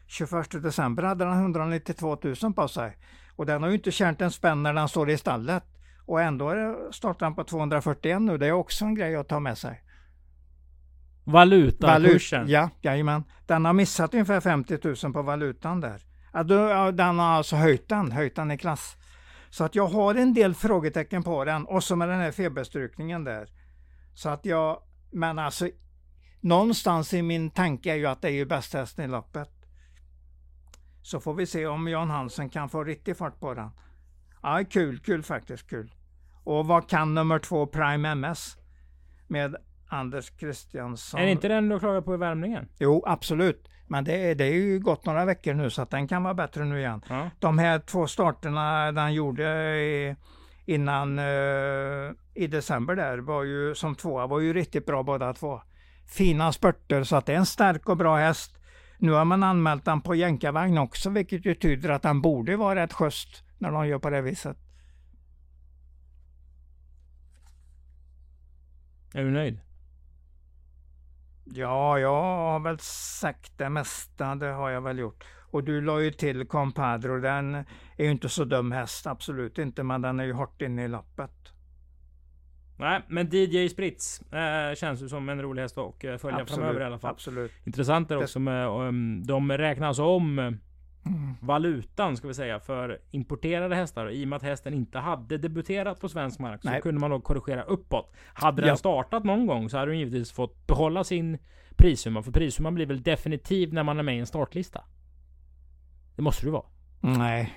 21 0.08 0.64
december 0.64 1.04
hade 1.04 1.26
den 1.26 1.34
192 1.34 2.18
000 2.42 2.54
på 2.54 2.68
sig. 2.68 2.98
Och 3.36 3.46
den 3.46 3.64
har 3.64 3.70
ju 3.70 3.76
inte 3.76 3.92
känt 3.92 4.22
en 4.22 4.32
spänn 4.32 4.64
när 4.64 4.74
den 4.74 4.90
står 4.90 5.10
i 5.10 5.18
stallet. 5.18 5.64
Och 6.06 6.22
ändå 6.22 6.78
startar 6.92 7.26
den 7.26 7.36
på 7.36 7.44
241 7.44 8.22
nu. 8.22 8.38
Det 8.38 8.48
är 8.48 8.52
också 8.52 8.86
en 8.86 8.96
grej 8.96 9.16
att 9.16 9.28
ta 9.28 9.40
med 9.40 9.58
sig. 9.58 9.84
Valutakursen. 11.24 12.40
Valut, 12.40 12.52
ja, 12.52 12.70
jajamän. 12.82 13.24
Den 13.46 13.66
har 13.66 13.74
missat 13.74 14.14
ungefär 14.14 14.40
50 14.40 14.80
000 15.04 15.14
på 15.14 15.22
valutan 15.22 15.82
där. 15.82 16.15
Ja, 16.36 16.44
då, 16.44 16.92
den 16.92 17.20
har 17.20 17.26
alltså 17.26 17.56
höjt 17.56 17.90
den, 17.90 18.12
höjt 18.12 18.36
den 18.36 18.52
i 18.52 18.58
klass. 18.58 18.98
Så 19.50 19.64
att 19.64 19.76
jag 19.76 19.88
har 19.88 20.16
en 20.16 20.34
del 20.34 20.54
frågetecken 20.54 21.24
på 21.24 21.46
den 21.46 21.66
och 21.66 21.84
så 21.84 21.96
med 21.96 22.10
den 22.10 22.20
här 22.20 22.32
feberstrykningen 22.32 23.24
där. 23.24 23.50
Så 24.14 24.30
att 24.30 24.46
jag, 24.46 24.82
men 25.12 25.40
alltså 25.40 25.70
någonstans 26.40 27.14
i 27.14 27.22
min 27.22 27.50
tanke 27.50 27.92
är 27.92 27.96
ju 27.96 28.06
att 28.06 28.22
det 28.22 28.28
är 28.28 28.32
ju 28.32 28.46
bästa 28.46 28.78
hästen 28.78 29.06
i 29.06 29.08
loppet. 29.08 29.50
Så 31.02 31.20
får 31.20 31.34
vi 31.34 31.46
se 31.46 31.68
om 31.68 31.88
Jan 31.88 32.10
Hansen 32.10 32.50
kan 32.50 32.70
få 32.70 32.84
riktig 32.84 33.18
fart 33.18 33.40
på 33.40 33.54
den. 33.54 33.70
Ja, 34.42 34.64
kul, 34.70 35.00
kul 35.00 35.24
faktiskt, 35.24 35.70
kul. 35.70 35.94
Och 36.44 36.68
vad 36.68 36.90
kan 36.90 37.14
nummer 37.14 37.40
två 37.40 37.68
Prime 37.68 38.10
MS? 38.10 38.58
Med 39.28 39.56
Anders 39.88 40.30
Kristiansson. 40.30 41.20
Är 41.20 41.26
det 41.26 41.32
inte 41.32 41.48
den 41.48 41.70
du 41.70 41.80
klagar 41.80 42.02
på 42.02 42.14
i 42.14 42.18
värmningen? 42.18 42.70
Jo, 42.80 43.04
absolut. 43.08 43.70
Men 43.88 44.04
det 44.04 44.30
är, 44.30 44.36
det 44.36 44.46
är 44.46 44.54
ju 44.54 44.80
gått 44.80 45.06
några 45.06 45.26
veckor 45.26 45.54
nu 45.54 45.70
så 45.70 45.82
att 45.82 45.90
den 45.90 46.08
kan 46.08 46.24
vara 46.24 46.34
bättre 46.34 46.66
nu 46.66 46.80
igen. 46.80 47.02
Ja. 47.10 47.30
De 47.40 47.60
här 47.60 47.80
två 47.80 48.08
starterna 48.08 48.92
den 48.92 49.14
gjorde 49.14 49.78
i, 49.78 50.16
innan 50.66 51.20
uh, 51.20 52.12
i 52.34 52.48
december 52.48 52.96
där 52.96 53.18
var 53.18 53.44
ju 53.44 53.76
som 53.76 53.96
tvåa 53.96 54.28
var 54.28 54.40
ju 54.40 54.54
riktigt 54.54 54.86
bra 54.86 55.04
båda 55.04 55.34
två. 55.34 55.62
Fina 56.06 56.52
spurter 56.52 57.04
så 57.04 57.16
att 57.16 57.26
det 57.26 57.34
är 57.34 57.38
en 57.38 57.46
stark 57.46 57.90
och 57.90 57.98
bra 57.98 58.18
häst. 58.18 58.58
Nu 58.98 59.12
har 59.12 59.26
man 59.26 59.44
anmält 59.44 59.86
den 59.86 60.02
på 60.02 60.16
jänkarvagn 60.16 60.78
också 60.78 61.10
vilket 61.10 61.46
ju 61.46 61.56
tyder 61.56 61.90
att 61.90 62.02
den 62.02 62.22
borde 62.22 62.58
vara 62.58 62.84
rätt 62.84 62.94
schysst 62.94 63.44
när 63.58 63.72
de 63.72 63.88
gör 63.88 64.00
på 64.00 64.10
det 64.10 64.22
viset. 64.22 64.58
Är 69.14 69.24
du 69.24 69.32
nöjd? 69.32 69.60
Ja, 71.46 72.00
jag 72.00 72.22
har 72.22 72.60
väl 72.60 72.80
sagt 72.80 73.58
det 73.58 73.70
mesta, 73.70 74.36
det 74.36 74.48
har 74.48 74.70
jag 74.70 74.82
väl 74.82 75.00
gjort. 75.00 75.24
Och 75.52 75.64
du 75.64 75.82
la 75.82 76.02
ju 76.02 76.12
till 76.12 76.48
Compadro, 76.48 77.20
den 77.20 77.56
är 77.98 78.06
ju 78.06 78.12
inte 78.12 78.30
så 78.30 78.46
dum 78.46 78.72
häst, 78.72 79.08
absolut 79.08 79.58
inte, 79.58 79.84
men 79.84 80.02
den 80.02 80.20
är 80.20 80.24
ju 80.24 80.34
hårt 80.34 80.62
inne 80.62 80.86
i 80.86 80.88
loppet. 80.88 81.32
Nej, 82.78 83.02
men 83.08 83.30
DJ 83.32 83.70
Spritz 83.70 84.22
eh, 84.22 84.76
känns 84.76 85.02
ju 85.02 85.10
som 85.10 85.30
en 85.30 85.42
rolig 85.42 85.62
häst 85.62 85.78
att 85.78 86.04
eh, 86.04 86.18
följa 86.18 86.42
absolut, 86.42 86.50
framöver 86.50 86.82
i 86.82 86.84
alla 86.84 87.00
fall. 87.00 87.12
Absolut. 87.12 87.52
Intressant 87.64 88.12
är 88.12 88.18
också 88.18 88.40
med, 88.40 88.68
um, 88.68 89.24
de 89.26 89.52
räknas 89.52 90.00
om. 90.00 90.58
Valutan 91.40 92.18
ska 92.18 92.28
vi 92.28 92.34
säga 92.34 92.60
för 92.60 93.00
importerade 93.12 93.76
hästar. 93.76 94.06
Och 94.06 94.12
I 94.14 94.24
och 94.24 94.28
med 94.28 94.38
att 94.38 94.44
hästen 94.44 94.74
inte 94.74 95.00
hade 95.00 95.38
debuterat 95.38 96.00
på 96.00 96.10
svensk 96.10 96.40
mark 96.40 96.62
så 96.62 96.70
Nej. 96.70 96.82
kunde 96.82 97.02
man 97.02 97.12
då 97.12 97.20
korrigera 97.20 97.64
uppåt. 97.64 98.14
Hade 98.34 98.62
Ja. 98.62 98.68
den 98.68 98.78
startat 98.78 99.24
någon 99.24 99.48
gång 99.48 99.70
så 99.70 99.78
hade 99.78 99.92
den 99.92 100.00
givetvis 100.00 100.32
fått 100.32 100.68
behålla 100.68 101.04
sin 101.04 101.38
prissumma. 101.76 102.22
För 102.24 102.32
prissumman 102.32 102.76
blir 102.76 102.86
väl 102.86 103.04
definitiv 103.04 103.74
när 103.74 103.84
man 103.84 104.00
är 104.00 104.04
med 104.04 104.16
i 104.16 104.20
en 104.20 104.26
startlista? 104.28 104.84
Det 106.16 106.22
måste 106.22 106.46
det 106.46 106.52
vara. 106.52 106.66
Nej. 107.00 107.54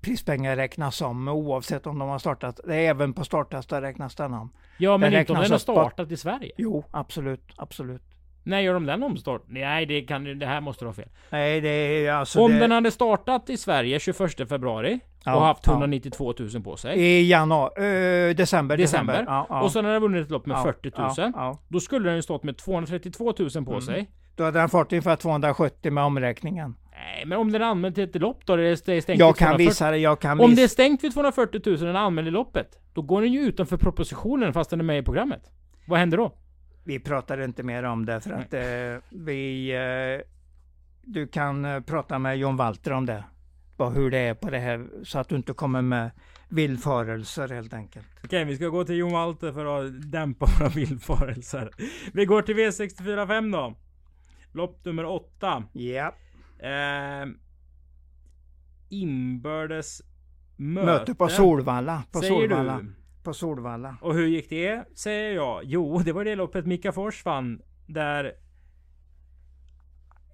Prispengar 0.00 0.56
räknas 0.56 1.00
om 1.00 1.28
oavsett 1.28 1.86
om 1.86 1.98
de 1.98 2.08
har 2.08 2.18
startat. 2.18 2.60
Det 2.66 2.74
är 2.74 2.90
även 2.90 3.12
på 3.12 3.24
starthästar 3.24 3.82
räknas 3.82 4.14
den 4.14 4.34
om. 4.34 4.50
Ja 4.78 4.96
men 4.96 5.12
Den 5.12 5.20
inte 5.20 5.32
om 5.32 5.38
den 5.38 5.50
har 5.50 5.56
upp 5.56 5.66
på- 5.66 5.72
startat 5.72 6.10
i 6.10 6.16
Sverige. 6.16 6.52
Jo, 6.56 6.84
absolut, 6.90 7.52
absolut. 7.56 8.02
När 8.48 8.60
gör 8.60 8.74
de 8.74 8.86
den 8.86 9.02
omstart? 9.02 9.42
Nej 9.46 9.86
det, 9.86 10.00
kan, 10.02 10.38
det 10.38 10.46
här 10.46 10.60
måste 10.60 10.84
du 10.84 10.88
ha 10.88 10.92
fel. 10.94 11.08
Nej, 11.30 11.60
det 11.60 11.68
är 12.06 12.12
alltså 12.12 12.40
om 12.40 12.52
det, 12.52 12.58
den 12.58 12.70
hade 12.70 12.90
startat 12.90 13.50
i 13.50 13.56
Sverige 13.56 14.00
21 14.00 14.48
februari 14.48 15.00
Ja, 15.24 15.34
och 15.36 15.42
haft 15.42 15.66
ja. 15.66 15.72
192 15.72 16.34
000 16.38 16.62
på 16.62 16.76
sig. 16.76 16.98
i 17.00 17.28
januari, 17.28 17.70
eh, 18.30 18.36
december, 18.36 18.76
December. 18.76 18.76
december. 18.76 19.24
Ja, 19.26 19.46
ja. 19.48 19.62
Och 19.62 19.72
sen 19.72 19.84
hade 19.84 19.94
den 19.94 20.02
vunnit 20.02 20.24
ett 20.24 20.30
lopp 20.30 20.46
med 20.46 20.56
Ja, 20.56 20.62
40 20.62 20.90
000. 20.98 21.10
Ja, 21.16 21.30
ja. 21.34 21.58
Då 21.68 21.80
skulle 21.80 22.08
den 22.08 22.16
ju 22.16 22.22
stått 22.22 22.42
med 22.42 22.56
232 22.56 23.24
000 23.38 23.50
på 23.64 23.70
Mm. 23.70 23.80
sig. 23.80 24.10
Då 24.36 24.44
hade 24.44 24.58
den 24.58 24.68
fått 24.68 24.92
ungefär 24.92 25.16
270 25.16 25.92
med 25.92 26.04
omräkningen. 26.04 26.74
Nej, 26.92 27.24
men 27.26 27.38
om 27.38 27.52
den 27.52 27.62
är 27.62 27.66
anmäld 27.66 27.94
till 27.94 28.04
ett 28.04 28.14
lopp 28.20 28.46
då? 28.46 28.56
Det 28.56 28.64
är 28.68 28.76
stängt 28.76 29.08
Jag 29.08 29.36
kan 29.36 29.46
240. 29.48 29.66
visa 29.68 29.90
det, 29.90 29.98
jag 29.98 30.20
kan 30.20 30.30
Om 30.40 30.50
det 30.50 30.50
visa. 30.50 30.62
är 30.62 30.68
stängt 30.68 31.04
vid 31.04 31.12
240 31.12 31.60
000 31.66 31.74
och 31.74 31.80
den 31.86 31.96
är 31.96 32.00
anmäld 32.00 32.28
i 32.28 32.30
loppet. 32.30 32.78
Då 32.94 33.02
går 33.02 33.22
den 33.22 33.32
ju 33.32 33.40
utanför 33.40 33.76
propositionen 33.76 34.52
fast 34.52 34.70
den 34.70 34.80
är 34.80 34.84
med 34.84 34.98
i 34.98 35.02
programmet. 35.02 35.42
Vad 35.86 35.98
händer 35.98 36.16
då? 36.18 36.32
Vi 36.88 36.98
pratar 36.98 37.40
inte 37.40 37.62
mer 37.62 37.82
om 37.82 38.06
det 38.06 38.20
för 38.20 38.32
att 38.32 38.54
eh, 38.54 39.02
vi... 39.08 39.70
Eh, 39.70 40.26
du 41.02 41.26
kan 41.26 41.64
eh, 41.64 41.80
prata 41.80 42.18
med 42.18 42.38
John 42.38 42.56
Walter 42.56 42.92
om 42.92 43.06
det. 43.06 43.24
Vad, 43.76 43.92
hur 43.92 44.10
det 44.10 44.18
är 44.18 44.34
på 44.34 44.50
det 44.50 44.58
här, 44.58 44.88
så 45.02 45.18
att 45.18 45.28
du 45.28 45.36
inte 45.36 45.52
kommer 45.52 45.82
med 45.82 46.10
villfarelser 46.48 47.48
helt 47.48 47.74
enkelt. 47.74 48.06
Okej, 48.24 48.44
vi 48.44 48.56
ska 48.56 48.68
gå 48.68 48.84
till 48.84 48.96
Jon 48.96 49.12
Walter 49.12 49.52
för 49.52 49.66
att 49.66 50.12
dämpa 50.12 50.46
våra 50.58 50.68
villfarelser. 50.68 51.70
Vi 52.12 52.24
går 52.24 52.42
till 52.42 52.56
V645 52.56 53.52
då. 53.52 53.74
Lopp 54.52 54.84
nummer 54.84 55.04
8. 55.04 55.64
Ja. 55.72 56.14
Eh, 56.58 57.26
inbördes 58.88 60.02
möte. 60.56 60.86
Möte 60.86 61.14
på 61.14 61.28
Solvalla. 61.28 62.02
På 62.12 62.20
Säger 62.20 62.32
Solvalla. 62.32 62.78
du? 62.78 62.94
På 63.28 63.34
Solvalla. 63.34 63.96
Och 64.00 64.14
hur 64.14 64.26
gick 64.26 64.50
det? 64.50 64.84
Säger 64.94 65.34
jag. 65.34 65.64
Jo, 65.64 65.98
det 65.98 66.12
var 66.12 66.24
det 66.24 66.34
loppet 66.34 66.66
Mika 66.66 66.92
Fors 66.92 67.24
vann. 67.24 67.60
Där... 67.86 68.32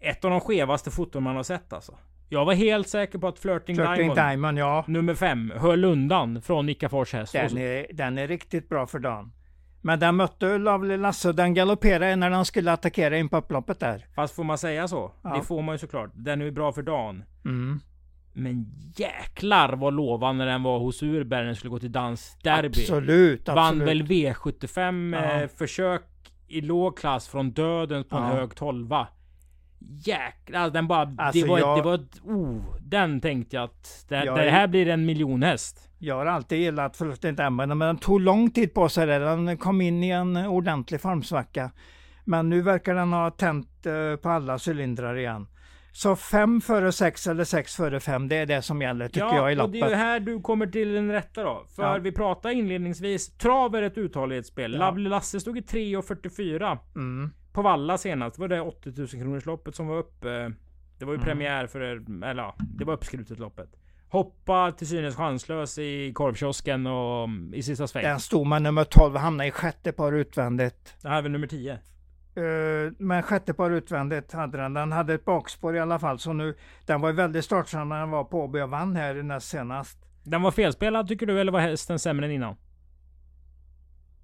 Ett 0.00 0.24
av 0.24 0.30
de 0.30 0.40
skevaste 0.40 0.90
foton 0.90 1.22
man 1.22 1.37
har 1.37 1.42
sett 1.42 1.72
alltså. 1.72 1.98
Jag 2.28 2.44
var 2.44 2.54
helt 2.54 2.88
säker 2.88 3.18
på 3.18 3.28
att 3.28 3.38
Flirting, 3.38 3.76
Flirting 3.76 3.96
Diamond, 3.96 4.18
Diamond, 4.18 4.59
ja. 4.59 4.85
nummer 4.88 5.14
5, 5.14 5.52
höll 5.57 5.85
undan 5.85 6.42
från 6.42 6.66
Mika 6.66 6.88
Fors 6.88 7.12
häst. 7.12 7.33
Den 7.33 7.59
är, 7.59 7.87
den 7.92 8.18
är 8.18 8.28
riktigt 8.28 8.68
bra 8.68 8.87
för 8.87 8.98
dagen. 8.98 9.33
Men 9.83 10.00
den 10.00 10.16
mötte 10.16 10.59
Lovely 10.59 10.96
Lasse 10.96 11.28
och 11.28 11.35
den 11.35 11.54
galopperade 11.54 12.16
när 12.16 12.30
den 12.30 12.44
skulle 12.44 12.72
attackera 12.72 13.18
in 13.18 13.28
på 13.28 13.37
upploppet 13.37 13.80
där. 13.80 14.07
Fast 14.14 14.35
får 14.35 14.44
man 14.44 14.59
säga 14.59 14.88
så? 14.88 15.12
Ja. 15.22 15.37
Det 15.37 15.42
får 15.42 15.62
man 15.62 15.74
ju 15.74 15.78
såklart. 15.78 16.11
Den 16.14 16.42
är 16.42 16.50
bra 16.50 16.72
för 16.72 16.83
dagen. 16.83 17.24
Mm. 17.44 17.80
Men 18.37 18.66
jäklar 18.97 19.73
vad 19.73 19.94
lovande 19.94 20.44
den 20.44 20.62
var 20.62 20.79
hos 20.79 21.03
Urberg 21.03 21.40
när 21.40 21.47
den 21.47 21.57
skulle 21.57 21.70
gå 21.70 21.79
till 21.79 21.92
dansderby. 21.92 22.68
Absolut, 22.81 23.49
Vann 23.49 23.59
absolut. 23.59 23.88
väl 23.88 24.03
V75 24.03 25.16
Ja. 25.23 25.42
eh, 25.42 25.49
försök 25.49 26.03
i 26.49 26.61
låg 26.61 26.99
klass 26.99 27.29
från 27.29 27.51
döden 27.53 28.05
på 28.05 28.16
en 28.16 28.23
Ja. 28.23 28.29
hög 28.29 28.55
tolva. 28.55 29.07
Jäklar, 30.07 30.70
den 30.70 30.87
bara... 30.88 31.14
Alltså, 31.18 31.42
det 31.42 31.49
var 31.51 31.59
jag- 31.59 31.79
det 31.79 31.83
var 31.83 31.94
ett, 31.94 32.20
oh, 32.25 32.62
Den 32.81 33.20
tänkte 33.20 33.57
jag 33.57 33.64
att 33.64 34.07
det, 34.09 34.25
Jag 34.25 34.37
det 34.37 34.42
är- 34.44 34.51
här 34.51 34.66
blir 34.66 34.88
en 34.88 35.07
miljonhäst. 35.07 35.90
Jag 35.99 36.14
har 36.14 36.27
alltid 36.27 36.59
gillat 36.59 36.97
Flirting 36.97 37.35
Diamond, 37.35 37.68
men 37.68 37.79
den 37.79 37.99
tog 37.99 38.20
lång 38.20 38.51
tid 38.51 38.75
på 38.75 38.88
sig 38.88 39.07
där. 39.07 39.20
Den 39.20 39.57
kom 39.57 39.81
in 39.81 40.05
i 40.05 40.11
en 40.11 40.37
ordentlig 40.37 41.01
formsvacka. 41.01 41.70
Men 42.25 42.49
nu 42.51 42.62
verkar 42.62 42.94
den 42.94 43.12
ha 43.12 43.31
tänt 43.31 43.87
eh, 43.87 44.16
på 44.23 44.29
alla 44.29 44.59
cylindrar 44.68 45.16
igen. 45.18 45.47
Så 45.96 46.16
fem 46.16 46.61
före 46.61 46.92
sex 46.92 47.26
eller 47.26 47.44
sex 47.44 47.76
före 47.76 48.00
fem, 48.00 48.28
det 48.28 48.37
är 48.37 48.46
det 48.46 48.62
som 48.62 48.83
gäller 48.83 49.09
tycker 49.09 49.35
jag 49.35 49.52
i 49.52 49.61
och 49.61 49.70
det 49.70 49.78
är 49.78 49.80
ju 49.80 49.80
loppet. 49.85 49.98
här 49.98 50.20
du 50.20 50.40
kommer 50.40 50.66
till 50.66 50.92
den 50.92 51.12
rätta 51.12 51.42
då. 51.42 51.66
För 51.76 51.83
Ja. 51.83 51.98
vi 51.98 52.12
pratade 52.12 52.54
inledningsvis, 52.54 53.37
trav 53.37 53.74
är 53.74 53.83
ett 53.83 53.98
uthållighetsspel. 53.98 54.72
Ja. 54.74 54.78
Lovely 54.90 55.09
Lasse 55.09 55.40
stod 55.40 55.59
i 55.59 55.61
3.44 55.61 56.78
Mm. 56.96 57.30
på 57.52 57.62
Valla 57.62 57.98
senast. 57.98 58.38
Var 58.38 58.48
det 58.48 58.61
80 58.61 58.92
000 58.96 59.09
kronors 59.09 59.46
loppet 59.46 59.74
som 59.74 59.87
var 59.87 59.96
uppe. 59.98 60.52
Det 60.98 61.04
var 61.04 61.12
ju 61.12 61.16
Mm. 61.16 61.24
premiär 61.24 61.66
för, 61.66 61.80
eller 62.24 62.42
ja, 62.42 62.54
det 62.59 62.85
var 62.85 62.94
uppskrutet 62.94 63.38
loppet. 63.38 63.68
Hoppa 64.09 64.72
till 64.72 64.87
synes 64.87 65.16
chanslös 65.16 65.78
i 65.78 66.12
korvkiosken 66.14 66.87
och 66.87 67.24
mm, 67.24 67.54
i 67.54 67.62
sista 67.62 67.87
sväng. 67.87 68.02
Den 68.02 68.20
stod 68.20 68.46
med 68.46 68.62
nummer 68.62 68.85
12 68.85 69.14
och 69.14 69.20
hamnade 69.20 69.48
i 69.48 69.50
sjätte 69.50 69.92
par 69.92 70.12
utvändigt. 70.12 70.94
Det 71.02 71.09
här 71.09 71.18
är 71.18 71.22
väl 71.22 71.33
nummer 71.33 71.46
10. 71.46 71.78
Uh, 72.37 72.92
men 72.99 73.23
sjätte 73.23 73.55
par 73.55 73.70
utvändigt 73.70 74.33
hade 74.33 74.59
den. 74.59 74.75
Den 74.75 74.92
hade 74.92 75.14
ett 75.14 75.25
bakspår 75.25 75.77
i 75.77 75.81
alla 75.81 75.99
fall. 75.99 76.18
Så 76.18 76.33
nu, 76.33 76.55
den 76.87 77.01
var 77.01 77.12
väldigt 77.12 77.44
startsam 77.44 77.88
när 77.88 78.01
den 78.01 78.11
var 78.11 78.25
på 78.25 78.40
Åby 78.40 78.61
och 78.61 78.70
vann 78.70 78.97
här 78.97 79.14
näst 79.14 79.49
senast. 79.49 79.99
Den 80.23 80.42
var 80.42 80.51
felspelad 80.51 81.09
tycker 81.09 81.27
du, 81.27 81.40
eller 81.40 81.53
var 81.53 81.61
hästen 81.61 81.99
sämre 81.99 82.27
än 82.27 82.33
innan? 82.33 82.57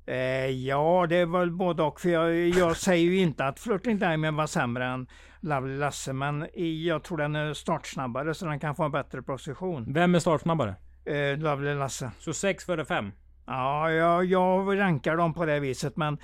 Eh, 0.07 0.47
ja, 0.47 1.07
det 1.09 1.17
är 1.17 1.27
väl 1.27 1.51
både 1.51 1.83
och. 1.83 2.01
För 2.01 2.09
jag, 2.09 2.49
jag 2.49 2.77
säger 2.87 3.11
ju 3.11 3.19
inte 3.19 3.45
att 3.45 3.61
Flirting 3.61 3.99
Diamond 3.99 4.37
var 4.37 4.47
sämre 4.47 4.87
än 4.87 5.07
Lovely 5.41 5.77
Lasse. 5.77 6.13
Men 6.13 6.47
jag 6.85 7.03
tror 7.03 7.19
den 7.19 7.37
är 7.37 7.55
startsnabbare 7.55 8.35
så 8.35 8.47
den 8.47 8.61
kan 8.61 8.75
få 8.75 8.85
en 8.85 8.93
bättre 8.93 9.23
position. 9.23 9.93
Vem 9.93 10.15
är 10.15 10.19
startsnabbare? 10.19 10.75
Eh, 11.05 11.39
Lovely 11.39 11.75
Lasse. 11.75 12.11
Så 12.19 12.33
6 12.33 12.65
före 12.65 12.85
5. 12.85 13.13
Ja, 13.47 13.91
jag, 13.91 14.25
jag 14.25 14.79
rankar 14.79 15.17
dem 15.17 15.35
på 15.35 15.47
det 15.47 15.61
viset. 15.61 15.97
Men 15.97 16.19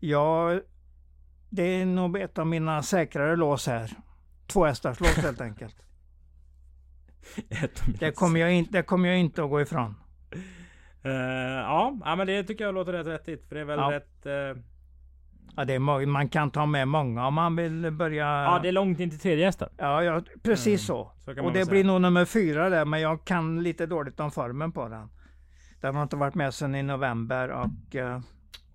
jag, 0.00 0.60
det 1.50 1.62
är 1.62 1.86
nog 1.86 2.18
ett 2.18 2.38
av 2.38 2.46
mina 2.46 2.82
säkrare 2.82 3.36
lås 3.36 3.66
här. 3.66 3.90
Två 4.46 4.64
hästars 4.64 5.00
lås 5.00 5.16
helt 5.16 5.40
enkelt. 5.48 5.76
Det 8.00 8.12
kommer 8.12 8.40
jag, 8.40 8.52
in, 8.52 8.66
det 8.70 8.82
kommer 8.82 9.08
jag 9.08 9.18
inte 9.18 9.44
att 9.44 9.50
gå 9.50 9.60
ifrån. 9.60 9.94
Eh, 11.02 11.10
ja, 11.12 12.14
men 12.18 12.26
det 12.26 12.44
tycker 12.44 12.64
jag 12.64 12.74
låter 12.74 12.92
rätt 12.92 13.06
rättigt. 13.06 13.48
För 13.48 13.54
det 13.54 13.60
är 13.60 13.64
väl 13.64 13.78
Ja. 13.78 13.92
rätt... 13.92 14.26
eh, 14.26 14.62
Ja, 15.56 15.64
det 15.64 15.74
är, 15.74 16.06
man 16.06 16.28
kan 16.28 16.50
ta 16.50 16.66
med 16.66 16.88
många 16.88 17.26
om 17.26 17.34
man 17.34 17.56
vill 17.56 17.90
börja. 17.90 18.24
ja, 18.26 18.58
det 18.62 18.68
är 18.68 18.72
långt 18.72 19.00
in 19.00 19.10
till 19.10 19.18
tredje 19.18 19.44
hästen. 19.44 19.68
Ja, 19.76 20.02
ja 20.04 20.22
precis 20.42 20.66
Mm, 20.66 20.78
så. 20.78 21.12
Så 21.34 21.42
Och 21.44 21.52
det 21.52 21.68
blir 21.70 21.84
nog 21.84 22.00
nummer 22.00 22.24
fyra 22.24 22.68
där, 22.68 22.84
men 22.84 23.00
jag 23.00 23.24
kan 23.24 23.62
lite 23.62 23.86
dåligt 23.86 24.20
om 24.20 24.30
formen 24.30 24.72
på 24.72 24.88
den. 24.88 25.08
Den 25.80 25.94
har 25.94 26.02
inte 26.02 26.16
varit 26.16 26.34
med 26.34 26.54
sedan 26.54 26.74
i 26.74 26.82
november 26.82 27.48
och 27.50 27.96
eh, 27.96 28.20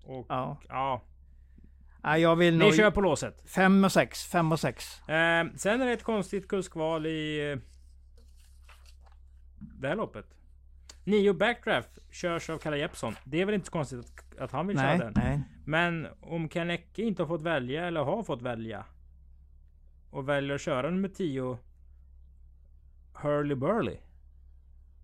Och, 0.04 0.26
ja. 0.28 0.56
ja. 0.68 1.02
Ja, 2.06 2.18
jag 2.18 2.36
vill 2.36 2.58
Ni 2.58 2.64
nog... 2.64 2.74
kör 2.74 2.90
på 2.90 3.00
låset. 3.00 3.42
Fem 3.46 3.84
och 3.84 3.92
sex, 3.92 4.24
fem 4.24 4.52
och 4.52 4.60
sex. 4.60 5.00
Eh, 5.08 5.46
sen 5.56 5.80
är 5.80 5.86
det 5.86 5.92
ett 5.92 6.02
konstigt 6.02 6.48
kuskval 6.48 7.06
i 7.06 7.50
eh, 7.52 7.58
det 9.58 9.88
här 9.88 9.96
loppet. 9.96 10.26
Nio 11.04 11.32
Backdraft 11.32 11.98
körs 12.10 12.50
av 12.50 12.58
Kalle 12.58 12.78
Jeppsson. 12.78 13.14
Det 13.24 13.40
är 13.40 13.46
väl 13.46 13.54
inte 13.54 13.66
så 13.66 13.72
konstigt 13.72 14.00
att, 14.00 14.38
att 14.38 14.52
han 14.52 14.66
vill 14.66 14.76
Nej, 14.76 14.98
köra 14.98 15.10
den. 15.10 15.22
nej. 15.24 15.40
Men 15.64 16.08
om 16.20 16.48
Kanecke 16.48 17.02
inte 17.02 17.22
har 17.22 17.28
fått 17.28 17.42
välja 17.42 17.86
eller 17.86 18.00
har 18.00 18.22
fått 18.22 18.42
välja 18.42 18.84
och 20.10 20.28
väljer 20.28 20.54
att 20.54 20.60
köra 20.60 20.90
nummer 20.90 21.08
10 21.08 21.58
Hurley 23.14 23.56
Burley. 23.56 23.96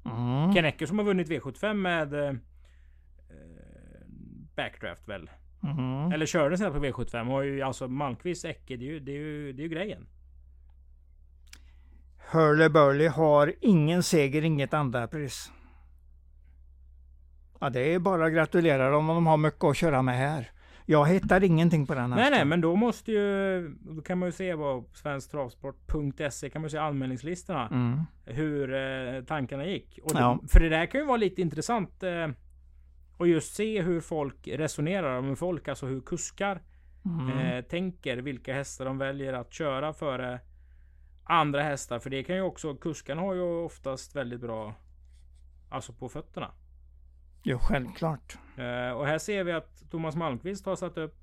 Mm. 0.05 0.55
Kanecke 0.55 0.87
som 0.87 0.99
har 0.99 1.05
vunnit 1.07 1.29
V75 1.29 1.75
med 1.75 2.15
eh, 2.15 2.29
eh, 2.29 2.35
Backdraft 4.57 5.09
väl? 5.09 5.31
Mm. 5.63 6.13
Eller 6.13 6.27
körde 6.27 6.59
sen 6.59 6.73
på 6.73 6.79
V75 6.79 7.21
och 7.27 7.33
har 7.33 7.43
ju 7.43 7.63
alltså 7.63 7.89
Malmqvist 7.89 8.45
Ecke. 8.45 8.77
Det 8.77 8.85
är 8.85 8.93
ju, 8.93 9.01
det 9.01 9.13
är 9.13 9.17
ju, 9.17 9.53
det 9.53 9.63
är 9.63 9.65
ju 9.65 9.69
grejen. 9.69 10.07
Hurley 12.31 12.69
Burley 12.69 13.09
har 13.09 13.55
ingen 13.61 14.03
seger, 14.03 14.43
inget 14.45 14.75
andra 14.75 15.07
pris. 15.07 15.53
Ja, 17.61 17.71
det 17.71 17.95
är 17.95 17.99
bara 17.99 18.27
att 18.27 18.33
gratulera 18.33 18.91
dem 18.91 19.11
om 19.11 19.15
de 19.17 19.27
har 19.27 19.37
mycket 19.37 19.65
att 19.65 19.77
köra 19.77 20.03
med 20.03 20.17
här. 20.19 20.51
Jag 20.87 21.09
hittar 21.09 21.45
ingenting 21.45 21.87
på 21.87 21.95
den 21.95 22.11
Nej 22.11 22.19
hästen. 22.19 22.33
nej 22.39 22.45
men 22.45 22.61
då 22.61 22.77
måste 22.77 23.13
ju 23.13 23.69
Då 23.81 24.03
kan 24.03 24.19
man 24.19 24.29
ju 24.29 24.33
se 24.33 24.57
på 24.57 24.85
svensktravsport.se 24.95 26.51
kan 26.51 26.63
man 26.63 26.67
ju 26.67 26.71
se 26.71 26.79
anmälningslistorna. 26.79 27.69
Mm. 27.69 28.01
Hur 28.25 28.75
eh, 28.75 29.23
tankarna 29.25 29.67
gick. 29.67 29.99
Och 30.03 30.11
Ja. 30.15 30.39
för 30.49 30.61
det 30.61 30.69
där 30.69 30.87
kan 30.87 31.01
ju 31.01 31.07
vara 31.07 31.17
lite 31.17 31.43
intressant. 31.43 32.03
Eh, 32.03 32.29
och 33.23 33.29
just 33.29 33.55
se 33.55 33.83
hur 33.83 34.01
folk 34.01 34.49
resonerar. 34.49 35.21
Med 35.21 35.39
folk, 35.39 35.69
alltså 35.69 35.87
hur 35.87 36.01
kuskar 36.01 36.63
Mm. 37.05 37.39
eh, 37.39 37.65
tänker. 37.65 38.17
Vilka 38.17 38.55
hästar 38.55 38.85
de 38.85 38.99
väljer 38.99 39.33
att 39.33 39.53
köra 39.53 39.93
före 39.93 40.41
andra 41.25 41.63
hästar. 41.63 41.99
För 41.99 42.11
det 42.11 42.23
kan 42.25 42.37
ju 42.37 42.43
också, 42.43 42.75
kuskarna 42.75 43.23
har 43.23 43.35
ju 43.35 43.41
oftast 43.43 44.17
väldigt 44.17 44.41
bra 44.41 44.75
Alltså 45.69 45.93
på 45.93 46.09
fötterna. 46.09 46.51
Jo, 47.43 47.59
självklart. 47.59 48.39
Eh, 48.57 48.91
och 48.97 49.07
här 49.07 49.19
ser 49.19 49.45
vi 49.45 49.53
att 49.53 49.91
Thomas 49.91 50.17
Malmqvist 50.17 50.67
har 50.67 50.77
satt 50.77 50.99
upp 50.99 51.15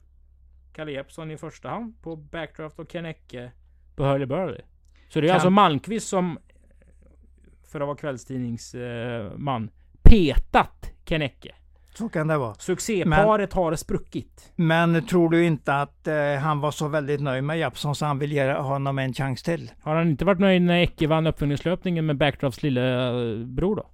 Kalle 0.73 0.91
Jeppsson 0.91 1.31
i 1.31 1.37
första 1.37 1.69
hand 1.69 2.01
på 2.01 2.15
backdraft 2.15 2.79
och 2.79 2.89
Ken 2.89 3.05
Ecke 3.05 3.51
på 3.95 4.03
Hurley 4.03 4.25
Burley. 4.27 4.61
Så 5.09 5.21
det 5.21 5.27
är 5.27 5.29
Kan- 5.29 5.33
alltså 5.35 5.49
Malmqvist 5.49 6.07
som, 6.07 6.39
för 7.63 7.81
att 7.81 7.87
vara 7.87 7.97
kvällstidningsman, 7.97 9.71
petat 10.03 10.91
Ken 11.05 11.21
Ecke. 11.21 11.55
Så 11.93 12.09
kan 12.09 12.27
det 12.27 12.37
vara. 12.37 12.53
Succéparet 12.53 13.53
har 13.53 13.75
spruckit. 13.75 14.51
Men 14.55 15.05
tror 15.05 15.29
du 15.29 15.45
inte 15.45 15.73
att 15.73 16.07
eh, 16.07 16.35
han 16.41 16.59
var 16.59 16.71
så 16.71 16.87
väldigt 16.87 17.21
nöjd 17.21 17.43
med 17.43 17.59
Japson 17.59 17.95
så 17.95 18.05
han 18.05 18.19
vill 18.19 18.31
ge 18.31 18.53
honom 18.53 18.99
en 18.99 19.13
chans 19.13 19.43
till? 19.43 19.71
Har 19.81 19.95
han 19.95 20.09
inte 20.09 20.25
varit 20.25 20.39
nöjd 20.39 20.61
när 20.61 20.81
Ecke 20.81 21.07
vann 21.07 21.27
uppföljningslöpningen 21.27 22.05
med 22.05 22.17
backdrafts 22.17 22.63
lillebror 22.63 23.75
då? 23.75 23.89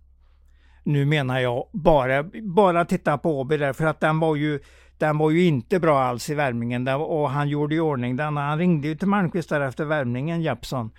Nu 0.84 1.06
menar 1.06 1.40
jag 1.40 1.70
bara, 1.74 2.24
bara 2.44 2.86
titta 2.86 3.18
på 3.18 3.40
Åby 3.40 3.58
där, 3.58 3.74
för 3.74 3.86
att 3.86 4.00
den 4.00 4.20
var 4.20 4.36
ju 4.36 4.60
den 4.98 5.18
var 5.18 5.32
ju 5.32 5.46
inte 5.46 5.80
bra 5.80 6.00
alls 6.00 6.30
i 6.30 6.36
värmningen 6.36 6.88
och 6.88 7.30
han 7.30 7.50
gjorde 7.50 7.76
i 7.76 7.80
ordning 7.80 8.16
den. 8.16 8.38
Han 8.38 8.58
ringde 8.58 8.88
ju 8.88 8.96
till 8.96 9.08
Malmqvist 9.08 9.50
där 9.50 9.62
efter 9.62 9.86
värmningen, 9.86 10.42
Jeppsson. 10.42 10.92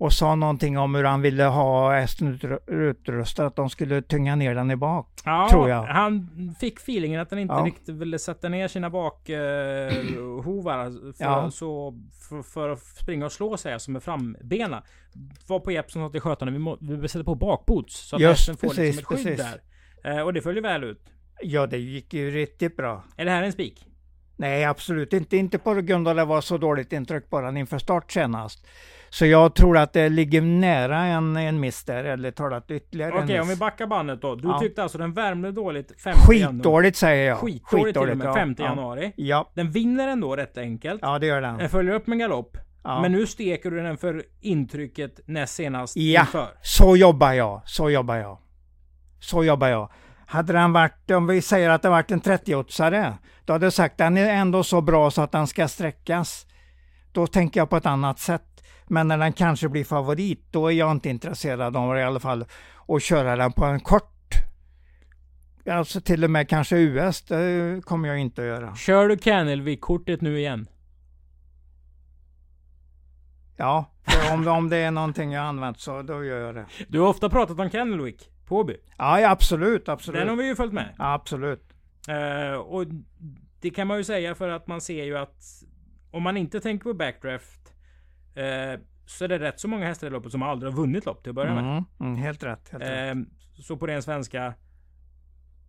Och 0.00 0.12
sa 0.12 0.34
någonting 0.34 0.78
om 0.78 0.94
hur 0.94 1.04
han 1.04 1.22
ville 1.22 1.44
ha 1.44 1.92
hästen 1.94 2.34
utru- 2.34 2.70
utrustad, 2.70 3.46
att 3.46 3.56
de 3.56 3.70
skulle 3.70 4.02
tynga 4.02 4.36
ner 4.36 4.54
den 4.54 4.70
i 4.70 4.76
bak. 4.76 5.06
Ja, 5.24 5.48
Tror 5.50 5.68
jag. 5.68 5.82
han 5.82 6.28
fick 6.60 6.78
feelingen 6.78 7.20
att 7.20 7.30
han 7.30 7.38
inte 7.40 7.54
Ja. 7.54 7.64
riktigt 7.66 7.94
ville 7.94 8.18
sätta 8.18 8.48
ner 8.48 8.68
sina 8.68 8.90
bakhovar 8.90 11.12
för, 11.12 11.24
Ja. 11.24 11.50
så, 11.50 11.94
för, 12.28 12.42
för 12.42 12.68
att 12.70 12.78
springa 12.80 13.26
och 13.26 13.32
slå 13.32 13.56
sig 13.56 13.72
alltså 13.72 13.90
med 13.90 14.02
frambena. 14.02 14.82
Var 15.46 15.60
på 15.60 15.72
Jeppsson 15.72 16.08
sa 16.08 16.12
till 16.12 16.20
skötarna 16.20 16.50
vi, 16.50 16.58
må, 16.58 16.78
vi 16.80 17.08
sätta 17.08 17.24
på 17.24 17.34
bakboots 17.34 18.08
så 18.08 18.16
att 18.16 18.22
Just 18.22 18.30
hästen 18.38 18.56
får 18.56 18.68
precis, 18.68 18.96
liksom 18.96 19.16
ett 19.16 19.22
skydd 19.22 19.36
precis. 19.36 19.54
där. 20.02 20.18
Eh, 20.18 20.24
och 20.24 20.32
det 20.32 20.42
följer 20.42 20.62
väl 20.62 20.84
ut. 20.84 21.02
Ja, 21.42 21.66
det 21.66 21.78
gick 21.78 22.14
ju 22.14 22.30
riktigt 22.30 22.76
bra. 22.76 23.04
Är 23.16 23.24
det 23.24 23.30
här 23.30 23.42
en 23.42 23.52
spik? 23.52 23.86
Nej, 24.40 24.64
absolut 24.64 25.12
inte. 25.12 25.36
Inte 25.36 25.58
på 25.58 25.74
grund 25.74 26.08
av 26.08 26.10
att 26.12 26.16
det 26.16 26.24
var 26.24 26.40
så 26.40 26.58
dåligt 26.58 26.92
intryck 26.92 27.30
på 27.30 27.40
den 27.40 27.56
inför 27.56 27.78
start 27.78 28.12
senast. 28.12 28.66
Så 29.10 29.26
jag 29.26 29.54
tror 29.54 29.78
att 29.78 29.92
det 29.92 30.08
ligger 30.08 30.42
nära 30.42 30.98
en, 30.98 31.36
en 31.36 31.60
miss 31.60 31.84
där, 31.84 32.04
eller 32.04 32.30
talat 32.30 32.70
ytterligare 32.70 33.12
Okej, 33.22 33.36
en 33.36 33.42
om 33.42 33.48
vi 33.48 33.56
backar 33.56 33.86
bandet 33.86 34.22
då. 34.22 34.34
Du 34.34 34.48
Ja. 34.48 34.58
tyckte 34.60 34.82
alltså 34.82 34.98
den 34.98 35.12
värmde 35.12 35.52
dåligt 35.52 36.00
5 36.02 36.14
januari? 36.30 36.52
Skitdåligt 36.52 36.96
säger 36.96 37.28
jag. 37.28 37.38
Skitdåligt 37.38 37.98
till 38.00 38.10
och 38.10 38.16
med, 38.16 38.26
ja. 38.26 38.34
5 38.34 38.54
ja. 38.58 38.64
januari. 38.64 39.12
Ja, 39.16 39.50
Den 39.54 39.70
vinner 39.70 40.08
ändå 40.08 40.36
rätt 40.36 40.58
enkelt. 40.58 41.00
ja, 41.02 41.18
det 41.18 41.26
gör 41.26 41.40
den. 41.40 41.58
Den 41.58 41.68
följer 41.68 41.94
upp 41.94 42.06
med 42.06 42.18
galopp. 42.18 42.56
Ja. 42.84 43.02
Men 43.02 43.12
nu 43.12 43.26
steker 43.26 43.70
du 43.70 43.82
den 43.82 43.96
för 43.98 44.22
intrycket 44.40 45.20
näst 45.26 45.54
senast 45.54 45.96
Ja. 45.96 46.20
inför. 46.20 46.48
Så 46.62 46.96
jobbar 46.96 47.32
jag, 47.32 47.62
så 47.64 47.90
jobbar 47.90 48.16
jag. 48.16 48.38
Så 49.20 49.44
jobbar 49.44 49.68
jag. 49.68 49.90
Hade 50.30 50.52
den 50.52 50.72
varit, 50.72 51.10
om 51.10 51.26
vi 51.26 51.42
säger 51.42 51.70
att 51.70 51.82
det 51.82 51.88
varit 51.88 52.10
en 52.10 52.20
30-åtsare, 52.20 53.14
då 53.44 53.52
hade 53.52 53.66
jag 53.66 53.72
sagt 53.72 53.98
den 53.98 54.16
är 54.16 54.32
ändå 54.32 54.62
så 54.62 54.80
bra 54.80 55.10
så 55.10 55.22
att 55.22 55.32
den 55.32 55.46
ska 55.46 55.68
sträckas. 55.68 56.46
Då 57.12 57.26
tänker 57.26 57.60
jag 57.60 57.70
på 57.70 57.76
ett 57.76 57.86
annat 57.86 58.18
sätt. 58.18 58.64
Men 58.86 59.08
när 59.08 59.18
den 59.18 59.32
kanske 59.32 59.68
blir 59.68 59.84
favorit, 59.84 60.46
då 60.50 60.66
är 60.66 60.72
jag 60.72 60.90
inte 60.90 61.08
intresserad 61.08 61.76
av 61.76 61.98
i 61.98 62.02
alla 62.02 62.20
fall 62.20 62.44
att 62.88 63.02
köra 63.02 63.36
den 63.36 63.52
på 63.52 63.64
en 63.64 63.80
kort. 63.80 64.32
Alltså 65.70 66.00
till 66.00 66.24
och 66.24 66.30
med 66.30 66.48
kanske 66.48 66.76
US, 66.76 67.22
det 67.22 67.84
kommer 67.84 68.08
jag 68.08 68.18
inte 68.18 68.40
att 68.40 68.46
göra. 68.46 68.76
Kör 68.76 69.08
du 69.08 69.16
Kennelvik-kortet 69.16 70.20
nu 70.20 70.38
igen? 70.38 70.66
Ja, 73.56 73.90
för 74.06 74.34
om, 74.34 74.48
om 74.48 74.68
det 74.68 74.76
är 74.76 74.90
någonting 74.90 75.32
jag 75.32 75.44
använt 75.44 75.80
så 75.80 76.02
då 76.02 76.24
gör 76.24 76.46
jag 76.46 76.54
det. 76.54 76.66
Du 76.88 77.00
har 77.00 77.08
ofta 77.08 77.28
pratat 77.28 77.58
om 77.58 77.70
Kennelwick 77.70 78.30
på 78.50 78.56
Åby. 78.56 78.76
Ja, 78.98 79.20
ja 79.20 79.30
absolut, 79.30 79.88
absolut. 79.88 80.20
Den 80.20 80.28
har 80.28 80.36
vi 80.36 80.46
ju 80.46 80.56
följt 80.56 80.72
med. 80.72 80.94
Ja, 80.98 81.12
absolut. 81.12 81.72
Eh, 82.08 82.54
och 82.54 82.84
det 83.60 83.70
kan 83.70 83.86
man 83.86 83.98
ju 83.98 84.04
säga 84.04 84.34
för 84.34 84.48
att 84.48 84.66
man 84.66 84.80
ser 84.80 85.04
ju 85.04 85.18
att 85.18 85.44
om 86.10 86.22
man 86.22 86.36
inte 86.36 86.60
tänker 86.60 86.84
på 86.84 86.94
backdraft 86.94 87.74
eh, 88.34 88.80
så 89.06 89.24
är 89.24 89.28
det 89.28 89.38
rätt 89.38 89.60
så 89.60 89.68
många 89.68 89.86
hästar 89.86 90.06
i 90.06 90.10
loppet 90.10 90.32
som 90.32 90.42
aldrig 90.42 90.72
har 90.72 90.76
vunnit 90.76 91.06
lopp 91.06 91.22
till 91.22 91.30
att 91.30 91.34
börja 91.34 91.54
med. 91.54 91.64
Mm, 91.64 91.84
mm, 92.00 92.16
helt 92.16 92.42
rätt. 92.42 92.68
Helt 92.72 92.84
rätt. 92.84 93.16
Eh, 93.16 93.22
så 93.62 93.76
på 93.76 93.86
ren 93.86 94.02
svenska 94.02 94.54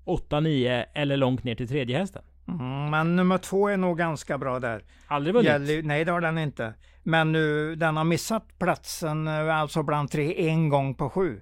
8, 0.06 0.40
9 0.40 0.86
eller 0.94 1.18
långt 1.18 1.44
ner 1.44 1.56
till 1.56 1.68
tredje 1.68 1.98
hästen. 1.98 2.24
Mm, 2.48 2.90
men 2.90 3.16
nummer 3.16 3.38
två 3.38 3.68
är 3.68 3.78
nog 3.78 3.98
ganska 3.98 4.38
bra 4.38 4.60
där. 4.60 4.84
Aldrig 5.08 5.34
vunnit. 5.34 5.52
Gäller, 5.52 5.84
nej, 5.84 6.06
det 6.06 6.12
har 6.12 6.22
den 6.22 6.38
inte. 6.38 6.74
Men 7.04 7.32
nu, 7.32 7.76
den 7.76 7.98
har 7.98 8.04
missat 8.04 8.60
platsen, 8.60 9.28
alltså 9.28 9.84
bland 9.84 10.12
tre, 10.12 10.50
en 10.50 10.70
gång 10.70 10.96
på 10.96 11.10
sju. 11.10 11.42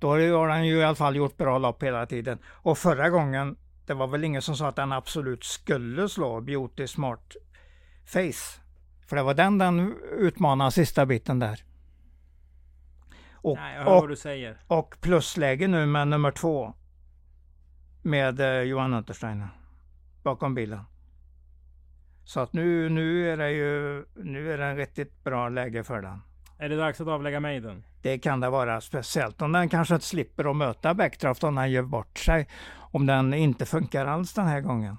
Då 0.00 0.08
har 0.08 0.48
den 0.48 0.66
ju 0.66 0.76
i 0.78 0.84
alla 0.84 0.94
fall 0.94 1.16
gjort 1.16 1.36
bra 1.36 1.58
lopp 1.58 1.82
hela 1.82 2.06
tiden. 2.06 2.38
Och 2.46 2.78
förra 2.78 3.10
gången, 3.10 3.56
det 3.86 3.94
var 3.94 4.06
väl 4.06 4.24
ingen 4.24 4.42
som 4.42 4.56
sa 4.56 4.68
att 4.68 4.76
den 4.76 4.92
absolut 4.92 5.44
skulle 5.44 6.08
slå 6.08 6.40
Beauty 6.40 6.86
Smart 6.86 7.36
Face. 8.06 8.60
För 9.06 9.16
det 9.16 9.22
var 9.22 9.34
den 9.34 9.58
den 9.58 9.94
utmanade 10.18 10.70
sista 10.70 11.06
biten 11.06 11.38
där. 11.38 11.64
Och, 13.34 13.56
Nej, 13.56 13.76
jag 13.76 13.84
hör 13.84 13.94
och, 13.94 14.00
vad 14.00 14.08
du 14.08 14.16
säger. 14.16 14.58
och 14.66 14.96
plusläge 15.00 15.68
nu 15.68 15.86
med 15.86 16.08
nummer 16.08 16.30
två. 16.30 16.74
Med 18.02 18.40
eh, 18.40 18.62
Johan 18.62 18.94
Untersteiner. 18.94 19.48
Bakom 20.22 20.54
bilen. 20.54 20.84
Så 22.24 22.40
att 22.40 22.52
nu, 22.52 22.88
nu 22.88 23.30
är 23.32 23.36
det 23.36 23.50
ju 23.50 24.04
nu 24.14 24.52
är 24.52 24.58
det 24.58 24.64
en 24.64 24.76
riktigt 24.76 25.24
bra 25.24 25.48
läge 25.48 25.84
för 25.84 26.02
den. 26.02 26.22
Är 26.58 26.68
det 26.68 26.76
dags 26.76 27.00
att 27.00 27.08
avlägga 27.08 27.40
Maiden? 27.40 27.84
Det 28.02 28.18
kan 28.18 28.40
det 28.40 28.50
vara, 28.50 28.80
speciellt 28.80 29.42
om 29.42 29.52
den 29.52 29.68
kanske 29.68 30.00
slipper 30.00 30.50
att 30.50 30.56
möta 30.56 30.94
Backdraft 30.94 31.44
om 31.44 31.54
den 31.54 31.70
gör 31.70 31.82
bort 31.82 32.18
sig. 32.18 32.48
Om 32.92 33.06
den 33.06 33.34
inte 33.34 33.66
funkar 33.66 34.06
alls 34.06 34.32
den 34.32 34.46
här 34.46 34.60
gången. 34.60 34.96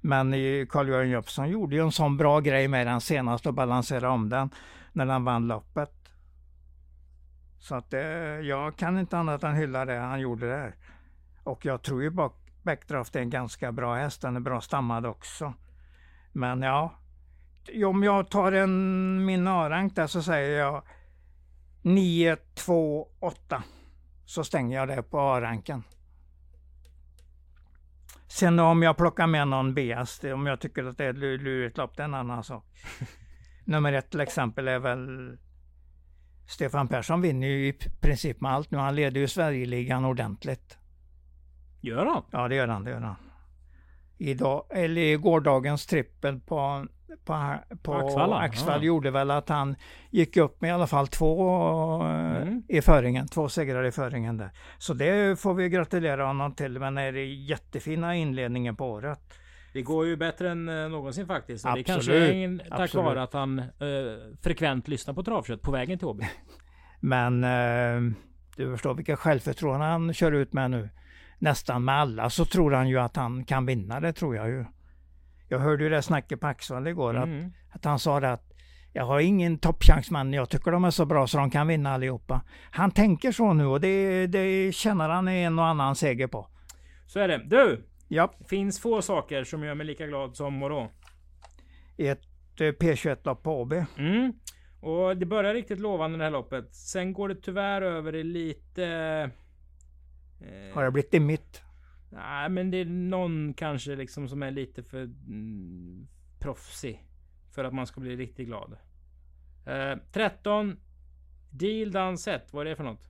Men 0.00 0.32
Carl-Johan 0.66 1.08
Jöpsson 1.08 1.48
gjorde 1.48 1.76
ju 1.76 1.82
en 1.82 1.92
sån 1.92 2.16
bra 2.16 2.40
grej 2.40 2.68
med 2.68 2.86
den 2.86 3.00
senast 3.00 3.46
och 3.46 3.54
balanserade 3.54 4.08
om 4.08 4.28
den 4.28 4.50
när 4.92 5.06
den 5.06 5.24
vann 5.24 5.48
loppet. 5.48 5.92
Så 7.58 7.74
att 7.74 7.90
det, 7.90 8.40
jag 8.40 8.76
kan 8.76 8.98
inte 8.98 9.18
annat 9.18 9.44
än 9.44 9.54
hylla 9.54 9.84
det 9.84 9.98
han 9.98 10.20
gjorde 10.20 10.48
där. 10.48 10.74
Och 11.44 11.66
jag 11.66 11.82
tror 11.82 12.02
ju 12.02 12.10
Backdraft 12.62 13.16
är 13.16 13.20
en 13.20 13.30
ganska 13.30 13.72
bra 13.72 13.94
häst, 13.94 14.22
den 14.22 14.36
är 14.36 14.40
bra 14.40 14.60
stammad 14.60 15.06
också. 15.06 15.54
Men 16.32 16.62
ja, 16.62 16.94
om 17.86 18.02
jag 18.02 18.30
tar 18.30 18.52
en 18.52 19.24
min 19.24 19.46
A-rank 19.46 19.96
där 19.96 20.06
så 20.06 20.22
säger 20.22 20.58
jag 20.58 20.82
9, 21.82 22.36
2, 22.54 23.08
8. 23.20 23.62
Så 24.24 24.44
stänger 24.44 24.76
jag 24.76 24.88
det 24.88 25.02
på 25.02 25.20
A-ranken. 25.20 25.82
Sen 28.28 28.58
om 28.58 28.82
jag 28.82 28.96
plockar 28.96 29.26
med 29.26 29.48
någon 29.48 29.74
B-häst, 29.74 30.24
om 30.24 30.46
jag 30.46 30.60
tycker 30.60 30.84
att 30.84 30.98
det 30.98 31.04
är 31.04 31.10
ett 31.10 31.16
lu- 31.16 31.38
lurigt 31.38 31.76
lopp, 31.76 31.96
det 31.96 32.02
är 32.02 32.04
en 32.04 32.14
annan 32.14 32.44
sak. 32.44 32.64
Nummer 33.64 33.92
ett 33.92 34.10
till 34.10 34.20
exempel 34.20 34.68
är 34.68 34.78
väl 34.78 35.36
Stefan 36.48 36.88
Persson 36.88 37.20
vinner 37.20 37.46
ju 37.46 37.68
i 37.68 37.72
princip 38.00 38.40
med 38.40 38.52
allt 38.52 38.70
nu. 38.70 38.78
Han 38.78 38.94
leder 38.94 39.20
ju 39.20 39.28
Sverigeligan 39.28 40.04
ordentligt. 40.04 40.78
Gör 41.80 42.06
han? 42.06 42.22
Ja, 42.30 42.48
det 42.48 42.54
gör 42.54 42.68
han. 42.68 42.84
Det 42.84 42.90
gör 42.90 43.00
han. 43.00 43.16
Idag, 44.18 44.64
eller 44.70 45.00
i 45.00 45.16
gårdagens 45.16 45.86
trippel 45.86 46.40
på 46.40 46.86
på, 47.24 47.56
på 47.82 47.94
Axvalla, 47.94 48.36
Axvall 48.36 48.80
ja. 48.80 48.86
gjorde 48.86 49.10
väl 49.10 49.30
att 49.30 49.48
han 49.48 49.76
gick 50.10 50.36
upp 50.36 50.60
med 50.60 50.68
i 50.68 50.72
alla 50.72 50.86
fall 50.86 51.08
två 51.08 51.56
eh, 52.04 52.22
Mm. 52.42 52.62
i 52.68 52.80
föringen, 52.82 53.28
två 53.28 53.48
segrar 53.48 53.84
i 53.84 53.90
föringen 53.90 54.36
där. 54.36 54.50
Så 54.78 54.94
det 54.94 55.40
får 55.40 55.54
vi 55.54 55.68
gratulera 55.68 56.26
honom 56.26 56.54
till, 56.54 56.78
men 56.78 56.98
är 56.98 57.12
det 57.12 57.24
jättefina 57.24 58.16
inledningen 58.16 58.76
på 58.76 58.90
året. 58.90 59.20
Det 59.72 59.82
går 59.82 60.06
ju 60.06 60.16
bättre 60.16 60.50
än 60.50 60.68
eh, 60.68 60.88
någonsin 60.88 61.26
faktiskt. 61.26 61.64
Och 61.64 61.72
det 61.74 61.80
Absolut, 61.80 61.94
kanske 61.96 62.14
är 62.14 62.44
en, 62.44 62.58
tack 62.70 62.80
absolut. 62.80 63.04
vare 63.06 63.22
att 63.22 63.32
han 63.32 63.58
eh, 63.58 63.66
frekvent 64.42 64.88
lyssnar 64.88 65.14
på 65.14 65.22
travkött 65.22 65.62
på 65.62 65.70
vägen 65.70 65.98
till 65.98 66.08
Åby. 66.08 66.24
Men 67.00 67.44
eh, 67.44 68.14
du 68.56 68.70
förstår 68.72 68.94
vilka 68.94 69.16
självförtroende 69.16 69.86
han 69.86 70.14
kör 70.14 70.32
ut 70.32 70.52
med 70.52 70.70
nu. 70.70 70.88
Nästan 71.38 71.84
med 71.84 71.94
alla 71.94 72.30
så 72.30 72.44
tror 72.44 72.72
han 72.72 72.88
ju 72.88 72.98
att 72.98 73.16
han 73.16 73.44
kan 73.44 73.66
vinna, 73.66 74.00
det 74.00 74.12
tror 74.12 74.36
jag 74.36 74.48
ju. 74.48 74.64
Jag 75.52 75.58
hörde 75.58 75.84
ju 75.84 75.90
det 75.90 76.02
snacket 76.02 76.40
på 76.40 76.46
Axvall 76.46 76.86
igår, 76.86 77.16
att, 77.16 77.24
Mm. 77.24 77.52
att 77.70 77.84
han 77.84 77.98
sa 77.98 78.20
det 78.20 78.32
att 78.32 78.52
jag 78.92 79.04
har 79.06 79.20
ingen 79.20 79.58
toppchans 79.58 80.10
men 80.10 80.32
jag 80.32 80.50
tycker 80.50 80.70
de 80.70 80.84
är 80.84 80.90
så 80.90 81.04
bra 81.06 81.26
så 81.26 81.38
de 81.38 81.50
kan 81.50 81.66
vinna 81.66 81.94
allihopa. 81.94 82.40
Han 82.70 82.90
tänker 82.90 83.32
så 83.32 83.52
nu 83.52 83.66
och 83.66 83.80
det, 83.80 84.26
det 84.26 84.72
känner 84.74 85.08
han 85.08 85.28
en 85.28 85.58
och 85.58 85.66
annan 85.66 85.96
seger 85.96 86.26
på. 86.26 86.46
Så 87.06 87.18
är 87.20 87.28
det. 87.28 87.38
Du! 87.44 87.84
Ja, 88.08 88.32
Finns 88.48 88.80
få 88.80 89.02
saker 89.02 89.44
som 89.44 89.64
gör 89.64 89.74
mig 89.74 89.86
lika 89.86 90.06
glad 90.06 90.36
som 90.36 90.60
vadå? 90.60 90.90
ett 91.96 92.20
eh, 92.60 92.64
P21-lopp 92.64 93.42
på 93.42 93.62
AB. 93.62 93.72
Mm. 93.98 94.32
Och 94.80 95.16
det 95.16 95.26
börjar 95.26 95.54
riktigt 95.54 95.80
lovande 95.80 96.18
det 96.18 96.24
här 96.24 96.30
loppet. 96.30 96.74
Sen 96.74 97.12
går 97.12 97.28
det 97.28 97.34
tyvärr 97.34 97.82
över 97.82 98.14
i 98.14 98.24
lite... 98.24 98.84
Eh, 100.40 100.74
Har 100.74 100.84
det 100.84 100.90
blivit 100.90 101.14
i 101.14 101.20
mitt? 101.20 101.62
Nej, 102.12 102.48
men 102.48 102.70
det 102.70 102.76
är 102.76 102.84
någon 102.84 103.54
kanske 103.54 103.96
liksom 103.96 104.28
som 104.28 104.42
är 104.42 104.50
lite 104.50 104.82
för 104.82 105.02
mm, 105.02 106.08
proffsig. 106.38 107.06
För 107.50 107.64
att 107.64 107.74
man 107.74 107.86
ska 107.86 108.00
bli 108.00 108.16
riktigt 108.16 108.46
glad. 108.46 108.76
Eh, 109.66 109.98
13. 110.12 110.76
Deal 111.50 111.92
Dansett. 111.92 112.52
Vad 112.52 112.66
är 112.66 112.70
det 112.70 112.76
för 112.76 112.84
något? 112.84 113.08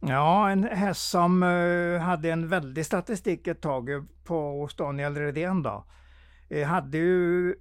Ja, 0.00 0.50
en 0.50 0.64
häst 0.64 1.10
som 1.10 1.42
eh, 1.42 2.02
hade 2.02 2.30
en 2.30 2.48
väldig 2.48 2.86
statistik 2.86 3.46
ett 3.46 3.60
tag 3.60 3.90
eh, 3.90 4.02
på 4.24 4.60
hos 4.60 4.74
Daniel 4.74 5.16
Redén 5.16 5.62
då. 5.62 5.84
Eh, 6.48 6.68
hade 6.68 6.98
ju 6.98 7.54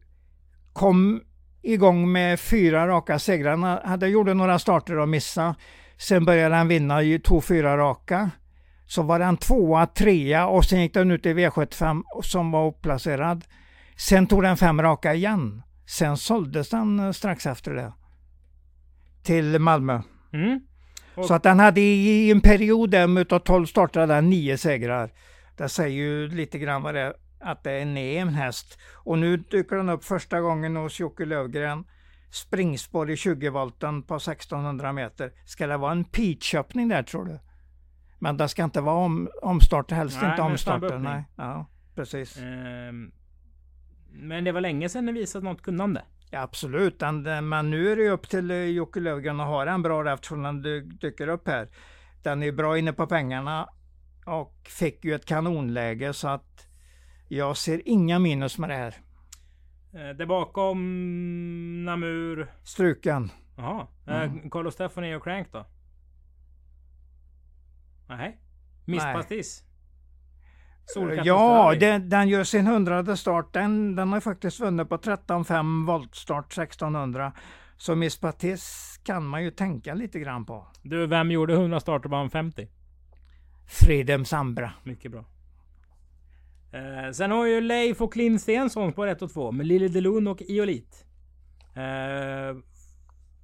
kom 0.74 1.22
igång 1.62 2.12
med 2.12 2.40
fyra 2.40 2.88
raka 2.88 3.20
segrar. 3.20 3.58
Han 3.58 3.90
hade 3.90 4.08
gjorde 4.08 4.34
några 4.34 4.60
starter 4.60 4.98
och 4.98 5.10
missade. 5.10 5.56
Sen 5.98 6.26
började 6.26 6.56
han 6.56 6.68
vinna, 6.68 7.00
tog 7.24 7.44
fyra 7.44 7.78
raka. 7.78 8.32
Så 8.90 9.02
var 9.02 9.20
han 9.20 9.38
tvåa, 9.38 9.86
trea 9.86 10.48
och 10.48 10.66
sen 10.66 10.82
gick 10.82 10.94
den 10.94 11.12
ut 11.12 11.26
i 11.26 11.34
V75 11.34 12.04
som 12.24 12.52
var 12.52 12.66
oplacerad. 12.66 13.46
Sen 13.98 14.28
tog 14.28 14.44
den 14.44 14.58
fem 14.58 14.82
raka 14.82 15.14
igen. 15.14 15.62
Sen 15.88 16.18
såldes 16.18 16.70
den 16.70 17.00
eh, 17.00 17.12
strax 17.12 17.46
efter 17.46 17.74
det. 17.74 17.94
Till 19.24 19.60
Malmö. 19.60 20.02
Mm. 20.34 20.60
Så 21.28 21.34
att 21.34 21.46
han 21.46 21.60
hade 21.60 21.82
i 21.82 22.32
en 22.32 22.42
period 22.42 22.90
där 22.90 23.20
utav 23.20 23.40
12 23.40 23.66
starter 23.66 24.00
hade 24.00 24.14
han 24.14 24.30
nio 24.30 24.58
segrar. 24.58 25.12
Det 25.58 25.70
säger 25.70 25.96
ju 25.96 26.28
lite 26.28 26.60
grann 26.60 26.82
vad 26.82 26.94
det 26.94 27.02
är, 27.02 27.14
att 27.40 27.64
det 27.64 27.72
är 27.72 27.82
en 27.82 27.98
en 27.98 28.30
häst. 28.30 28.80
Och 28.94 29.18
nu 29.18 29.38
dyker 29.38 29.76
den 29.76 29.90
upp 29.90 30.04
första 30.04 30.42
gången 30.42 30.76
hos 30.76 31.00
Jocke 31.00 31.26
Lövgren. 31.26 31.84
Springspår 32.32 33.12
i 33.12 33.16
20-volten 33.16 34.04
på 34.04 34.16
1600 34.16 34.94
meter. 34.94 35.32
Ska 35.46 35.68
det 35.68 35.78
vara 35.78 35.92
en 35.92 36.04
peachöppning 36.04 36.88
där 36.88 37.04
tror 37.04 37.26
du? 37.26 37.40
Men 38.20 38.38
det 38.38 38.48
ska 38.50 38.64
inte 38.64 38.82
vara 38.82 38.96
om, 38.96 39.30
omstart, 39.42 39.92
helst 39.92 40.18
Nej, 40.22 40.32
inte 40.32 40.42
omstarter. 40.42 40.88
öppning. 40.88 41.04
Nej, 41.04 41.24
ja, 41.36 41.66
precis. 41.96 42.38
Ehm, 42.38 43.12
men 44.12 44.44
det 44.44 44.52
var 44.52 44.62
länge 44.62 44.90
sedan 44.90 45.06
ni 45.06 45.12
visat 45.12 45.44
något 45.44 45.62
kunnande. 45.62 46.02
Ja, 46.32 46.42
absolut, 46.42 47.00
den, 47.00 47.50
men 47.50 47.70
nu 47.70 47.92
är 47.92 47.96
det 47.96 48.10
upp 48.10 48.30
till 48.30 48.52
eh, 48.52 48.58
Jocke 48.58 49.00
Lövgren 49.00 49.40
att 49.40 49.48
ha 49.48 49.66
den 49.66 49.82
bra 49.82 50.14
eftersom 50.14 50.44
den 50.44 50.62
dy, 50.62 50.82
dyker 50.82 51.28
upp 51.28 51.48
här. 51.48 51.70
Den 52.24 52.44
är 52.44 52.52
bra 52.52 52.78
inne 52.78 52.94
på 52.94 53.08
pengarna 53.08 53.70
och 54.26 54.68
fick 54.70 55.06
ju 55.06 55.16
ett 55.16 55.26
kanonläge 55.26 56.14
så 56.14 56.28
att 56.28 56.68
jag 57.28 57.58
ser 57.58 57.82
inga 57.86 58.20
minus 58.20 58.58
med 58.58 58.70
det 58.70 58.76
här. 58.76 58.96
Eh, 59.94 60.16
där 60.16 60.26
bakom 60.26 61.86
Namur. 61.86 62.48
Struken. 62.64 63.32
Jaha. 63.58 63.88
Mm. 64.08 64.22
Eh, 64.22 64.50
Carlos 64.50 64.74
Stefani 64.74 65.16
och 65.16 65.24
Crank 65.24 65.48
då? 65.52 65.66
Nej. 68.10 68.40
Miss 68.86 69.04
Nej. 69.04 69.16
Pastis. 69.16 69.64
Solkatten 70.86 71.26
Ja, 71.26 71.76
den, 71.80 72.10
den 72.10 72.30
gör 72.30 72.44
sin 72.44 72.68
hundrade 72.68 73.18
start. 73.18 73.54
Den, 73.54 73.96
den 73.96 74.12
har 74.12 74.20
faktiskt 74.20 74.60
vunnit 74.60 74.90
på 74.90 74.98
13,5 74.98 75.88
voltstart 75.88 76.58
1600. 76.58 77.34
Så 77.78 77.96
Miss 77.96 78.20
Patis 78.20 79.00
kan 79.04 79.26
man 79.26 79.44
ju 79.44 79.52
tänka 79.52 79.94
lite 79.94 80.20
grann 80.20 80.46
på. 80.46 80.68
Du, 80.82 81.08
vem 81.08 81.32
gjorde 81.32 81.54
100 81.54 81.80
starter 81.80 82.06
och 82.06 82.12
vann 82.12 82.30
50? 82.30 82.68
Fridhem 83.68 84.26
Sambra. 84.26 84.72
Mycket 84.84 85.12
bra. 85.12 85.26
Eh, 86.72 87.12
sen 87.12 87.32
har 87.32 87.46
ju 87.46 87.62
Leif 87.62 88.02
och 88.02 88.18
Linn 88.18 88.40
Stensson 88.40 88.94
på 88.94 89.06
1 89.06 89.22
och 89.22 89.34
2 89.34 89.52
med 89.52 89.66
Lille 89.66 89.88
Delun 89.88 90.28
och 90.28 90.42
Iolit. 90.42 91.06
Eh, 91.76 92.58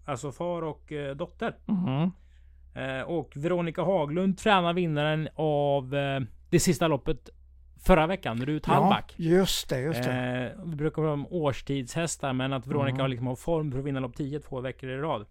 alltså 0.06 0.32
far 0.32 0.62
och 0.62 0.92
eh, 0.92 1.16
dotter. 1.16 1.56
Mhm. 1.66 1.88
Eh, 1.88 2.10
och 3.06 3.32
Veronica 3.36 3.82
Haglund 3.84 4.38
tränar 4.38 4.74
vinnaren 4.74 5.30
av 5.36 5.96
eh, 5.96 6.20
det 6.50 6.60
sista 6.60 6.88
loppet 6.88 7.30
förra 7.86 8.08
veckan, 8.08 8.46
Rut 8.46 8.64
Ja, 8.68 8.74
Hallback. 8.74 9.14
just 9.18 9.70
det, 9.70 9.80
just 9.80 10.04
det. 10.04 10.52
Eh, 10.58 10.66
det 10.66 10.76
brukar 10.76 11.02
vara 11.02 11.14
om 11.14 11.28
årstidshästar, 11.28 12.34
men 12.34 12.54
att 12.54 12.68
Veronica 12.68 12.90
Mm. 12.96 13.02
har 13.02 13.08
liksom 13.08 13.28
har 13.28 13.36
form 13.36 13.72
för 13.72 13.80
att 13.80 13.86
vinna 13.86 14.00
lopp 14.00 14.16
10 14.16 14.40
två 14.40 14.62
veckor 14.62 14.90
i 14.90 14.98
rad. 14.98 15.26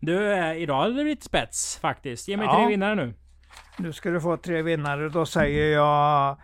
Du, 0.00 0.32
eh, 0.32 0.52
idag 0.56 0.76
hade 0.80 0.88
det 0.96 1.02
blivit 1.02 1.22
spets 1.22 1.78
faktiskt. 1.78 2.28
Ge 2.28 2.36
mig 2.36 2.46
Ja. 2.46 2.54
tre 2.56 2.66
vinnare 2.66 2.94
nu. 2.94 3.14
Nu 3.78 3.92
ska 3.92 4.10
du 4.10 4.20
få 4.20 4.36
tre 4.36 4.62
vinnare. 4.62 5.08
Då 5.08 5.26
säger 5.26 5.72
jag 5.74 6.36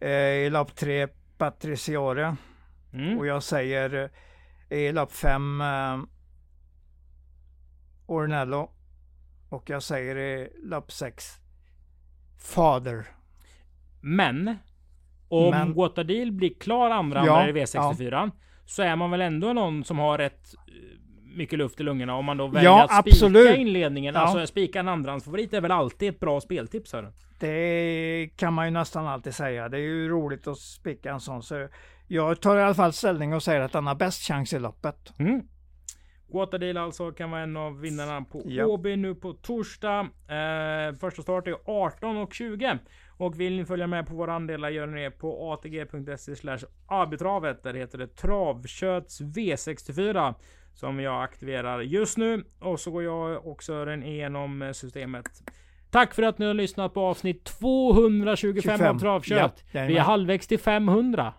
eh, 0.00 0.10
i 0.10 0.50
lopp 0.50 0.76
tre 0.76 1.08
Patriciore. 1.38 2.36
Mm. 2.92 3.18
Och 3.18 3.26
jag 3.26 3.42
säger 3.42 4.10
eh, 4.70 4.78
i 4.78 4.92
lopp 4.92 5.12
fem 5.12 5.60
eh, 5.60 5.98
Ornello. 8.06 8.70
Och 9.48 9.70
jag 9.70 9.82
säger 9.82 10.16
i 10.16 10.48
lopp 10.64 10.92
sex 10.92 11.24
Fader. 12.54 13.06
Men 14.00 14.56
om 15.28 15.50
Men- 15.50 15.74
Guatadil 15.74 16.32
blir 16.32 16.54
klar 16.60 16.90
andra 16.90 17.26
Ja, 17.26 17.48
i 17.48 17.52
V64 17.52 18.30
så 18.66 18.82
är 18.82 18.96
man 18.96 19.10
väl 19.10 19.20
ändå 19.20 19.52
någon 19.52 19.84
som 19.84 19.98
har 19.98 20.18
rätt 20.18 20.54
eh, 20.54 20.72
mycket 21.36 21.58
luft 21.58 21.80
i 21.80 21.82
lungorna 21.82 22.14
om 22.14 22.24
man 22.24 22.36
då 22.36 22.46
väljer 22.46 22.70
Ja, 22.70 22.84
att 22.84 23.00
spika 23.04 23.14
absolut. 23.16 23.56
inledningen. 23.58 24.14
Ja. 24.14 24.20
Alltså 24.20 24.46
spika 24.46 24.80
en 24.80 24.88
andrahandsfavorit 24.88 25.54
är 25.54 25.60
väl 25.60 25.70
alltid 25.70 26.08
ett 26.08 26.20
bra 26.20 26.40
speltips 26.40 26.92
hörru. 26.92 27.12
Det 27.40 28.30
kan 28.36 28.52
man 28.54 28.64
ju 28.64 28.70
nästan 28.70 29.06
alltid 29.06 29.34
säga. 29.34 29.68
Det 29.68 29.76
är 29.76 29.80
ju 29.80 30.08
roligt 30.08 30.46
att 30.46 30.58
spika 30.58 31.12
en 31.12 31.20
sån. 31.20 31.42
Så 31.42 31.68
jag 32.06 32.40
tar 32.40 32.56
i 32.56 32.62
alla 32.62 32.74
fall 32.74 32.92
ställning 32.92 33.34
och 33.34 33.42
säger 33.42 33.60
att 33.60 33.74
han 33.74 33.86
har 33.86 33.94
bäst 33.94 34.22
chans 34.28 34.52
i 34.52 34.58
loppet. 34.58 35.12
Mm. 35.18 35.42
Guatadil 36.28 36.76
alltså 36.76 37.12
kan 37.12 37.30
vara 37.30 37.40
en 37.40 37.56
av 37.56 37.80
vinnarna 37.80 38.22
på. 38.22 38.42
Åby 38.66 38.96
nu 38.96 39.14
på 39.14 39.32
torsdag. 39.32 40.00
Eh, 40.28 40.94
första 41.00 41.22
start 41.22 41.48
är 41.48 41.56
18 41.64 42.16
och 42.16 42.34
20. 42.34 42.78
Och 43.18 43.40
vill 43.40 43.56
ni 43.56 43.64
följa 43.64 43.86
med 43.86 44.06
på 44.06 44.14
våra 44.14 44.34
andelar 44.34 44.68
gör 44.70 44.86
ni 44.86 45.02
det 45.02 45.10
på 45.10 45.52
atg.se 45.52 46.36
slash 46.36 46.58
abitravet. 46.86 47.62
Där 47.62 47.74
heter 47.74 47.98
det 47.98 48.06
Travköts 48.06 49.20
V64. 49.20 50.34
Som 50.74 51.00
jag 51.00 51.22
aktiverar 51.22 51.80
just 51.80 52.18
nu. 52.18 52.44
Och 52.60 52.80
så 52.80 52.90
går 52.90 53.02
jag 53.02 53.46
och 53.46 53.62
Sören 53.62 54.02
igenom 54.02 54.72
systemet. 54.74 55.26
Tack 55.90 56.14
för 56.14 56.22
att 56.22 56.38
ni 56.38 56.46
har 56.46 56.54
lyssnat 56.54 56.94
på 56.94 57.00
avsnitt 57.00 57.44
225 57.44 58.28
av 58.28 58.36
25. 58.36 58.98
Travkött. 58.98 59.64
Ja, 59.72 59.86
Vi 59.86 59.96
är 59.96 60.00
halvvägs 60.00 60.46
till 60.46 60.58
500. 60.58 61.34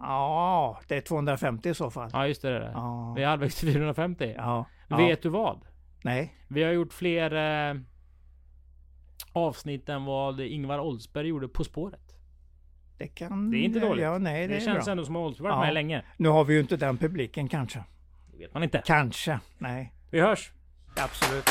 Ja, 0.00 0.80
det 0.88 0.96
är 0.96 1.00
250 1.00 1.68
i 1.68 1.74
så 1.74 1.90
fall. 1.90 2.10
Ja 2.12 2.26
just 2.26 2.42
det. 2.42 2.50
det 2.58 2.66
är. 2.66 2.70
Ja. 2.72 3.12
Vi 3.16 3.22
är 3.22 3.26
halvvägs 3.28 3.54
till 3.60 3.72
450. 3.72 4.34
Ja. 4.36 4.66
ja. 4.88 4.96
Vet 4.96 5.22
du 5.22 5.28
vad? 5.28 5.60
Nej. 6.02 6.34
Vi 6.48 6.62
har 6.62 6.72
gjort 6.72 6.92
fler 6.92 7.34
eh, 7.70 7.80
avsnitt 9.32 9.88
än 9.88 10.04
vad 10.04 10.40
Ingvar 10.40 10.78
Oldsberg 10.78 11.26
gjorde 11.28 11.48
På 11.48 11.64
spåret. 11.64 12.00
Det 12.98 13.06
kan... 13.08 13.50
Det 13.50 13.56
är 13.58 13.62
inte 13.62 13.80
dåligt. 13.80 14.04
Ja, 14.04 14.18
nej, 14.18 14.48
det, 14.48 14.54
Det, 14.54 14.60
känns 14.60 14.84
bra. 14.84 14.92
ändå 14.92 15.04
som 15.04 15.16
att 15.16 15.20
Oldsberg 15.20 15.48
varit 15.50 15.56
Ja. 15.56 15.64
med 15.64 15.74
länge. 15.74 16.02
Nu 16.16 16.28
har 16.28 16.44
vi 16.44 16.54
ju 16.54 16.60
inte 16.60 16.76
den 16.76 16.96
publiken 16.98 17.48
kanske. 17.48 17.84
Det 18.32 18.38
vet 18.38 18.54
man 18.54 18.62
inte. 18.62 18.82
Kanske. 18.86 19.40
Nej, 19.58 19.92
Vi 20.10 20.20
hörs! 20.20 20.52
absolut. 20.96 21.44